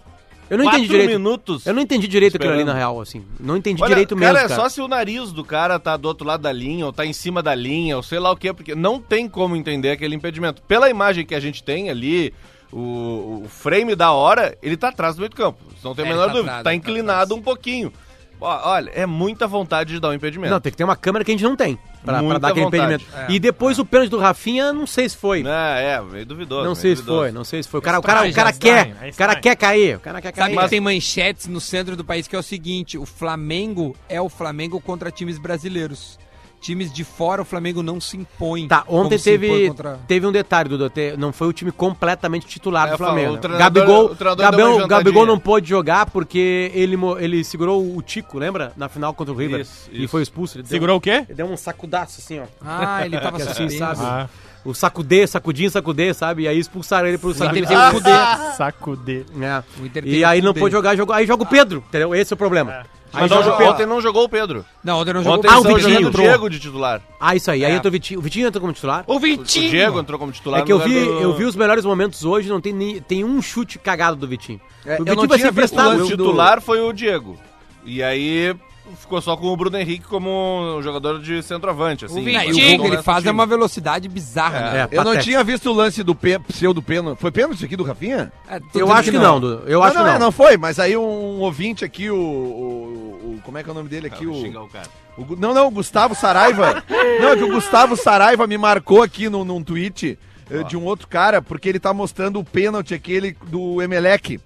Eu 0.50 0.58
não 0.58 0.64
Quatro 0.66 0.80
entendi 0.80 0.92
direito. 0.92 1.10
minutos 1.18 1.64
Eu 1.66 1.72
não 1.72 1.80
entendi 1.80 2.06
direito 2.06 2.36
aquilo 2.36 2.52
ali 2.52 2.60
esperando. 2.60 2.74
na 2.74 2.78
real, 2.78 3.00
assim. 3.00 3.24
Não 3.40 3.56
entendi 3.56 3.82
Olha, 3.82 3.88
direito 3.88 4.14
cara, 4.14 4.32
mesmo, 4.32 4.44
é 4.44 4.48
cara. 4.48 4.62
só 4.62 4.68
se 4.68 4.80
o 4.80 4.86
nariz 4.86 5.32
do 5.32 5.42
cara 5.42 5.78
tá 5.78 5.96
do 5.96 6.06
outro 6.06 6.26
lado 6.26 6.42
da 6.42 6.52
linha, 6.52 6.84
ou 6.84 6.92
tá 6.92 7.04
em 7.06 7.14
cima 7.14 7.42
da 7.42 7.54
linha, 7.54 7.96
ou 7.96 8.02
sei 8.02 8.18
lá 8.18 8.30
o 8.30 8.36
que, 8.36 8.52
porque 8.52 8.74
não 8.74 9.00
tem 9.00 9.26
como 9.26 9.56
entender 9.56 9.90
aquele 9.90 10.14
impedimento. 10.14 10.60
Pela 10.62 10.90
imagem 10.90 11.24
que 11.24 11.34
a 11.34 11.40
gente 11.40 11.62
tem 11.64 11.88
ali, 11.88 12.32
o, 12.70 13.42
o 13.44 13.48
frame 13.48 13.94
da 13.96 14.12
hora, 14.12 14.56
ele 14.62 14.76
tá 14.76 14.88
atrás 14.88 15.16
do 15.16 15.20
meio 15.20 15.30
do 15.30 15.36
campo. 15.36 15.58
Não 15.82 15.94
tem 15.94 16.04
a 16.04 16.08
É, 16.08 16.10
menor 16.10 16.26
tá 16.26 16.32
dúvida. 16.32 16.50
atrás, 16.50 16.64
tá 16.64 16.70
tá 16.70 16.74
inclinado 16.74 17.22
atrás. 17.22 17.40
um 17.40 17.42
pouquinho. 17.42 17.92
Olha, 18.40 18.90
é 18.94 19.06
muita 19.06 19.46
vontade 19.46 19.94
de 19.94 20.00
dar 20.00 20.10
um 20.10 20.12
impedimento. 20.12 20.52
Não, 20.52 20.60
tem 20.60 20.70
que 20.70 20.76
ter 20.76 20.84
uma 20.84 20.96
câmera 20.96 21.24
que 21.24 21.30
a 21.30 21.34
gente 21.34 21.44
não 21.44 21.56
tem 21.56 21.78
pra, 22.04 22.22
pra 22.22 22.38
dar 22.38 22.48
aquele 22.48 22.66
vontade. 22.66 22.94
impedimento. 22.94 23.32
E 23.32 23.38
depois 23.38 23.78
o 23.78 23.84
pênalti 23.86 24.10
do 24.10 24.18
Rafinha, 24.18 24.72
não 24.72 24.86
sei 24.86 25.08
se 25.08 25.16
foi. 25.16 25.42
É, 25.46 25.94
é, 25.94 26.00
meio 26.02 26.26
duvidoso. 26.26 26.60
Não 26.60 26.72
meio 26.72 26.76
sei 26.76 26.90
se 26.90 26.96
duvidoso. 27.02 27.20
foi, 27.20 27.32
não 27.32 27.44
sei 27.44 27.62
se 27.62 27.68
foi. 27.68 27.80
O 27.80 27.82
cara, 27.82 27.98
o 27.98 28.02
cara, 28.02 28.28
o 28.28 28.32
cara 28.32 28.52
já 28.52 28.58
quer, 28.58 28.94
é 29.00 29.10
o 29.10 29.14
cara 29.14 29.36
quer 29.36 29.56
cair, 29.56 29.96
o 29.96 30.00
cara 30.00 30.20
quer 30.20 30.34
Sabe 30.34 30.54
cair. 30.54 30.64
que 30.64 30.70
tem 30.70 30.80
manchetes 30.80 31.46
no 31.46 31.60
centro 31.60 31.96
do 31.96 32.04
país 32.04 32.28
que 32.28 32.36
é 32.36 32.38
o 32.38 32.42
seguinte: 32.42 32.98
o 32.98 33.06
Flamengo 33.06 33.96
é 34.08 34.20
o 34.20 34.28
Flamengo 34.28 34.80
contra 34.80 35.10
times 35.10 35.38
brasileiros. 35.38 36.18
Times 36.64 36.90
de 36.90 37.04
fora, 37.04 37.42
o 37.42 37.44
Flamengo 37.44 37.82
não 37.82 38.00
se 38.00 38.16
impõe. 38.16 38.66
Tá, 38.66 38.84
ontem 38.88 39.18
teve, 39.18 39.68
contra- 39.68 39.98
teve 40.08 40.26
um 40.26 40.32
detalhe, 40.32 40.68
Dudu. 40.68 40.90
Não 41.18 41.30
foi 41.30 41.46
o 41.46 41.52
time 41.52 41.70
completamente 41.70 42.46
titular 42.46 42.88
É, 42.88 42.90
do 42.92 42.96
Flamengo. 42.96 43.38
o 43.44 43.48
né? 43.48 43.58
Gabigol, 43.58 44.06
o 44.12 44.36
Gabigol. 44.36 44.86
Gabigol 44.86 45.26
não 45.26 45.38
pôde 45.38 45.68
jogar 45.68 46.06
porque 46.06 46.70
ele, 46.74 46.96
ele 47.20 47.44
segurou 47.44 47.94
o 47.96 48.00
Tico, 48.00 48.38
lembra? 48.38 48.72
Na 48.78 48.88
final 48.88 49.12
contra 49.12 49.34
o 49.34 49.36
River. 49.36 49.60
Isso, 49.60 49.90
E 49.92 50.04
isso. 50.04 50.08
foi 50.10 50.22
expulso. 50.22 50.56
Ele 50.56 50.62
deu- 50.62 50.70
Segurou 50.70 50.96
o 50.96 51.00
quê? 51.00 51.24
Ele 51.28 51.34
deu 51.34 51.46
um 51.46 51.56
sacudaço 51.56 52.20
assim, 52.20 52.40
ó. 52.40 52.44
Ah, 52.64 53.04
ele 53.04 53.20
tava 53.20 53.36
Assim, 53.44 53.68
sabe? 53.68 54.00
Ah, 54.00 54.26
O 54.64 54.72
sacudê, 54.72 55.26
sacudinho, 55.26 55.70
sacudê, 55.70 56.14
sabe? 56.14 56.44
E 56.44 56.48
aí 56.48 56.58
expulsaram 56.58 57.06
ele 57.06 57.18
pro 57.18 57.34
Kudê. 57.34 58.10
saco 58.56 58.96
de... 58.96 59.26
É. 59.42 59.62
O 59.78 59.84
Inter 59.84 60.02
tem 60.02 60.12
E 60.12 60.24
aí 60.24 60.40
não 60.40 60.54
pôde 60.54 60.72
jogar, 60.72 60.96
jogou, 60.96 61.14
aí 61.14 61.26
joga 61.26 61.42
o 61.42 61.46
Pedro, 61.46 61.84
entendeu? 61.88 62.14
Esse 62.14 62.32
é 62.32 62.34
o 62.34 62.38
problema. 62.38 62.72
Aí 62.72 62.84
Mas 63.20 63.30
não, 63.30 63.38
o 63.40 63.56
Pedro. 63.56 63.72
ontem 63.72 63.86
não 63.86 64.00
jogou 64.00 64.24
o 64.24 64.28
Pedro. 64.28 64.64
Não, 64.82 64.98
ontem 65.00 65.12
não 65.12 65.22
jogou. 65.22 65.38
Ontem 65.38 65.48
Ah, 65.50 65.58
o 65.58 65.62
Vitinho 65.62 65.80
jogando 65.80 66.06
o. 66.08 66.10
Diego 66.22 66.50
de 66.50 66.58
titular. 66.60 67.00
Ah, 67.20 67.34
isso 67.36 67.50
aí. 67.50 67.64
Aí 67.64 67.72
É. 67.72 67.76
entrou 67.76 67.88
o 67.88 67.92
Vitinho. 67.92 68.18
O 68.20 68.22
Vitinho 68.22 68.46
entrou 68.48 68.60
como 68.60 68.72
titular? 68.72 69.04
O 69.06 69.16
O 69.16 69.20
Vitinho! 69.20 69.70
Diego 69.70 69.98
entrou 70.00 70.18
como 70.18 70.32
titular. 70.32 70.60
É 70.60 70.64
que 70.64 70.72
eu 70.72 70.78
no 70.78 70.84
vi, 70.84 70.94
do- 71.04 71.20
eu 71.20 71.34
vi 71.34 71.44
os 71.44 71.56
melhores 71.56 71.84
momentos 71.84 72.24
hoje, 72.24 72.48
não 72.48 72.60
tem, 72.60 72.72
nem, 72.72 73.00
tem 73.00 73.24
um 73.24 73.40
chute 73.40 73.78
cagado 73.78 74.16
do 74.16 74.26
Vitinho. 74.28 74.60
É, 74.84 74.90
o 74.90 74.92
eu 74.92 74.98
Vitinho 74.98 75.16
não 75.16 75.26
vai 75.28 75.38
tinha 75.38 75.52
ser 75.52 75.60
visto 75.60 75.78
o 75.80 76.02
O 76.04 76.06
titular 76.06 76.60
foi 76.60 76.80
o 76.80 76.92
Diego. 76.92 77.38
E 77.84 78.02
aí 78.02 78.54
ficou 79.00 79.20
só 79.20 79.34
com 79.36 79.46
o 79.46 79.56
Bruno 79.56 79.78
Henrique 79.78 80.04
como 80.06 80.76
um 80.76 80.82
jogador 80.82 81.18
de 81.18 81.42
centroavante, 81.42 82.04
assim. 82.04 82.20
Não, 82.22 82.30
e 82.42 82.52
o 82.52 82.56
não 82.70 82.76
gol 82.76 82.80
que 82.80 82.86
ele 82.90 82.96
do 82.98 83.02
faz 83.02 83.24
é 83.24 83.30
uma 83.30 83.46
velocidade 83.46 84.08
bizarra, 84.08 84.60
né? 84.60 84.88
É, 84.90 84.98
Eu 84.98 85.02
não 85.04 85.16
tinha 85.18 85.42
visto 85.42 85.70
o 85.70 85.72
lance 85.72 86.02
do 86.02 86.14
pê- 86.14 86.38
pseudo 86.38 86.82
pênalti. 86.82 87.18
Foi 87.18 87.30
pênalti 87.30 87.56
isso 87.56 87.64
aqui 87.64 87.76
do 87.76 87.82
Rafinha? 87.82 88.30
É, 88.48 88.60
Eu 88.74 88.92
acho 88.92 89.10
que 89.10 89.18
não, 89.18 89.40
Dudu. 89.40 89.62
Eu 89.66 89.82
acho 89.82 89.94
não, 89.94 90.02
que 90.02 90.06
não, 90.06 90.10
não. 90.12 90.16
é, 90.16 90.24
não 90.26 90.30
foi, 90.32 90.56
mas 90.58 90.78
aí 90.78 90.96
um 90.96 91.40
ouvinte 91.40 91.82
aqui, 91.84 92.10
o, 92.10 92.16
o- 92.16 93.03
o- 93.36 93.40
Como 93.42 93.58
é 93.58 93.62
que 93.62 93.68
é 93.68 93.72
o 93.72 93.74
nome 93.74 93.88
dele 93.88 94.06
aqui? 94.08 94.26
Vou 94.26 94.36
O, 94.36 94.64
o 94.64 94.68
cara. 94.68 94.88
o 95.16 95.36
não, 95.36 95.52
não, 95.54 95.66
o 95.68 95.70
Gustavo 95.70 96.14
Saraiva. 96.14 96.82
não, 97.20 97.28
é 97.30 97.36
que 97.36 97.42
o 97.44 97.52
Gustavo 97.52 97.96
Saraiva 97.96 98.46
me 98.46 98.56
marcou 98.58 99.02
aqui 99.02 99.28
num, 99.28 99.44
num 99.44 99.62
tweet 99.62 100.18
eh, 100.50 100.62
de 100.64 100.76
um 100.76 100.84
outro 100.84 101.08
cara, 101.08 101.40
porque 101.42 101.68
ele 101.68 101.78
tá 101.80 101.92
mostrando 101.92 102.38
o 102.40 102.44
pênalti 102.44 102.94
aquele 102.94 103.36
do 103.46 103.80
Emelec. 103.82 104.40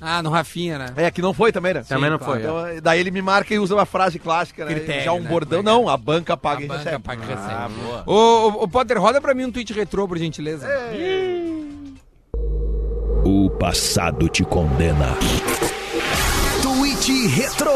Ah, 0.00 0.22
no 0.22 0.30
Rafinha, 0.30 0.78
né? 0.78 0.86
É, 0.96 1.10
que 1.10 1.20
não 1.20 1.34
foi 1.34 1.50
também, 1.50 1.74
né? 1.74 1.82
Também 1.82 2.08
não 2.08 2.20
foi. 2.20 2.38
Então, 2.38 2.64
eh, 2.68 2.80
daí 2.80 3.00
ele 3.00 3.10
me 3.10 3.20
marca 3.20 3.52
e 3.52 3.58
usa 3.58 3.74
uma 3.74 3.84
frase 3.84 4.16
clássica, 4.20 4.64
né? 4.64 4.72
Critério, 4.74 5.02
Já 5.04 5.12
um 5.12 5.20
né? 5.20 5.28
bordão. 5.28 5.58
É 5.58 5.62
Não, 5.64 5.88
a 5.88 5.96
banca 5.96 6.36
paga 6.36 6.60
A 6.60 6.64
e 6.64 6.68
banca 6.68 6.84
recebe. 6.84 7.02
paga 7.02 7.24
e 7.24 7.26
recebe. 7.26 7.52
Ah, 7.52 7.68
boa. 7.68 8.04
Ô, 8.06 8.12
ô, 8.14 8.62
ô, 8.62 8.68
Potter, 8.68 9.00
roda 9.00 9.20
pra 9.20 9.34
mim 9.34 9.44
um 9.46 9.50
tweet 9.50 9.72
retrô, 9.72 10.06
por 10.06 10.16
gentileza. 10.16 10.68
O 13.24 13.50
passado 13.50 14.28
te 14.28 14.44
condena. 14.44 15.16
Tweet 17.08 17.26
Retro. 17.28 17.72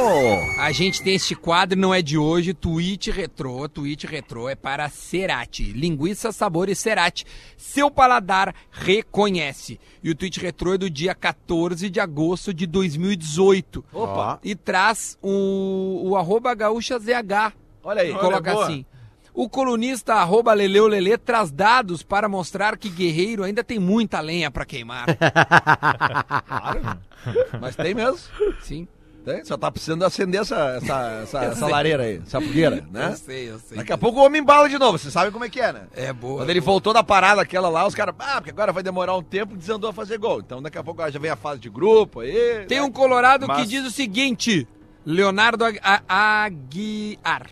A 0.58 0.70
gente 0.72 1.02
tem 1.02 1.14
este 1.14 1.34
quadro, 1.34 1.78
não 1.78 1.94
é 1.94 2.02
de 2.02 2.18
hoje, 2.18 2.52
tweet 2.52 3.10
retrô. 3.10 3.66
Tweet 3.66 4.06
retrô 4.06 4.46
é 4.46 4.54
para 4.54 4.90
Cerati. 4.90 5.72
Linguiça, 5.72 6.30
sabor 6.32 6.68
e 6.68 6.74
Cerati. 6.74 7.24
Seu 7.56 7.90
paladar 7.90 8.54
reconhece. 8.70 9.80
E 10.02 10.10
o 10.10 10.14
tweet 10.14 10.38
retrô 10.38 10.74
é 10.74 10.78
do 10.78 10.90
dia 10.90 11.14
14 11.14 11.88
de 11.88 11.98
agosto 11.98 12.52
de 12.52 12.66
2018. 12.66 13.82
Opa. 13.90 14.38
E 14.44 14.54
traz 14.54 15.16
o, 15.22 16.10
o 16.10 16.14
arroba 16.14 16.54
gaúcha 16.54 16.98
ZH. 16.98 17.54
Olha 17.82 18.02
aí. 18.02 18.12
Coloca 18.12 18.52
boa. 18.52 18.66
assim. 18.66 18.84
O 19.32 19.48
colunista 19.48 20.12
arroba 20.12 20.52
Leleu 20.52 20.86
Lelê 20.86 21.16
traz 21.16 21.50
dados 21.50 22.02
para 22.02 22.28
mostrar 22.28 22.76
que 22.76 22.90
Guerreiro 22.90 23.44
ainda 23.44 23.64
tem 23.64 23.78
muita 23.78 24.20
lenha 24.20 24.50
para 24.50 24.66
queimar. 24.66 25.06
Mas 27.58 27.74
tem 27.74 27.94
mesmo. 27.94 28.18
Sim, 28.60 28.86
Tem, 29.24 29.44
só 29.44 29.56
tá 29.56 29.70
precisando 29.70 30.04
acender 30.04 30.40
essa, 30.40 30.80
essa, 30.82 31.20
essa, 31.22 31.44
essa 31.44 31.66
lareira 31.66 32.02
aí, 32.02 32.20
essa 32.26 32.40
fogueira, 32.40 32.84
né? 32.90 33.10
eu 33.12 33.16
sei, 33.16 33.50
eu 33.50 33.58
sei. 33.58 33.78
Daqui 33.78 33.92
a 33.92 33.98
pouco 33.98 34.18
o 34.18 34.24
homem 34.24 34.40
embala 34.40 34.68
de 34.68 34.78
novo, 34.78 34.98
você 34.98 35.10
sabe 35.10 35.30
como 35.30 35.44
é 35.44 35.48
que 35.48 35.60
é, 35.60 35.72
né? 35.72 35.82
É 35.94 36.12
boa. 36.12 36.38
Quando 36.38 36.50
ele 36.50 36.60
voltou 36.60 36.92
da 36.92 37.04
parada 37.04 37.40
aquela 37.40 37.68
lá, 37.68 37.86
os 37.86 37.94
caras, 37.94 38.14
ah, 38.18 38.40
porque 38.40 38.50
agora 38.50 38.72
vai 38.72 38.82
demorar 38.82 39.16
um 39.16 39.22
tempo, 39.22 39.56
desandou 39.56 39.90
a 39.90 39.92
fazer 39.92 40.18
gol. 40.18 40.40
Então 40.40 40.60
daqui 40.60 40.76
a 40.76 40.82
pouco 40.82 41.08
já 41.08 41.18
vem 41.18 41.30
a 41.30 41.36
fase 41.36 41.60
de 41.60 41.70
grupo 41.70 42.20
aí. 42.20 42.66
Tem 42.66 42.78
né? 42.80 42.84
um 42.84 42.90
colorado 42.90 43.46
que 43.46 43.52
Mas- 43.52 43.68
diz 43.68 43.86
o 43.86 43.90
seguinte: 43.90 44.66
Leonardo 45.06 45.64
Aguiar. 46.08 47.46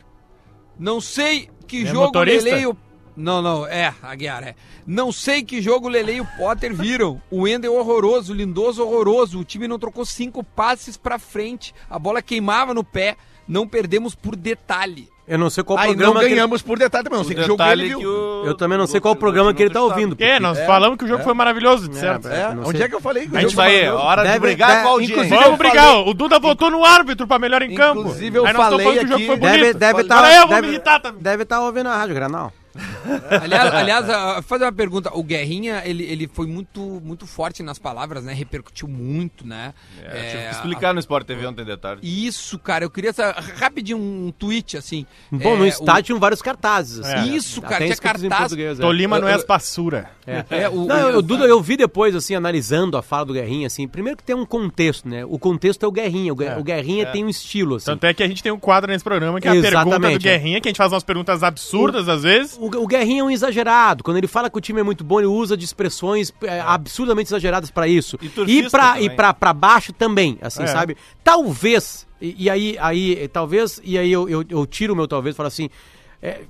Não 0.79 1.01
sei 1.01 1.49
que 1.67 1.83
É 1.83 1.87
jogo 1.87 2.07
motorista? 2.07 2.69
O... 2.69 2.77
Não, 3.21 3.43
não, 3.43 3.67
é, 3.67 3.93
Aguiar, 4.03 4.43
é. 4.43 4.55
Não 4.87 5.13
sei 5.13 5.43
que 5.43 5.61
jogo 5.61 5.87
o 5.87 5.91
Lele 5.91 6.13
e 6.15 6.21
o 6.21 6.27
Potter 6.39 6.75
viram. 6.75 7.21
O 7.31 7.43
Wendel 7.43 7.75
horroroso, 7.75 8.33
o 8.33 8.37
Lindoso 8.37 8.83
horroroso. 8.83 9.39
O 9.39 9.45
time 9.45 9.69
não 9.69 9.79
trocou 9.79 10.05
cinco 10.05 10.43
passes 10.43 10.97
pra 10.97 11.19
frente. 11.19 11.75
A 11.89 11.99
bola 11.99 12.23
queimava 12.23 12.73
no 12.75 12.83
pé. 12.83 13.17
Não 13.47 13.67
perdemos 13.67 14.15
por 14.15 14.37
detalhe. 14.37 15.09
Eu 15.27 15.39
não 15.39 15.49
sei 15.51 15.63
qual 15.63 15.79
Aí 15.79 15.89
não 15.91 15.97
programa 15.97 16.21
que 16.21 16.29
ganhamos 16.31 16.61
por 16.63 16.77
detalhe 16.79 17.05
também, 17.05 17.19
não 17.19 17.25
sei 17.25 17.37
que 17.37 17.43
jogo 17.45 17.63
ele 17.65 17.89
que 17.91 17.97
viu. 17.97 18.11
o- 18.11 18.47
Eu 18.47 18.55
também 18.57 18.77
não 18.79 18.87
sei 18.87 19.01
qual 19.01 19.15
o- 19.15 19.17
programa 19.17 19.53
que 19.55 19.63
ele 19.63 19.71
tá 19.71 19.81
ouvindo. 19.81 20.17
Que? 20.17 20.41
Nós 20.41 20.59
falamos 20.67 20.99
que 20.99 21.05
o 21.05 21.09
jogo 21.09 21.23
foi 21.23 21.35
maravilhoso, 21.35 21.93
certo? 21.93 22.27
É, 22.29 22.43
É, 22.43 22.49
onde 22.65 22.83
é 22.83 22.89
que 22.89 22.95
eu 22.95 23.01
falei? 23.01 23.27
que 23.29 23.35
o 23.35 23.37
É 23.39 23.41
jogo 23.43 23.53
isso 23.53 23.61
aí, 23.61 23.73
maravilhoso? 23.75 24.05
hora 24.07 24.23
de 24.23 24.29
Deve- 24.29 24.41
brigar 24.41 24.69
deve- 24.71 24.83
com 24.83 24.89
a 24.89 24.91
audiência. 24.91 25.15
inclusive, 25.15 25.37
Vamos 25.45 25.59
brigar, 25.59 25.87
falei- 25.87 26.11
o 26.11 26.15
Duda 26.15 26.39
votou 26.41 26.71
no 26.71 26.85
árbitro 26.85 27.27
pra 27.29 27.39
melhor 27.39 27.63
em 27.63 27.75
campo. 27.75 28.01
Inclusive, 28.01 28.39
eu 28.39 28.47
Aí 28.47 28.53
nós 28.53 28.63
falei 28.67 28.85
falando 28.87 28.99
que 28.99 29.05
o 29.05 29.09
jogo 29.09 29.15
aqui- 29.15 29.27
foi 29.27 29.37
bonito. 29.37 29.53
Deve 29.61 29.75
deve 29.75 30.01
Agora 30.01 30.09
tá, 30.29 30.35
eu 30.35 30.41
vou 30.49 30.49
me 30.49 30.55
deve, 30.63 30.69
irritar 30.69 31.01
também. 31.01 31.23
deve 31.23 31.43
estar 31.45 31.61
ouvindo 31.61 31.89
a 31.89 31.97
rádio 31.97 32.15
Granal. 32.17 32.53
Aliás, 33.43 33.75
aliás 33.75 34.09
a- 34.11 34.43
fazer 34.43 34.65
uma 34.65 34.73
pergunta. 34.73 35.11
O 35.15 35.23
Guerrinha, 35.23 35.83
ele, 35.85 36.05
ele 36.05 36.29
foi 36.33 36.47
muito, 36.47 36.81
muito 37.05 37.27
forte 37.27 37.63
nas 37.63 37.79
palavras, 37.79 38.25
né? 38.25 38.33
Repercutiu 38.33 38.87
muito, 38.89 39.47
né? 39.47 39.75
É, 40.03 40.09
tive 40.31 40.43
É, 40.43 40.49
que 40.49 40.55
explicar 40.57 40.95
no 40.95 41.01
Sport 41.01 41.27
TV 41.27 41.47
ontem 41.47 41.65
de 41.65 41.77
tarde. 41.77 42.01
Isso, 42.27 42.59
cara, 42.59 42.85
eu 42.85 42.91
queria 42.91 43.13
saber, 43.13 43.41
rapidinho 43.57 43.99
um 43.99 44.33
tweet 44.37 44.77
assim. 44.77 45.07
Bom, 45.31 45.55
É, 45.55 45.57
no 45.57 45.65
o- 45.65 45.67
estádio 45.67 46.03
tinham 46.05 46.19
vários 46.21 46.41
cartazes. 46.43 47.05
É. 47.05 47.27
Isso, 47.27 47.61
cara, 47.61 47.77
Até 47.77 47.87
tinha 47.87 47.97
cartaz. 47.97 48.41
português, 48.41 48.79
é. 48.79 48.83
Tolima 48.83 49.19
não 49.19 49.29
é 49.29 49.35
as 49.35 49.45
passura. 49.45 50.11
É. 50.27 50.45
É, 50.51 50.69
o- 50.69 50.85
Não, 50.87 50.97
o- 51.09 51.11
eu, 51.11 51.23
Duda, 51.23 51.45
eu 51.47 51.61
vi 51.61 51.77
depois, 51.77 52.15
assim, 52.15 52.35
analisando 52.35 52.97
a 52.97 53.03
fala 53.03 53.25
do 53.27 53.33
Guerrinha, 53.33 53.67
assim, 53.67 53.87
primeiro 53.89 54.17
que 54.17 54.25
tem 54.25 54.37
um 54.37 54.47
contexto, 54.47 55.09
né? 55.09 55.25
O 55.25 55.39
contexto 55.39 55.83
é 55.85 55.89
o 55.89 55.93
Guerrinha, 55.93 56.33
o, 56.33 56.37
Guer- 56.37 56.53
É. 56.53 56.59
o 56.59 56.63
Guerrinha 56.65 57.07
tem 57.07 57.25
um 57.25 57.29
estilo, 57.29 57.77
assim. 57.77 57.87
Tanto 57.87 58.05
é 58.05 58.15
que 58.15 58.23
a 58.23 58.29
gente 58.29 58.43
tem 58.43 58.53
um 58.53 58.59
quadro 58.59 58.91
nesse 58.93 59.03
programa 59.05 59.41
que 59.41 59.49
é 59.49 59.51
a 59.51 59.61
pergunta 59.61 59.99
do 59.99 60.07
é. 60.07 60.19
Guerrinha, 60.19 60.61
que 60.61 60.69
a 60.69 60.71
gente 60.71 60.77
faz 60.79 60.93
umas 60.93 61.03
perguntas 61.05 61.43
absurdas 61.43 62.09
às 62.09 62.23
vezes. 62.23 62.60
O, 62.61 62.67
o 62.83 62.87
Guerrinha 62.87 63.23
é 63.23 63.25
um 63.25 63.31
exagerado. 63.31 64.05
Quando 64.05 64.19
ele 64.19 64.27
fala 64.27 64.51
que 64.51 64.59
o 64.59 64.61
time 64.61 64.81
é 64.81 64.83
muito 64.83 65.03
bom, 65.03 65.19
ele 65.19 65.27
usa 65.27 65.57
de 65.57 65.65
expressões 65.65 66.33
é, 66.43 66.61
absurdamente 66.61 67.29
exageradas 67.29 67.71
pra 67.71 67.89
isso. 67.89 68.19
E 68.21 68.29
E, 69.01 69.07
e 69.07 69.11
pra, 69.11 69.33
pra 69.33 69.53
baixo 69.53 69.93
também, 69.93 70.39
assim, 70.43 70.65
É. 70.65 70.67
sabe? 70.67 70.97
Talvez, 71.25 72.07
e, 72.21 72.45
e 72.45 72.51
aí, 72.51 72.77
aí, 72.79 73.29
talvez, 73.29 73.81
e 73.83 73.97
aí 73.97 74.13
eu, 74.13 74.29
eu, 74.29 74.45
eu 74.49 74.67
tiro 74.67 74.93
o 74.93 74.97
meu 74.97 75.09
talvez 75.09 75.35
e 75.35 75.37
falo 75.37 75.47
assim, 75.47 75.71
é, 76.21 76.43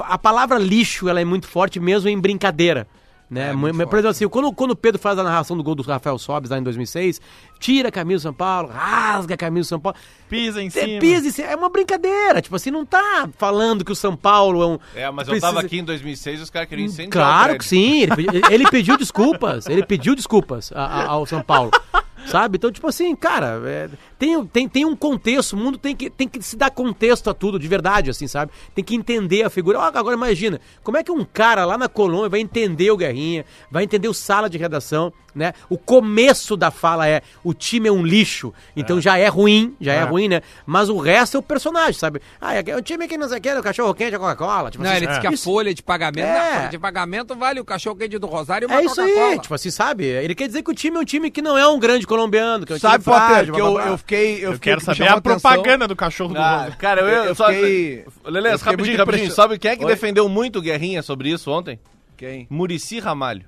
a 0.00 0.16
palavra 0.16 0.58
lixo, 0.58 1.08
ela 1.08 1.20
é 1.20 1.24
muito 1.24 1.46
forte 1.46 1.78
mesmo 1.78 2.08
em 2.08 2.18
brincadeira. 2.18 2.86
Né? 3.30 3.52
Mu- 3.52 3.68
Por 3.72 3.94
exemplo, 3.96 4.08
assim, 4.08 4.28
quando, 4.28 4.52
quando 4.52 4.72
o 4.72 4.76
Pedro 4.76 5.00
faz 5.00 5.16
a 5.16 5.22
narração 5.22 5.56
do 5.56 5.62
gol 5.62 5.76
do 5.76 5.84
Rafael 5.84 6.18
Sobes 6.18 6.50
lá 6.50 6.58
em 6.58 6.62
2006, 6.64 7.20
tira 7.60 7.88
a 7.88 7.92
camisa 7.92 8.18
do 8.18 8.22
São 8.22 8.34
Paulo, 8.34 8.68
rasga 8.68 9.34
a 9.34 9.36
camisa 9.36 9.66
do 9.66 9.68
São 9.68 9.78
Paulo. 9.80 9.96
Pisa 10.28 10.60
em 10.60 10.66
É, 10.66 10.70
cima. 10.70 10.98
pisa 11.00 11.28
em 11.28 11.30
cima. 11.30 11.48
É 11.48 11.54
uma 11.54 11.68
brincadeira. 11.68 12.42
Tipo 12.42 12.56
assim, 12.56 12.72
não 12.72 12.84
tá 12.84 13.28
falando 13.38 13.84
que 13.84 13.92
o 13.92 13.94
São 13.94 14.16
Paulo 14.16 14.62
é 14.62 14.66
um. 14.66 14.78
É, 14.96 15.08
mas 15.12 15.28
eu 15.28 15.32
precisa- 15.34 15.46
tava 15.52 15.60
aqui 15.64 15.78
em 15.78 15.84
2006 15.84 16.40
e 16.40 16.42
os 16.42 16.50
caras 16.50 16.68
queriam 16.68 16.86
incendiar 16.86 17.08
o 17.08 17.10
Claro 17.12 17.58
que 17.58 17.64
sim, 17.64 18.00
ele, 18.02 18.12
ele 18.50 18.68
pediu 18.68 18.96
desculpas, 18.96 19.66
ele 19.68 19.86
pediu 19.86 20.16
desculpas 20.16 20.72
a- 20.74 20.84
a- 20.84 21.06
ao 21.06 21.24
São 21.24 21.40
Paulo, 21.40 21.70
sabe? 22.26 22.56
Então, 22.56 22.70
tipo 22.70 22.86
assim, 22.86 23.14
cara, 23.14 23.60
é, 23.64 23.88
tem, 24.18 24.44
tem, 24.46 24.68
tem 24.68 24.84
um 24.84 24.96
contexto, 24.96 25.54
o 25.54 25.56
mundo 25.56 25.78
tem 25.78 25.94
que, 25.94 26.10
tem 26.10 26.28
que 26.28 26.42
se 26.42 26.56
dar 26.56 26.70
contexto 26.70 27.30
a 27.30 27.34
tudo, 27.34 27.58
de 27.58 27.68
verdade, 27.68 28.10
assim, 28.10 28.26
sabe? 28.26 28.52
Tem 28.74 28.84
que 28.84 28.94
entender 28.94 29.42
a 29.42 29.50
figura. 29.50 29.78
Agora 29.80 30.14
imagina, 30.14 30.60
como 30.82 30.96
é 30.96 31.02
que 31.02 31.12
um 31.12 31.24
cara 31.24 31.64
lá 31.64 31.76
na 31.76 31.88
Colômbia 31.88 32.28
vai 32.28 32.40
entender 32.40 32.90
o 32.90 32.96
Guerrinha, 32.96 33.44
vai 33.70 33.84
entender 33.84 34.08
o 34.08 34.14
sala 34.14 34.48
de 34.48 34.58
redação, 34.58 35.12
né? 35.34 35.52
O 35.68 35.76
começo 35.76 36.56
da 36.56 36.70
fala 36.70 37.06
é, 37.08 37.22
o 37.44 37.52
time 37.54 37.88
é 37.88 37.92
um 37.92 38.02
lixo, 38.04 38.52
então 38.76 39.00
já 39.00 39.16
é 39.18 39.28
ruim, 39.28 39.74
já 39.80 39.92
é. 39.92 40.02
ruim, 40.02 40.28
né? 40.28 40.42
Mas 40.66 40.88
o 40.88 40.98
resto 40.98 41.36
é 41.36 41.40
o 41.40 41.42
personagem, 41.42 41.92
sabe? 41.94 42.20
Ah, 42.40 42.54
é 42.54 42.76
o 42.76 42.82
time 42.82 43.06
que 43.08 43.16
não 43.18 43.28
sei 43.28 43.38
o 43.38 43.40
que, 43.40 43.52
o 43.52 43.62
cachorro 43.62 43.94
quente, 43.94 44.14
a 44.14 44.18
Coca-Cola, 44.18 44.70
tipo 44.70 44.82
Não, 44.82 44.90
assim, 44.90 44.98
ele 44.98 45.06
disse 45.08 45.20
que 45.20 45.26
a 45.26 45.32
isso- 45.32 45.44
folha 45.44 45.72
de 45.74 45.82
pagamento, 45.82 46.26
É. 46.26 46.38
a 46.50 46.56
folha 46.56 46.68
de 46.68 46.78
pagamento 46.78 47.34
vale 47.36 47.60
o 47.60 47.64
cachorro 47.64 47.96
quente 47.96 48.18
do 48.18 48.26
Rosário 48.26 48.66
e 48.66 48.70
uma 48.72 48.80
É 48.80 48.84
isso 48.84 49.00
aí, 49.00 49.38
tipo 49.38 49.54
assim, 49.54 49.70
sabe? 49.70 50.04
Ele 50.04 50.34
quer 50.34 50.46
dizer 50.46 50.62
que 50.62 50.70
o 50.70 50.74
time 50.74 50.96
é 50.96 51.00
um 51.00 51.04
time 51.04 51.30
que 51.30 51.42
não 51.42 51.56
é 51.56 51.66
um 51.68 51.78
grande 51.78 52.06
colombiano, 52.06 52.64
que 52.66 52.72
é 52.72 52.76
um 52.76 52.78
Sabe, 52.78 53.02
time 53.02 53.14
Potter, 53.14 53.28
frágil, 53.28 53.54
que 53.54 53.60
eu, 53.60 53.78
eu 53.80 53.98
fiquei. 53.98 54.36
Eu, 54.36 54.50
Eu 54.50 54.52
fiquei, 54.54 54.72
quero 54.72 54.80
saber 54.84 55.08
a 55.08 55.14
atenção. 55.14 55.40
propaganda 55.40 55.86
do 55.88 55.96
cachorro 55.96 56.34
do 56.34 56.40
Rosa. 56.40 56.70
cara, 56.78 57.00
eu, 57.02 57.06
Eu- 57.08 57.24
eu 57.24 57.34
só... 57.34 57.46
fiquei- 57.48 58.04
Lelê, 58.24 58.50
rapidinho, 58.56 58.96
rapidinho. 58.98 59.30
Sabe 59.30 59.58
quem 59.58 59.70
é 59.72 59.76
que 59.76 59.84
Oi? 59.84 59.90
defendeu 59.90 60.28
muito 60.28 60.58
o 60.58 60.62
Guerrinha 60.62 61.02
sobre 61.02 61.30
isso 61.30 61.50
ontem? 61.50 61.78
Quem? 62.16 62.46
Murici 62.50 62.98
Ramalho. 63.00 63.44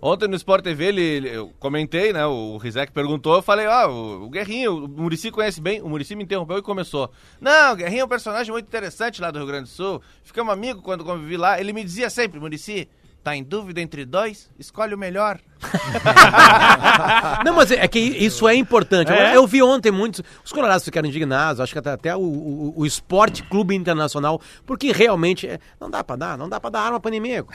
Ontem 0.00 0.28
no 0.28 0.36
Sport 0.36 0.62
TV 0.62 0.86
ele, 0.86 1.28
eu 1.28 1.52
comentei, 1.58 2.12
né? 2.12 2.26
O 2.26 2.58
Rizek 2.58 2.92
perguntou, 2.92 3.36
eu 3.36 3.42
falei, 3.42 3.66
ó, 3.66 3.88
o, 3.88 4.24
o 4.24 4.28
Guerrinha, 4.28 4.70
o 4.70 4.86
Murici 4.86 5.30
conhece 5.30 5.60
bem. 5.60 5.80
O 5.80 5.88
Murici 5.88 6.14
me 6.14 6.24
interrompeu 6.24 6.58
e 6.58 6.62
começou. 6.62 7.10
Não, 7.40 7.72
o 7.72 7.76
Guerrinha 7.76 8.02
é 8.02 8.04
um 8.04 8.08
personagem 8.08 8.52
muito 8.52 8.66
interessante 8.66 9.20
lá 9.20 9.30
do 9.30 9.38
Rio 9.38 9.46
Grande 9.48 9.64
do 9.64 9.74
Sul. 9.74 10.02
Ficamos 10.22 10.52
amigos 10.52 10.82
quando 10.82 11.04
convivi 11.04 11.36
lá. 11.38 11.58
Ele 11.58 11.72
me 11.72 11.82
dizia 11.82 12.10
sempre, 12.10 12.38
Murici, 12.38 12.86
tá 13.24 13.34
em 13.34 13.42
dúvida 13.42 13.80
entre 13.80 14.04
dois? 14.04 14.50
Escolhe 14.58 14.94
o 14.94 14.98
melhor. 14.98 15.40
Não, 17.44 17.54
mas 17.54 17.70
é 17.70 17.88
que 17.88 17.98
isso 17.98 18.46
é 18.46 18.54
importante. 18.54 19.10
É? 19.10 19.34
Eu 19.34 19.46
vi 19.46 19.62
ontem 19.62 19.90
muitos. 19.90 20.22
Os 20.44 20.52
colorados 20.52 20.84
ficaram 20.84 21.08
indignados, 21.08 21.58
acho 21.58 21.72
que 21.72 21.78
até, 21.78 21.90
até 21.92 22.14
o, 22.14 22.20
o, 22.20 22.74
o 22.76 22.86
Esporte 22.86 23.42
Clube 23.42 23.74
Internacional, 23.74 24.40
porque 24.66 24.92
realmente 24.92 25.46
é, 25.46 25.58
não 25.80 25.90
dá 25.90 26.04
pra 26.04 26.16
dar, 26.16 26.36
não 26.38 26.48
dá 26.48 26.60
pra 26.60 26.68
dar 26.68 26.80
arma 26.82 27.00
pra 27.00 27.08
inimigo. 27.08 27.50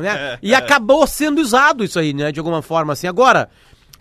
né? 0.00 0.38
E 0.42 0.54
acabou 0.54 1.06
sendo 1.06 1.40
usado 1.40 1.84
isso 1.84 1.98
aí, 2.00 2.12
né? 2.12 2.32
De 2.32 2.40
alguma 2.40 2.60
forma 2.60 2.92
assim. 2.92 3.06
Agora. 3.06 3.48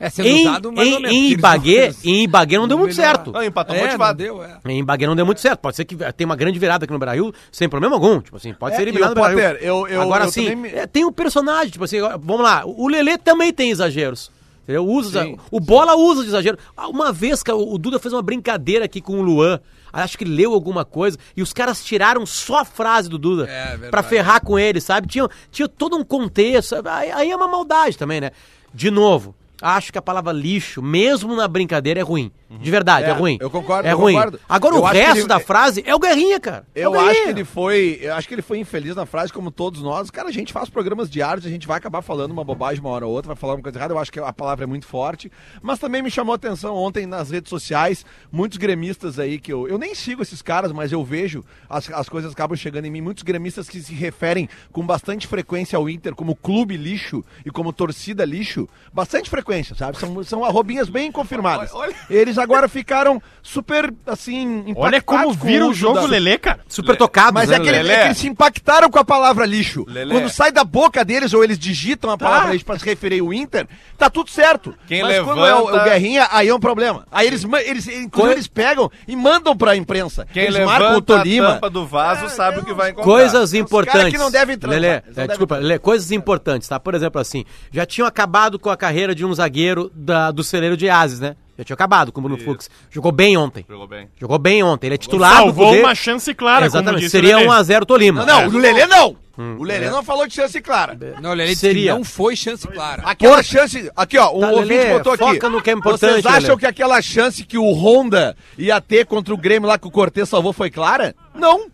É 0.02 0.10
sendo 0.10 0.28
em, 0.28 0.47
usado 0.47 0.72
mais 0.74 0.88
em, 0.89 0.93
ou 0.95 0.99
menos, 0.99 1.16
em 1.16 1.30
Ibagué, 1.32 1.88
não- 1.89 1.95
em 2.12 2.24
Ibagué 2.24 2.58
não 2.58 2.68
deu 2.68 2.78
muito 2.78 2.95
certo. 2.95 3.32
Não, 3.32 3.43
empatou 3.43 3.76
É, 3.76 3.84
motivado. 3.86 4.18
deu, 4.18 4.43
é. 4.43 4.58
Em 4.66 4.80
Ibagué 4.80 5.06
não 5.06 5.16
deu 5.16 5.26
muito 5.26 5.39
certo. 5.39 5.60
Pode 5.60 5.76
ser 5.76 5.86
que 5.86 5.95
tenha 5.95 6.26
uma 6.26 6.36
grande 6.36 6.58
virada 6.58 6.86
aqui 6.86 6.91
no 6.93 6.97
Brasil, 6.99 7.32
sem 7.52 7.70
problema 7.70 7.95
algum. 7.95 8.20
Tipo 8.20 8.38
assim, 8.38 8.52
pode 8.54 8.74
É, 8.74 8.78
ser 8.78 8.82
e 8.82 8.86
eliminado 8.89 9.10
no 9.16 9.22
Brasil. 9.22 9.39
Eu- 9.62 9.88
eu- 9.88 10.02
Agora 10.02 10.26
eu 10.26 10.32
sim, 10.32 10.49
também 10.49 10.72
é, 10.74 10.88
tem 10.88 11.06
um 11.06 11.12
personagem, 11.12 11.70
tipo 11.72 11.84
assim, 11.86 11.99
vamos 12.20 12.41
lá, 12.41 12.64
o 12.66 12.88
Lelê 12.88 13.18
também 13.18 13.54
tem 13.54 13.70
exageros. 13.70 14.32
Entendeu? 14.64 14.86
Usa, 14.86 15.24
Sim. 15.24 15.38
o 15.49 15.60
Bola 15.60 15.95
usa 15.95 16.22
de 16.22 16.30
exagero. 16.30 16.58
Ah, 16.78 16.88
Uma 16.88 17.12
vez, 17.12 17.41
cara, 17.41 17.58
o 17.58 17.78
Duda 17.80 17.97
fez 17.99 18.14
uma 18.14 18.22
brincadeira 18.22 18.86
aqui 18.86 19.02
com 19.02 19.20
o 19.20 19.22
Luan. 19.22 19.60
Acho 19.91 20.18
que 20.18 20.24
leu 20.24 20.54
alguma 20.54 20.86
coisa. 20.86 21.18
E 21.36 21.41
os 21.41 21.52
caras 21.52 21.84
tiraram 21.84 22.26
só 22.28 22.60
a 22.60 22.66
frase 22.66 23.10
do 23.10 23.18
Duda. 23.18 23.49
É, 23.49 23.66
verdade. 23.72 23.89
pra 23.91 24.04
ferrar 24.04 24.39
com 24.45 24.58
ele, 24.60 24.80
sabe? 24.80 25.08
Tinha, 25.08 25.28
tinha 25.52 25.68
todo 25.68 25.97
um 25.97 26.04
contexto. 26.04 26.76
Aí, 26.86 27.12
aí 27.12 27.32
é 27.32 27.36
uma 27.36 27.47
maldade 27.47 27.97
também, 27.97 28.22
né? 28.22 28.30
De 28.74 28.91
novo, 28.91 29.36
acho 29.62 29.91
que 29.91 29.97
a 29.97 30.01
palavra 30.01 30.34
lixo, 30.34 30.82
mesmo 30.82 31.36
na 31.36 31.47
brincadeira, 31.47 31.99
é 31.99 32.03
ruim. 32.03 32.32
De 32.60 32.70
verdade, 32.70 33.06
é, 33.06 33.10
É, 33.10 33.14
ruim. 33.14 33.38
eu 33.39 33.49
concordo, 33.49 33.88
É 33.88 33.93
eu 33.93 33.97
ruim. 33.97 34.14
concordo. 34.14 34.39
Agora 34.49 34.76
Eu 34.76 34.82
o 34.82 34.86
resto 34.86 35.20
ele- 35.20 35.28
da 35.28 35.39
frase 35.39 35.84
é 35.86 35.95
o 35.95 35.99
Guerrinha, 35.99 36.39
cara. 36.39 36.66
É 36.76 36.82
o 36.82 36.84
Eu 36.84 36.91
Guerrinha. 36.91 37.12
acho 37.12 37.24
que 37.24 37.30
ele 37.30 37.45
foi. 37.45 37.99
Eu 38.02 38.14
acho 38.16 38.28
que 38.28 38.34
ele 38.34 38.41
foi 38.41 38.58
infeliz 38.60 38.95
na 38.95 39.06
frase, 39.06 39.32
como 39.32 39.49
todos 39.52 39.82
nós. 39.82 40.12
Cara, 40.12 40.28
a 40.30 40.32
gente 40.32 40.52
faz 40.52 40.70
programas 40.70 41.10
diários, 41.10 41.45
a 41.45 41.49
gente 41.49 41.66
vai 41.68 41.78
acabar 41.78 42.02
falando 42.02 42.32
uma 42.32 42.43
bobagem 42.43 42.82
uma 42.82 42.89
hora 42.89 43.06
ou 43.08 43.14
outra, 43.14 43.28
vai 43.30 43.36
falar 43.38 43.56
uma 43.56 43.62
coisa 43.62 43.78
errada. 43.78 43.93
Eu 43.93 43.99
acho 43.99 44.12
que 44.12 44.20
a 44.20 44.34
palavra 44.34 44.66
é 44.66 44.68
muito 44.68 44.86
forte. 44.86 45.32
Mas 45.62 45.80
também 45.80 46.02
me 46.02 46.12
chamou 46.12 46.34
a 46.34 46.36
atenção 46.36 46.76
ontem 46.76 47.06
nas 47.06 47.30
redes 47.32 47.49
sociais, 47.49 48.06
muitos 48.32 48.58
gremistas 48.58 49.18
aí 49.20 49.39
que 49.39 49.54
eu. 49.54 49.68
Eu 49.68 49.78
nem 49.78 49.95
sigo 49.95 50.22
esses 50.22 50.41
caras, 50.41 50.72
mas 50.72 50.91
eu 50.91 51.04
vejo 51.04 51.43
as, 51.70 51.89
as 51.91 52.10
coisas 52.10 52.32
acabam 52.34 52.58
chegando 52.58 52.86
em 52.86 52.91
mim. 52.91 53.02
Muitos 53.02 53.24
gremistas 53.24 53.70
que 53.70 53.80
se 53.82 53.93
referem 53.93 54.49
com 54.72 54.86
bastante 54.86 55.26
frequência 55.28 55.78
ao 55.78 55.89
Inter 55.89 56.14
como 56.16 56.36
clube 56.36 56.76
lixo 56.76 57.24
e 57.45 57.49
como 57.49 57.72
torcida 57.72 58.26
lixo. 58.26 58.68
Bastante 58.93 59.30
frequência, 59.30 59.76
sabe? 59.76 59.97
São, 59.97 60.24
são 60.24 60.43
arrobinhas 60.43 60.89
bem 60.89 61.12
confirmadas. 61.12 61.72
Eles 62.10 62.38
agora 62.42 62.68
ficaram 62.68 63.22
super, 63.42 63.94
assim. 64.06 64.74
Olha 64.76 65.02
como 65.02 65.32
vira 65.34 65.66
o 65.66 65.74
jogo, 65.74 66.02
da- 66.02 66.08
Lelê, 66.08 66.38
cara. 66.38 66.60
Super 66.68 66.96
tocado, 66.96 67.34
mas 67.34 67.50
né, 67.50 67.56
é 67.56 67.60
que, 67.60 67.68
ele- 67.70 67.78
Lelê? 67.78 67.94
é 67.94 68.00
que 68.02 68.06
eles 68.08 68.18
se 68.18 68.28
impactaram 68.28 68.89
com 68.89 69.00
a 69.00 69.04
palavra 69.06 69.46
lixo. 69.46 69.86
Lelé. 69.88 70.14
Quando 70.14 70.30
sai 70.30 70.52
da 70.52 70.64
boca 70.64 71.04
deles 71.06 71.34
ou 71.34 71.44
eles 71.44 71.58
digitam 71.58 72.10
a 72.10 72.18
palavra 72.18 72.52
lixo 72.54 72.66
pra 72.66 72.78
se 72.78 72.86
referir 72.86 73.20
ao 73.22 73.34
Inter, 73.34 73.68
tá 73.98 74.10
tudo 74.10 74.30
certo. 74.30 74.74
Quem 74.88 75.02
Mas 75.02 75.20
quando 75.22 75.46
é 75.46 75.54
o, 75.56 75.66
levanta- 75.66 75.82
o 75.82 75.89
Guerrinha, 75.89 76.28
aí 76.32 76.48
é 76.50 76.54
um 76.56 76.60
problema. 76.60 77.06
Aí 77.12 77.28
eles, 77.28 77.46
eles 77.66 77.88
inclusive, 77.88 78.34
eles 78.36 78.48
pegam 78.48 78.92
e 79.08 79.16
mandam 79.16 79.56
pra 79.56 79.76
imprensa. 79.76 80.26
Quem 80.34 80.44
eles 80.44 80.56
levanta 80.56 80.80
marcam 80.80 80.96
o 80.96 81.00
a 81.00 81.02
Tolima. 81.02 81.54
tampa 81.54 81.70
do 81.70 81.86
vaso 81.86 82.30
sabe 82.30 82.60
o 82.60 82.66
que 82.66 82.74
vai 82.74 82.92
encontrar. 82.92 83.12
Coisas 83.12 83.42
Os 83.50 83.54
importantes. 83.54 84.12
que 84.12 84.18
não 84.18 84.32
devem 84.32 84.58
transar, 84.58 84.80
Lelê, 84.82 84.94
é, 84.96 85.04
devem 85.08 85.28
desculpa, 85.28 85.58
Lelê, 85.58 85.80
coisas 85.80 86.12
importantes, 86.12 86.68
tá? 86.68 86.80
Por 86.80 86.94
exemplo, 86.96 87.20
assim, 87.22 87.46
já 87.72 87.86
tinham 87.86 88.08
acabado 88.08 88.58
com 88.60 88.70
a 88.70 88.78
carreira 88.78 89.14
de 89.16 89.26
um 89.26 89.34
zagueiro 89.34 89.92
da- 89.94 90.32
do 90.32 90.44
celeiro 90.44 90.76
de 90.78 90.89
Ases, 90.89 91.20
né? 91.20 91.36
Já 91.62 91.66
tinha 91.66 91.74
acabado 91.76 92.12
com 92.12 92.20
o 92.20 92.24
Bruno 92.24 92.39
Fux. 92.39 92.70
Jogou 92.89 93.12
bem 93.12 93.38
ontem. 93.38 93.64
Jogou 93.70 93.88
bem. 93.88 94.09
Jogou 94.20 94.39
bem 94.39 94.64
ontem. 94.64 94.88
Ele 94.88 94.95
é 94.95 94.97
titular 94.97 95.36
Salvou 95.36 95.66
do 95.68 95.70
Cudê. 95.72 95.84
uma 95.84 95.93
chance 95.95 96.34
clara, 96.34 96.66
Exatamente. 96.66 97.01
disse 97.01 97.12
Seria 97.12 97.38
o 97.38 97.41
Lelê. 97.41 97.51
1x0 97.51 97.86
Tolima. 97.86 98.26
Não, 98.26 98.41
não, 98.41 98.47
o 98.47 98.57
Lelê 98.59 98.88
não. 98.88 99.16
o 99.59 99.64
Lelê 99.64 99.86
é. 99.86 99.89
não 99.91 100.03
falou 100.03 100.26
de 100.26 100.34
chance 100.34 100.59
clara. 100.59 100.97
Não, 101.22 101.34
ele 101.34 101.45
disse 101.45 101.62
Seria. 101.62 101.91
que 101.91 101.97
não 101.99 102.03
foi 102.03 102.36
chance 102.36 102.68
clara. 102.68 103.03
Aquela 103.05 103.43
chance. 103.43 103.91
Aqui, 103.95 104.18
ó, 104.18 104.36
o 104.36 104.39
Tá, 104.39 104.47
ouvinte 104.51 104.70
Lelê, 104.74 104.93
botou 104.93 105.14
aqui. 105.14 105.24
foca 105.24 105.49
no 105.49 105.62
que 105.62 105.70
é 105.70 105.74
importante, 105.74 106.14
Vocês 106.24 106.26
acham 106.26 106.49
Lelê. 106.49 106.59
que 106.62 106.66
aquela 106.66 106.99
chance 107.01 107.43
que 107.45 107.57
o 107.59 107.72
Honda 107.74 108.36
ia 108.57 108.82
ter 108.82 109.05
contra 109.05 109.32
o 109.34 109.38
Grêmio 109.38 109.68
lá 109.70 109.78
que 109.78 109.88
o 109.88 109.91
Cortez 109.91 110.28
salvou 110.28 110.53
foi 110.53 110.72
clara? 110.72 111.14
Não. 111.36 111.70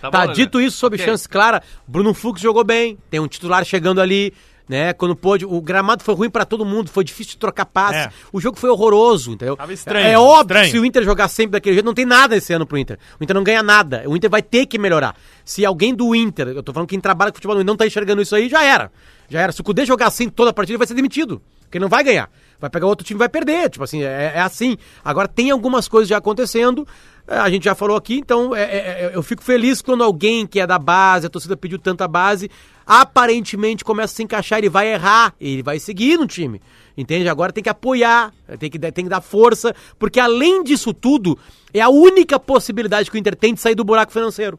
Tá, 0.00 0.10
Tá, 0.10 0.10
bom, 0.10 0.18
Lelê. 0.18 0.32
dito 0.34 0.60
isso 0.60 0.76
sobre 0.76 0.96
Ok. 1.00 1.06
chance 1.10 1.28
clara, 1.28 1.62
Bruno 1.86 2.12
Fux 2.14 2.40
jogou 2.40 2.64
bem, 2.64 2.98
tem 3.10 3.18
um 3.20 3.26
titular 3.28 3.64
chegando 3.64 4.00
ali, 4.00 4.32
né? 4.68 4.92
Quando 4.92 5.14
pôde, 5.14 5.44
o 5.44 5.60
gramado 5.60 6.02
foi 6.02 6.14
ruim 6.14 6.30
pra 6.30 6.44
todo 6.44 6.64
mundo, 6.64 6.90
foi 6.90 7.04
difícil 7.04 7.32
de 7.32 7.38
trocar 7.38 7.66
passe. 7.66 7.98
É. 7.98 8.10
O 8.32 8.40
jogo 8.40 8.58
foi 8.58 8.68
horroroso, 8.70 9.32
entendeu? 9.32 9.56
Tava 9.56 9.72
estranho, 9.72 10.06
É 10.06 10.18
óbvio 10.18 10.40
estranho. 10.56 10.64
que 10.66 10.70
se 10.72 10.78
o 10.78 10.84
Inter 10.84 11.04
jogar 11.04 11.28
sempre 11.28 11.52
daquele 11.52 11.74
jeito, 11.74 11.86
não 11.86 11.94
tem 11.94 12.04
nada 12.06 12.36
esse 12.36 12.52
ano 12.52 12.66
pro 12.66 12.76
Inter. 12.78 12.98
O 13.20 13.24
Inter 13.24 13.34
não 13.34 13.44
ganha 13.44 13.62
nada. 13.62 14.02
O 14.06 14.16
Inter 14.16 14.28
vai 14.30 14.42
ter 14.42 14.66
que 14.66 14.78
melhorar. 14.78 15.14
Se 15.44 15.64
alguém 15.64 15.94
do 15.94 16.14
Inter, 16.14 16.48
eu 16.48 16.62
tô 16.62 16.72
falando 16.72 16.88
quem 16.88 17.00
trabalha 17.00 17.30
com 17.30 17.36
futebol, 17.36 17.62
não 17.62 17.76
tá 17.76 17.86
enxergando 17.86 18.20
isso 18.22 18.34
aí, 18.34 18.48
já 18.48 18.64
era. 18.64 18.90
Já 19.28 19.40
era. 19.40 19.52
Se 19.52 19.60
o 19.60 19.64
Cudê 19.64 19.84
jogar 19.86 20.06
assim 20.06 20.28
toda 20.28 20.50
a 20.50 20.52
partida, 20.52 20.72
ele 20.74 20.78
vai 20.78 20.86
ser 20.86 20.94
demitido. 20.94 21.40
Porque 21.62 21.78
ele 21.78 21.82
não 21.84 21.88
vai 21.88 22.04
ganhar. 22.04 22.30
Vai 22.60 22.70
pegar 22.70 22.86
outro 22.86 23.04
time 23.04 23.18
e 23.18 23.20
vai 23.20 23.28
perder. 23.28 23.68
Tipo 23.70 23.84
assim, 23.84 24.02
é, 24.02 24.32
é 24.36 24.40
assim. 24.40 24.76
Agora 25.04 25.26
tem 25.28 25.50
algumas 25.50 25.88
coisas 25.88 26.08
já 26.08 26.16
acontecendo. 26.16 26.86
é, 27.26 27.36
A 27.38 27.50
gente 27.50 27.64
já 27.64 27.74
falou 27.74 27.96
aqui, 27.96 28.14
então 28.18 28.54
é, 28.54 28.62
é, 28.62 28.76
é, 28.76 29.10
eu 29.14 29.22
fico 29.22 29.42
feliz 29.42 29.82
quando 29.82 30.02
alguém 30.04 30.46
que 30.46 30.60
é 30.60 30.66
da 30.66 30.78
base, 30.78 31.26
a 31.26 31.30
torcida 31.30 31.56
pediu 31.56 31.76
tanta 31.78 32.06
base, 32.06 32.48
aparentemente 32.86 33.84
começa 33.84 34.14
a 34.14 34.16
se 34.16 34.22
encaixar, 34.22 34.58
ele 34.58 34.68
vai 34.68 34.92
errar, 34.92 35.34
ele 35.40 35.62
vai 35.62 35.78
seguir 35.78 36.16
no 36.16 36.26
time. 36.26 36.60
Entende? 36.96 37.28
Agora 37.28 37.52
tem 37.52 37.62
que 37.62 37.68
apoiar, 37.68 38.32
tem 38.58 38.70
que, 38.70 38.78
tem 38.78 39.04
que 39.04 39.10
dar 39.10 39.20
força, 39.20 39.74
porque 39.98 40.18
além 40.18 40.62
disso 40.62 40.94
tudo, 40.94 41.38
é 41.74 41.80
a 41.80 41.88
única 41.88 42.38
possibilidade 42.38 43.10
que 43.10 43.16
o 43.16 43.18
Inter 43.18 43.34
tem 43.34 43.52
de 43.52 43.60
sair 43.60 43.74
do 43.74 43.84
buraco 43.84 44.12
financeiro. 44.12 44.58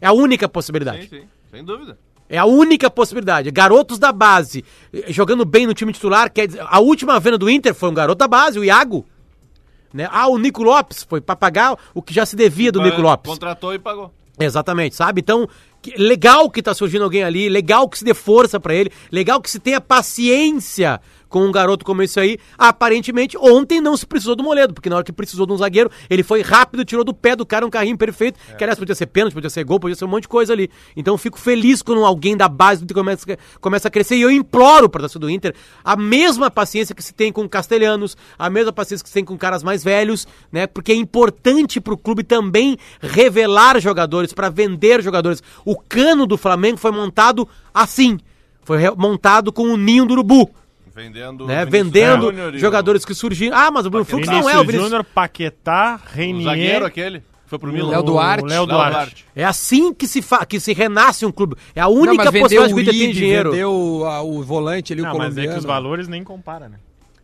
É 0.00 0.06
a 0.06 0.12
única 0.12 0.48
possibilidade. 0.48 1.08
Sim, 1.08 1.20
sim, 1.20 1.28
sem 1.50 1.64
dúvida. 1.64 1.98
É 2.28 2.38
a 2.38 2.44
única 2.44 2.90
possibilidade. 2.90 3.50
Garotos 3.50 3.98
da 3.98 4.10
base 4.10 4.64
eh, 4.92 5.12
jogando 5.12 5.44
bem 5.44 5.64
no 5.64 5.72
time 5.72 5.92
titular. 5.92 6.30
Quer 6.32 6.48
dizer, 6.48 6.64
a 6.66 6.80
última 6.80 7.20
venda 7.20 7.38
do 7.38 7.48
Inter 7.48 7.72
foi 7.72 7.88
um 7.88 7.94
garoto 7.94 8.18
da 8.18 8.26
base, 8.26 8.58
o 8.58 8.64
Iago. 8.64 9.06
Né? 9.94 10.08
Ah, 10.10 10.26
o 10.26 10.36
Nico 10.36 10.62
Lopes 10.62 11.04
foi 11.04 11.20
pra 11.20 11.36
pagar 11.36 11.78
o 11.94 12.02
que 12.02 12.12
já 12.12 12.26
se 12.26 12.34
devia 12.34 12.72
do 12.72 12.82
Nico 12.82 13.00
Lopes. 13.00 13.30
Contratou 13.30 13.72
e 13.72 13.78
pagou. 13.78 14.12
Exatamente, 14.38 14.94
sabe? 14.94 15.20
Então, 15.20 15.48
legal 15.96 16.50
que 16.50 16.62
tá 16.62 16.74
surgindo 16.74 17.04
alguém 17.04 17.22
ali, 17.22 17.48
legal 17.48 17.88
que 17.88 17.98
se 17.98 18.04
dê 18.04 18.14
força 18.14 18.58
pra 18.58 18.74
ele, 18.74 18.90
legal 19.10 19.40
que 19.40 19.50
se 19.50 19.58
tenha 19.58 19.80
paciência 19.80 21.00
com 21.28 21.44
um 21.44 21.52
garoto 21.52 21.84
como 21.84 22.02
esse 22.02 22.18
aí. 22.18 22.38
Aparentemente, 22.58 23.36
ontem 23.38 23.80
não 23.80 23.96
se 23.96 24.06
precisou 24.06 24.34
do 24.34 24.42
Moledo, 24.42 24.74
porque 24.74 24.88
na 24.88 24.96
hora 24.96 25.04
que 25.04 25.12
precisou 25.12 25.46
de 25.46 25.52
um 25.52 25.56
zagueiro, 25.56 25.90
ele 26.08 26.22
foi 26.22 26.42
rápido, 26.42 26.84
tirou 26.84 27.04
do 27.04 27.14
pé 27.14 27.36
do 27.36 27.46
cara 27.46 27.66
um 27.66 27.70
carrinho 27.70 27.96
perfeito, 27.96 28.38
que 28.56 28.64
aliás 28.64 28.78
podia 28.78 28.94
ser 28.94 29.06
pênalti, 29.06 29.34
podia 29.34 29.50
ser 29.50 29.64
gol, 29.64 29.78
podia 29.78 29.94
ser 29.94 30.04
um 30.04 30.08
monte 30.08 30.22
de 30.22 30.28
coisa 30.28 30.52
ali. 30.52 30.70
Então, 30.96 31.14
eu 31.14 31.18
fico 31.18 31.38
feliz 31.38 31.82
quando 31.82 32.04
alguém 32.04 32.36
da 32.36 32.48
base 32.48 32.84
do 32.84 32.94
começa, 32.94 33.38
começa 33.60 33.88
a 33.88 33.90
crescer 33.90 34.16
e 34.16 34.22
eu 34.22 34.30
imploro 34.30 34.88
pra 34.88 35.00
torcida 35.00 35.20
do 35.20 35.30
Inter 35.30 35.54
a 35.84 35.96
mesma 35.96 36.50
paciência 36.50 36.94
que 36.94 37.02
se 37.02 37.12
tem 37.12 37.32
com 37.32 37.48
castelhanos, 37.48 38.16
a 38.38 38.48
mesma 38.48 38.72
paciência 38.72 39.04
que 39.04 39.08
se 39.08 39.14
tem 39.14 39.24
com 39.24 39.36
caras 39.36 39.62
mais 39.62 39.84
velhos, 39.84 40.26
né? 40.50 40.66
Porque 40.66 40.92
é 40.92 40.94
importante 40.94 41.80
pro 41.80 41.96
clube 41.96 42.22
também 42.22 42.76
revelar 43.00 43.80
jogadores, 43.80 44.32
pra 44.32 44.48
vender 44.48 45.02
jogadores. 45.02 45.42
O 45.64 45.76
cano 45.76 46.26
do 46.26 46.36
Flamengo 46.36 46.78
foi 46.78 46.90
montado 46.90 47.48
assim. 47.72 48.18
Foi 48.62 48.78
montado 48.96 49.52
com 49.52 49.68
o 49.68 49.76
ninho 49.76 50.04
do 50.04 50.12
urubu, 50.12 50.50
Vendendo. 50.96 51.46
né? 51.46 51.64
Vendendo 51.66 52.22
Júnior 52.26 52.54
o- 52.54 52.58
jogadores 52.58 53.04
que 53.04 53.14
surgiram. 53.14 53.56
Ah, 53.56 53.70
mas 53.70 53.84
o 53.84 53.90
Bruno 53.90 54.04
Fux 54.06 54.26
não 54.26 54.48
é 54.48 54.56
o 54.58 54.60
Vinícius. 54.62 54.84
Júnior, 54.84 55.04
Paquetá, 55.04 56.00
O 56.02 56.16
Renier... 56.16 56.44
zagueiro 56.44 56.84
aquele. 56.86 57.22
Foi 57.46 57.58
pro 57.60 57.72
Milan. 57.72 57.90
Léo 57.90 58.02
Duarte. 58.02 58.44
o 58.44 58.46
Léo 58.48 58.66
Duarte. 58.66 59.24
É 59.36 59.44
assim 59.44 59.92
que 59.94 60.08
se, 60.08 60.20
fa... 60.22 60.44
que 60.44 60.58
se 60.58 60.72
renasce 60.72 61.24
um 61.24 61.30
clube. 61.30 61.54
É 61.76 61.80
a 61.80 61.84
Não, 61.84 61.92
única 61.92 62.24
mas 62.24 62.32
vendeu 62.32 62.62
possibilidade 62.62 62.68
que 62.68 62.74
o 62.74 62.76
o 62.76 62.80
Inter 62.80 62.94
tem 62.94 63.12
dinheiro. 63.12 63.50
vendeu 63.52 64.04
a- 64.06 64.22
o 64.22 64.42
volante 64.42 64.92
ali, 64.92 65.02
o 65.02 65.04
Não, 65.04 65.10
mas 65.12 65.20
é 65.20 65.22
colombiano. 65.26 65.52
que 65.52 65.58
os 65.58 65.64
valores 65.64 66.08
nem 66.08 66.24
compara, 66.24 66.68
né? 66.68 66.78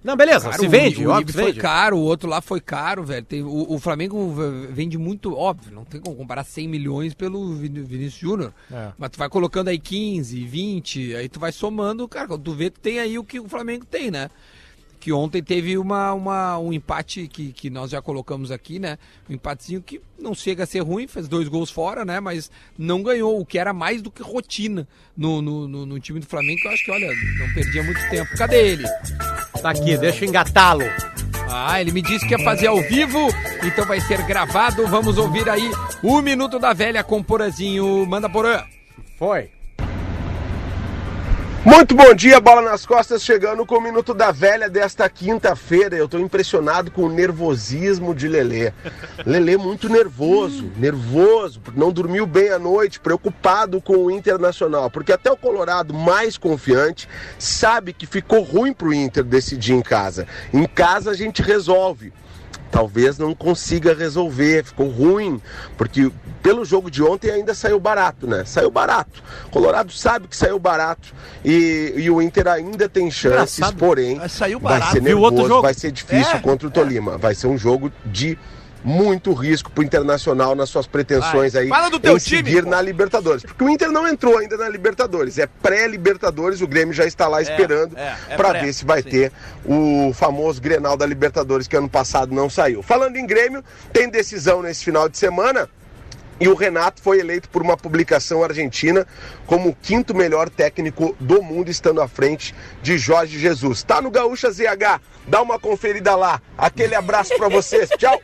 Não, 0.04 0.16
beleza, 0.16 0.52
se 0.52 0.66
o- 0.66 0.68
vende, 0.70 0.96
o 1.06 1.10
óbvio 1.10 1.14
Uribe 1.14 1.26
que 1.32 1.38
foi 1.38 1.44
vende. 1.52 1.60
caro, 1.60 1.96
o 1.96 2.00
outro 2.02 2.28
lá 2.28 2.40
foi 2.40 2.60
caro, 2.60 3.04
velho. 3.04 3.24
Tem- 3.24 3.42
o, 3.42 3.72
o 3.72 3.78
Flamengo 3.78 4.34
vende 4.70 4.98
muito, 4.98 5.36
óbvio, 5.36 5.72
não 5.72 5.84
tem 5.84 6.00
como 6.00 6.16
comparar 6.16 6.42
100 6.44 6.66
milhões 6.68 7.14
pelo 7.14 7.54
Vin- 7.54 7.84
Vinícius 7.84 8.14
Júnior. 8.20 8.52
É. 8.70 8.92
Mas 8.98 9.10
tu 9.10 9.18
vai 9.18 9.28
colocando 9.28 9.68
aí 9.68 9.78
15, 9.78 10.44
20, 10.44 11.14
aí 11.14 11.28
tu 11.28 11.38
vai 11.38 11.52
somando, 11.52 12.08
cara, 12.08 12.26
quando 12.28 12.42
tu 12.42 12.52
vê, 12.52 12.68
tu 12.70 12.80
tem 12.80 12.98
aí 12.98 13.16
o 13.18 13.24
que 13.24 13.38
o 13.38 13.48
Flamengo 13.48 13.84
tem, 13.86 14.10
né? 14.10 14.28
Que 14.98 15.12
ontem 15.12 15.42
teve 15.42 15.76
uma, 15.78 16.12
uma, 16.14 16.58
um 16.58 16.72
empate 16.72 17.26
que, 17.26 17.52
que 17.52 17.68
nós 17.68 17.90
já 17.90 18.00
colocamos 18.00 18.52
aqui, 18.52 18.78
né? 18.78 18.98
Um 19.28 19.34
empatezinho 19.34 19.82
que 19.82 20.00
não 20.16 20.32
chega 20.32 20.62
a 20.62 20.66
ser 20.66 20.78
ruim, 20.80 21.08
fez 21.08 21.26
dois 21.26 21.48
gols 21.48 21.70
fora, 21.70 22.04
né? 22.04 22.20
Mas 22.20 22.52
não 22.78 23.02
ganhou, 23.02 23.40
o 23.40 23.44
que 23.44 23.58
era 23.58 23.72
mais 23.72 24.00
do 24.00 24.12
que 24.12 24.22
rotina 24.22 24.86
no, 25.16 25.42
no, 25.42 25.66
no, 25.66 25.86
no 25.86 25.98
time 25.98 26.20
do 26.20 26.26
Flamengo. 26.26 26.60
que 26.60 26.68
Eu 26.68 26.72
acho 26.72 26.84
que, 26.84 26.90
olha, 26.92 27.08
não 27.40 27.52
perdia 27.52 27.82
muito 27.82 28.00
tempo. 28.10 28.30
Cadê 28.38 28.64
ele? 28.72 28.84
Tá 29.62 29.70
aqui, 29.70 29.96
deixa 29.96 30.24
eu 30.24 30.28
engatá-lo. 30.28 30.82
Ah, 31.48 31.80
ele 31.80 31.92
me 31.92 32.02
disse 32.02 32.26
que 32.26 32.34
ia 32.34 32.44
fazer 32.44 32.66
ao 32.66 32.80
vivo, 32.82 33.28
então 33.62 33.84
vai 33.84 34.00
ser 34.00 34.20
gravado. 34.22 34.86
Vamos 34.88 35.18
ouvir 35.18 35.48
aí 35.48 35.70
o 36.02 36.20
Minuto 36.20 36.58
da 36.58 36.72
Velha 36.72 37.04
com 37.04 37.22
Porazinho. 37.22 38.04
Manda 38.06 38.28
Porã. 38.28 38.64
Foi. 39.16 39.50
Muito 41.64 41.94
bom 41.94 42.12
dia, 42.12 42.40
bola 42.40 42.60
nas 42.60 42.84
costas, 42.84 43.22
chegando 43.22 43.64
com 43.64 43.76
o 43.76 43.80
Minuto 43.80 44.12
da 44.12 44.32
Velha 44.32 44.68
desta 44.68 45.08
quinta-feira. 45.08 45.94
Eu 45.94 46.08
tô 46.08 46.18
impressionado 46.18 46.90
com 46.90 47.02
o 47.02 47.08
nervosismo 47.08 48.16
de 48.16 48.26
Lelê. 48.26 48.72
Lelê 49.24 49.56
muito 49.56 49.88
nervoso, 49.88 50.72
nervoso, 50.76 51.60
porque 51.60 51.78
não 51.78 51.92
dormiu 51.92 52.26
bem 52.26 52.50
à 52.50 52.58
noite, 52.58 52.98
preocupado 52.98 53.80
com 53.80 53.96
o 53.96 54.10
Internacional, 54.10 54.90
porque 54.90 55.12
até 55.12 55.30
o 55.30 55.36
Colorado 55.36 55.94
mais 55.94 56.36
confiante 56.36 57.08
sabe 57.38 57.92
que 57.92 58.06
ficou 58.06 58.42
ruim 58.42 58.72
pro 58.72 58.92
Inter 58.92 59.22
decidir 59.22 59.74
em 59.74 59.82
casa. 59.82 60.26
Em 60.52 60.66
casa 60.66 61.12
a 61.12 61.14
gente 61.14 61.42
resolve 61.42 62.12
talvez 62.72 63.18
não 63.18 63.34
consiga 63.34 63.94
resolver, 63.94 64.64
ficou 64.64 64.88
ruim, 64.88 65.40
porque 65.76 66.10
pelo 66.42 66.64
jogo 66.64 66.90
de 66.90 67.02
ontem 67.02 67.30
ainda 67.30 67.54
saiu 67.54 67.78
barato, 67.78 68.26
né? 68.26 68.44
Saiu 68.46 68.70
barato. 68.70 69.22
Colorado 69.50 69.92
sabe 69.92 70.26
que 70.26 70.34
saiu 70.36 70.58
barato 70.58 71.14
e, 71.44 71.92
e 71.98 72.10
o 72.10 72.20
Inter 72.20 72.48
ainda 72.48 72.88
tem 72.88 73.10
chances, 73.10 73.58
Engraçado. 73.58 73.76
porém 73.76 74.20
saiu 74.28 74.58
vai 74.58 74.72
barato. 74.72 74.92
ser 74.92 75.00
Viu 75.02 75.16
nervoso, 75.20 75.34
outro 75.34 75.48
jogo? 75.48 75.62
vai 75.62 75.74
ser 75.74 75.92
difícil 75.92 76.34
É, 76.36 76.40
contra 76.40 76.66
o 76.66 76.70
Tolima, 76.70 77.18
vai 77.18 77.34
ser 77.34 77.46
um 77.46 77.58
jogo 77.58 77.92
de 78.06 78.36
muito 78.84 79.32
risco 79.32 79.70
pro 79.70 79.82
Internacional 79.82 80.54
nas 80.54 80.68
suas 80.68 80.86
pretensões 80.86 81.54
aí 81.54 81.68
Fala 81.68 81.90
do 81.90 82.00
teu 82.00 82.16
em 82.16 82.18
time, 82.18 82.44
seguir 82.44 82.64
pô. 82.64 82.70
na 82.70 82.80
Libertadores. 82.80 83.42
Porque 83.42 83.62
o 83.62 83.68
Inter 83.68 83.90
não 83.90 84.06
entrou 84.06 84.38
ainda 84.38 84.56
na 84.56 84.68
Libertadores, 84.68 85.38
é 85.38 85.46
pré-Libertadores, 85.46 86.60
o 86.60 86.66
Grêmio 86.66 86.94
já 86.94 87.04
está 87.04 87.28
lá 87.28 87.40
esperando 87.40 87.96
é, 87.96 88.16
é 88.30 88.36
para 88.36 88.60
ver 88.60 88.72
se 88.72 88.84
vai 88.84 89.02
sim. 89.02 89.10
ter 89.10 89.32
o 89.64 90.12
famoso 90.14 90.60
Grenal 90.60 90.96
da 90.96 91.06
Libertadores 91.06 91.66
que 91.66 91.76
ano 91.76 91.88
passado 91.88 92.34
não 92.34 92.48
saiu. 92.50 92.82
Falando 92.82 93.16
em 93.16 93.26
Grêmio, 93.26 93.64
tem 93.92 94.08
decisão 94.08 94.62
nesse 94.62 94.84
final 94.84 95.08
de 95.08 95.18
semana. 95.18 95.68
E 96.40 96.48
o 96.48 96.54
Renato 96.54 97.00
foi 97.00 97.20
eleito 97.20 97.48
por 97.48 97.62
uma 97.62 97.76
publicação 97.76 98.42
argentina 98.42 99.06
como 99.46 99.68
o 99.70 99.74
quinto 99.74 100.14
melhor 100.14 100.50
técnico 100.50 101.16
do 101.20 101.42
mundo, 101.42 101.70
estando 101.70 102.00
à 102.00 102.08
frente 102.08 102.54
de 102.82 102.98
Jorge 102.98 103.38
Jesus. 103.38 103.82
Tá 103.82 104.00
no 104.02 104.10
Gaúcha 104.10 104.50
ZH, 104.50 105.00
dá 105.26 105.40
uma 105.40 105.58
conferida 105.58 106.16
lá. 106.16 106.40
Aquele 106.58 106.94
abraço 106.94 107.36
pra 107.36 107.48
vocês, 107.48 107.88
tchau! 107.98 108.20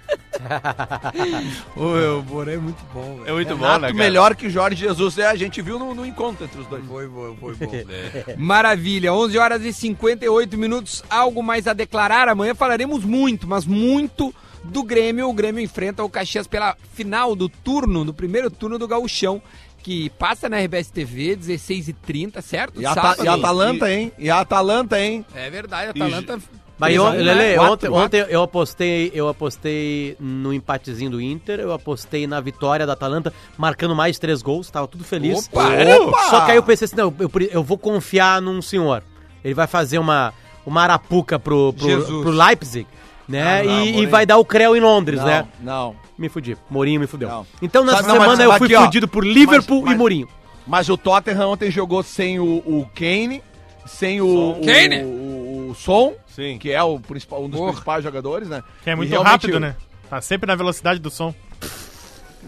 O 1.76 2.22
Porã 2.24 2.52
é 2.52 2.56
muito 2.56 2.82
bom, 2.92 3.16
velho. 3.16 3.28
É 3.28 3.32
muito 3.32 3.56
bom, 3.56 3.62
Renato 3.62 3.80
né, 3.80 3.88
cara? 3.88 3.94
melhor 3.94 4.34
que 4.34 4.50
Jorge 4.50 4.76
Jesus. 4.76 5.18
É, 5.18 5.26
a 5.26 5.34
gente 5.34 5.60
viu 5.62 5.78
no, 5.78 5.94
no 5.94 6.06
encontro 6.06 6.44
entre 6.44 6.60
os 6.60 6.66
dois. 6.66 6.84
Foi 6.86 7.06
bom, 7.06 7.36
foi 7.40 7.54
bom. 7.54 7.72
Maravilha, 8.36 9.12
11 9.12 9.38
horas 9.38 9.64
e 9.64 9.72
58 9.72 10.56
minutos. 10.56 11.04
Algo 11.10 11.42
mais 11.42 11.66
a 11.66 11.72
declarar? 11.72 12.28
Amanhã 12.28 12.54
falaremos 12.54 13.04
muito, 13.04 13.46
mas 13.46 13.64
muito 13.64 14.34
do 14.64 14.82
Grêmio. 14.82 15.28
O 15.28 15.32
Grêmio 15.32 15.62
enfrenta 15.62 16.02
o 16.02 16.08
Caxias 16.08 16.46
pela 16.46 16.76
final 16.92 17.34
do 17.34 17.48
turno, 17.48 18.04
do 18.04 18.14
primeiro 18.14 18.50
turno 18.50 18.78
do 18.78 18.88
Gauchão, 18.88 19.42
que 19.82 20.10
passa 20.10 20.48
na 20.48 20.58
RBS 20.58 20.90
TV, 20.90 21.36
16h30, 21.36 22.40
certo? 22.42 22.80
E 22.80 22.86
a, 22.86 22.94
Sábado. 22.94 23.24
e 23.24 23.28
a 23.28 23.34
Atalanta, 23.34 23.90
hein? 23.90 24.12
E 24.18 24.30
a 24.30 24.40
Atalanta, 24.40 25.00
hein? 25.00 25.24
É 25.34 25.48
verdade, 25.50 25.88
a 25.88 25.90
Atalanta... 25.90 26.38
Mas 26.78 26.94
fez 26.94 26.96
eu? 26.96 27.10
Lele, 27.10 27.56
Quatro, 27.56 27.72
ontem, 27.72 27.88
quatro. 27.88 28.04
ontem 28.04 28.26
eu 28.32 28.42
apostei, 28.42 29.10
eu 29.12 29.28
apostei 29.28 30.16
no 30.20 30.54
empatezinho 30.54 31.10
do 31.10 31.20
Inter, 31.20 31.58
eu 31.58 31.72
apostei 31.72 32.24
na 32.26 32.40
vitória 32.40 32.86
da 32.86 32.92
Atalanta, 32.92 33.32
marcando 33.56 33.96
mais 33.96 34.16
três 34.16 34.42
gols, 34.42 34.70
tava 34.70 34.86
tudo 34.86 35.02
feliz. 35.02 35.48
Opa! 35.52 35.70
Opa! 36.06 36.30
Só 36.30 36.44
que 36.44 36.52
aí 36.52 36.56
eu 36.56 36.62
pensei 36.62 36.84
assim, 36.84 36.94
não, 36.94 37.12
eu, 37.18 37.30
eu 37.50 37.64
vou 37.64 37.76
confiar 37.76 38.40
num 38.40 38.62
senhor. 38.62 39.02
Ele 39.42 39.54
vai 39.54 39.66
fazer 39.66 39.98
uma, 39.98 40.32
uma 40.64 40.82
arapuca 40.82 41.36
pro, 41.36 41.72
pro, 41.72 42.22
pro 42.22 42.30
Leipzig, 42.30 42.86
né? 43.28 43.60
Ah, 43.60 43.64
não, 43.64 43.84
e, 43.84 44.00
e 44.02 44.06
vai 44.06 44.24
dar 44.24 44.38
o 44.38 44.44
Creu 44.44 44.74
em 44.76 44.80
Londres, 44.80 45.22
né? 45.22 45.46
não. 45.60 45.94
Me 46.16 46.28
fudi. 46.28 46.56
Mourinho 46.68 46.98
me 47.00 47.06
fudeu. 47.06 47.28
Não. 47.28 47.46
Então 47.62 47.84
nessa 47.84 47.98
Sabe, 47.98 48.08
não, 48.08 48.14
semana 48.14 48.30
mas 48.36 48.40
eu 48.40 48.52
fui 48.58 48.66
aqui, 48.66 48.74
ó, 48.74 48.84
fudido 48.86 49.06
por 49.06 49.24
Liverpool 49.24 49.82
mas- 49.84 49.94
e 49.94 49.96
Mourinho. 49.96 50.28
Mas 50.66 50.88
o 50.88 50.96
Tottenham 50.96 51.48
ontem 51.50 51.70
jogou 51.70 52.02
sem 52.02 52.40
o, 52.40 52.56
o 52.66 52.90
Kane, 52.94 53.40
sem 53.86 54.20
o, 54.20 54.50
o, 54.50 54.60
Kane? 54.66 55.04
o, 55.04 55.68
o 55.70 55.74
Son, 55.76 56.14
Sim. 56.26 56.58
que 56.58 56.72
é 56.72 56.82
o 56.82 56.98
principal, 56.98 57.44
um 57.44 57.48
dos 57.48 57.58
Porra. 57.58 57.70
principais 57.72 58.02
jogadores, 58.02 58.48
né? 58.48 58.62
Que 58.82 58.90
é 58.90 58.96
muito 58.96 59.16
rápido, 59.22 59.60
né? 59.60 59.76
Tá 60.10 60.20
sempre 60.20 60.46
na 60.48 60.56
velocidade 60.56 60.98
do 60.98 61.08
som. 61.08 61.32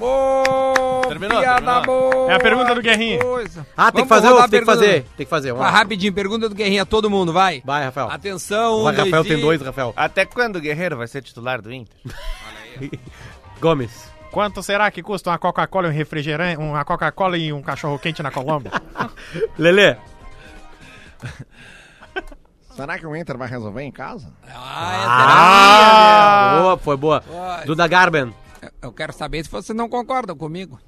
Ô, 0.01 0.43
Terminou, 1.11 1.41
piada 1.41 1.61
terminou. 1.83 1.85
boa, 2.13 2.31
É 2.33 2.35
a 2.35 2.39
pergunta 2.41 2.75
do 2.75 2.81
Guerrinha. 2.83 3.19
coisa. 3.21 3.67
Ah, 3.77 3.91
tem 3.93 4.03
que 4.05 4.09
fazer, 4.09 4.27
rodar 4.29 4.43
a 4.43 4.45
ou 4.45 4.51
tem 4.51 4.61
que 4.61 4.67
fazer, 4.67 5.03
tem 5.17 5.27
que 5.27 5.31
fazer. 5.31 5.53
Vamos 5.53 5.65
lá. 5.67 5.71
rapidinho, 5.71 6.13
pergunta 6.13 6.49
do 6.49 6.55
Guerrinha, 6.55 6.87
todo 6.87 7.11
mundo, 7.11 7.33
vai. 7.33 7.63
Vai, 7.65 7.85
Rafael. 7.85 8.11
Atenção, 8.11 8.83
Vai, 8.85 8.95
Rafael 8.97 9.25
tem 9.25 9.41
dois, 9.41 9.61
Rafael. 9.61 9.93
Até 9.97 10.25
quando 10.25 10.57
o 10.57 10.61
Guerreiro 10.61 10.97
vai 10.97 11.07
ser 11.09 11.23
titular 11.23 11.61
do 11.61 11.73
Inter? 11.73 11.97
Gomes. 13.61 14.11
Quanto 14.31 14.63
será 14.63 14.91
que 14.93 15.03
custa 15.03 15.31
uma 15.31 15.39
Coca-Cola 15.39 15.89
e 15.89 15.91
um 15.91 15.93
refrigerante, 15.93 16.57
uma 16.61 16.85
Coca-Cola 16.85 17.37
e 17.37 17.53
um 17.53 17.61
cachorro 17.61 17.99
quente 17.99 18.23
na 18.23 18.31
Colômbia? 18.31 18.71
Lele. 19.59 19.97
Será 22.77 22.99
que 22.99 23.07
o 23.07 23.15
Inter 23.15 23.37
vai 23.37 23.49
resolver 23.49 23.83
em 23.83 23.91
casa? 23.93 24.33
Ah, 24.49 24.95
essa 24.95 25.13
era 25.13 25.33
a 26.47 26.51
minha, 26.53 26.63
Boa, 26.63 26.79
foi 26.79 26.97
boa. 26.97 27.23
Duda 27.67 27.87
Garben. 27.87 28.27
meu. 28.27 28.35
Eu 28.81 28.93
quero 28.93 29.13
saber 29.13 29.45
se 29.45 29.51
vocês 29.51 29.77
não 29.77 29.89
concordam 29.89 30.37
comigo. 30.37 30.79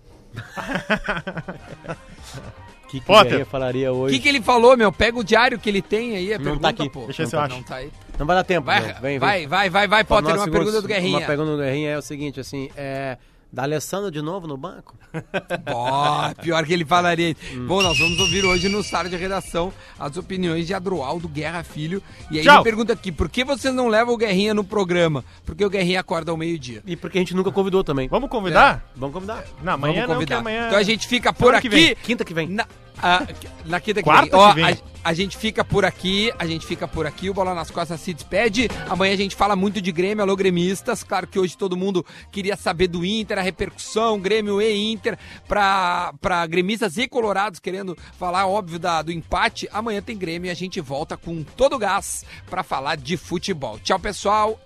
O 2.85 2.89
que, 2.93 3.01
que 3.01 3.07
Potter. 3.07 3.21
o 3.21 3.25
Guerrinha 3.29 3.47
falaria 3.47 3.93
O 3.93 3.99
hoje? 4.01 4.17
que, 4.17 4.23
que 4.23 4.29
ele 4.29 4.43
falou, 4.43 4.77
meu? 4.77 4.93
Pega 4.93 5.19
o 5.19 5.25
diário 5.25 5.59
que 5.59 5.69
ele 5.69 5.81
tem 5.83 6.17
aí, 6.17 6.33
a 6.35 6.39
Não 6.39 6.45
pergunta, 6.45 6.63
tá 6.63 6.69
aqui. 6.69 6.91
pô. 6.91 7.05
Deixa 7.07 7.23
eu 7.23 7.27
ver 7.27 7.31
se 7.31 7.37
não, 7.37 7.43
eu 7.43 7.49
tá- 7.49 7.55
acho. 7.55 7.57
Não 7.57 7.63
tá 7.69 7.77
aí. 7.77 7.91
Não 8.19 8.27
vai 8.27 8.37
dar 8.37 8.45
tempo. 8.45 8.67
Vai. 8.67 8.81
Vem, 8.83 8.95
vem. 9.01 9.19
vai, 9.19 9.47
vai, 9.47 9.71
vai, 9.71 9.89
vai, 9.89 10.05
Potter, 10.05 10.31
uma 10.35 10.45
segunda- 10.45 10.59
pergunta 10.59 10.83
do 10.83 10.89
Guerrinha. 10.89 11.19
Uma 11.19 11.27
pergunta 11.27 11.51
do 11.53 11.59
Guerrinha 11.59 11.91
é 11.91 11.99
o 11.99 12.03
seguinte, 12.03 12.39
assim, 12.41 12.71
é... 12.77 13.17
Da 13.53 13.65
Alessandro 13.65 14.11
de 14.11 14.23
novo 14.23 14.47
no 14.47 14.57
banco? 14.57 14.95
Pior 16.43 16.65
que 16.65 16.73
ele 16.73 16.87
falaria. 16.87 17.37
Hum. 17.53 17.67
Bom, 17.67 17.83
nós 17.83 17.99
vamos 17.99 18.19
ouvir 18.19 18.45
hoje 18.47 18.67
no 18.69 18.83
Sala 18.83 19.11
de 19.11 19.17
Redação 19.17 19.71
as 19.99 20.17
opiniões 20.17 20.67
de 20.67 20.73
Adroaldo 20.73 21.29
Guerra 21.29 21.63
Filho. 21.63 22.03
E 22.31 22.39
aí 22.39 22.45
Tchau. 22.45 22.57
ele 22.57 22.65
pergunta 22.65 22.95
aqui, 22.95 23.13
por 23.13 23.29
que 23.29 23.45
vocês 23.45 23.75
não 23.75 23.89
levam 23.89 24.15
o 24.15 24.17
Guerrinha 24.17 24.55
no 24.55 24.65
programa? 24.65 25.23
Porque 25.45 25.65
o 25.65 25.69
Guerrinha 25.69 26.01
acorda 26.01 26.31
ao 26.31 26.37
meio-dia. 26.37 26.83
E 26.87 26.97
porque 26.97 27.19
a 27.19 27.21
gente 27.21 27.35
nunca 27.35 27.53
convidou 27.53 27.85
também. 27.85 28.09
Vamos 28.09 28.31
convidar? 28.31 28.91
Vamos 28.97 29.13
convidar. 29.13 29.45
Não, 29.63 29.75
amanhã 29.75 30.07
Vamos 30.07 30.09
não, 30.09 30.15
convidar. 30.15 30.37
que 30.37 30.41
amanhã... 30.41 30.67
Então 30.69 30.79
a 30.79 30.83
gente 30.83 31.07
fica 31.07 31.31
por 31.31 31.55
aqui. 31.55 31.69
vem. 31.69 31.95
Quinta 31.97 32.25
que 32.25 32.33
vem. 32.33 32.49
Na, 32.49 32.67
ah, 33.03 33.27
na 33.67 33.81
quinta 33.81 34.03
Quarta. 34.03 34.37
Ó, 34.37 34.49
que 34.51 34.63
vem. 34.63 34.65
A, 34.65 34.77
a 35.11 35.13
gente 35.13 35.37
fica 35.37 35.65
por 35.65 35.85
aqui, 35.85 36.33
a 36.39 36.47
gente 36.47 36.65
fica 36.65 36.87
por 36.87 37.07
aqui, 37.07 37.29
o 37.29 37.35
Bola 37.35 37.55
nas 37.55 37.71
Costas 37.71 38.01
se 38.01 38.15
despede. 38.15 38.69
Amanhã 38.89 39.15
a 39.15 39.17
gente 39.17 39.35
fala 39.35 39.57
muito 39.57 39.81
de 39.81 39.91
Grêmio, 39.91 40.23
alô 40.23 40.37
gremistas. 40.37 41.03
Claro 41.03 41.27
que 41.27 41.39
hoje 41.39 41.57
todo 41.57 41.77
mundo 41.77 42.07
queria 42.31 42.57
saber 42.57 42.87
do 42.87 43.05
Inter, 43.05 43.39
a 43.39 43.43
repercussão, 43.43 44.21
Grêmio 44.21 44.63
e 44.63 44.93
Inter, 44.93 45.19
pra, 45.49 46.15
pra 46.21 46.47
gremistas 46.47 46.97
e 46.97 47.09
colorados 47.09 47.59
querendo 47.59 47.99
falar, 48.19 48.47
óbvio, 48.47 48.79
da, 48.79 49.03
do 49.03 49.11
empate. 49.11 49.69
Amanhã 49.73 50.01
tem 50.01 50.17
Grêmio 50.17 50.49
e 50.49 50.51
a 50.51 50.55
gente 50.55 50.81
volta 50.81 51.17
com 51.17 51.43
todo 51.43 51.75
o 51.75 51.79
gás 51.79 52.25
pra 52.49 52.63
falar 52.63 52.97
de 52.97 53.17
futebol. 53.17 53.81
Tchau, 53.81 53.99
pessoal. 53.99 54.61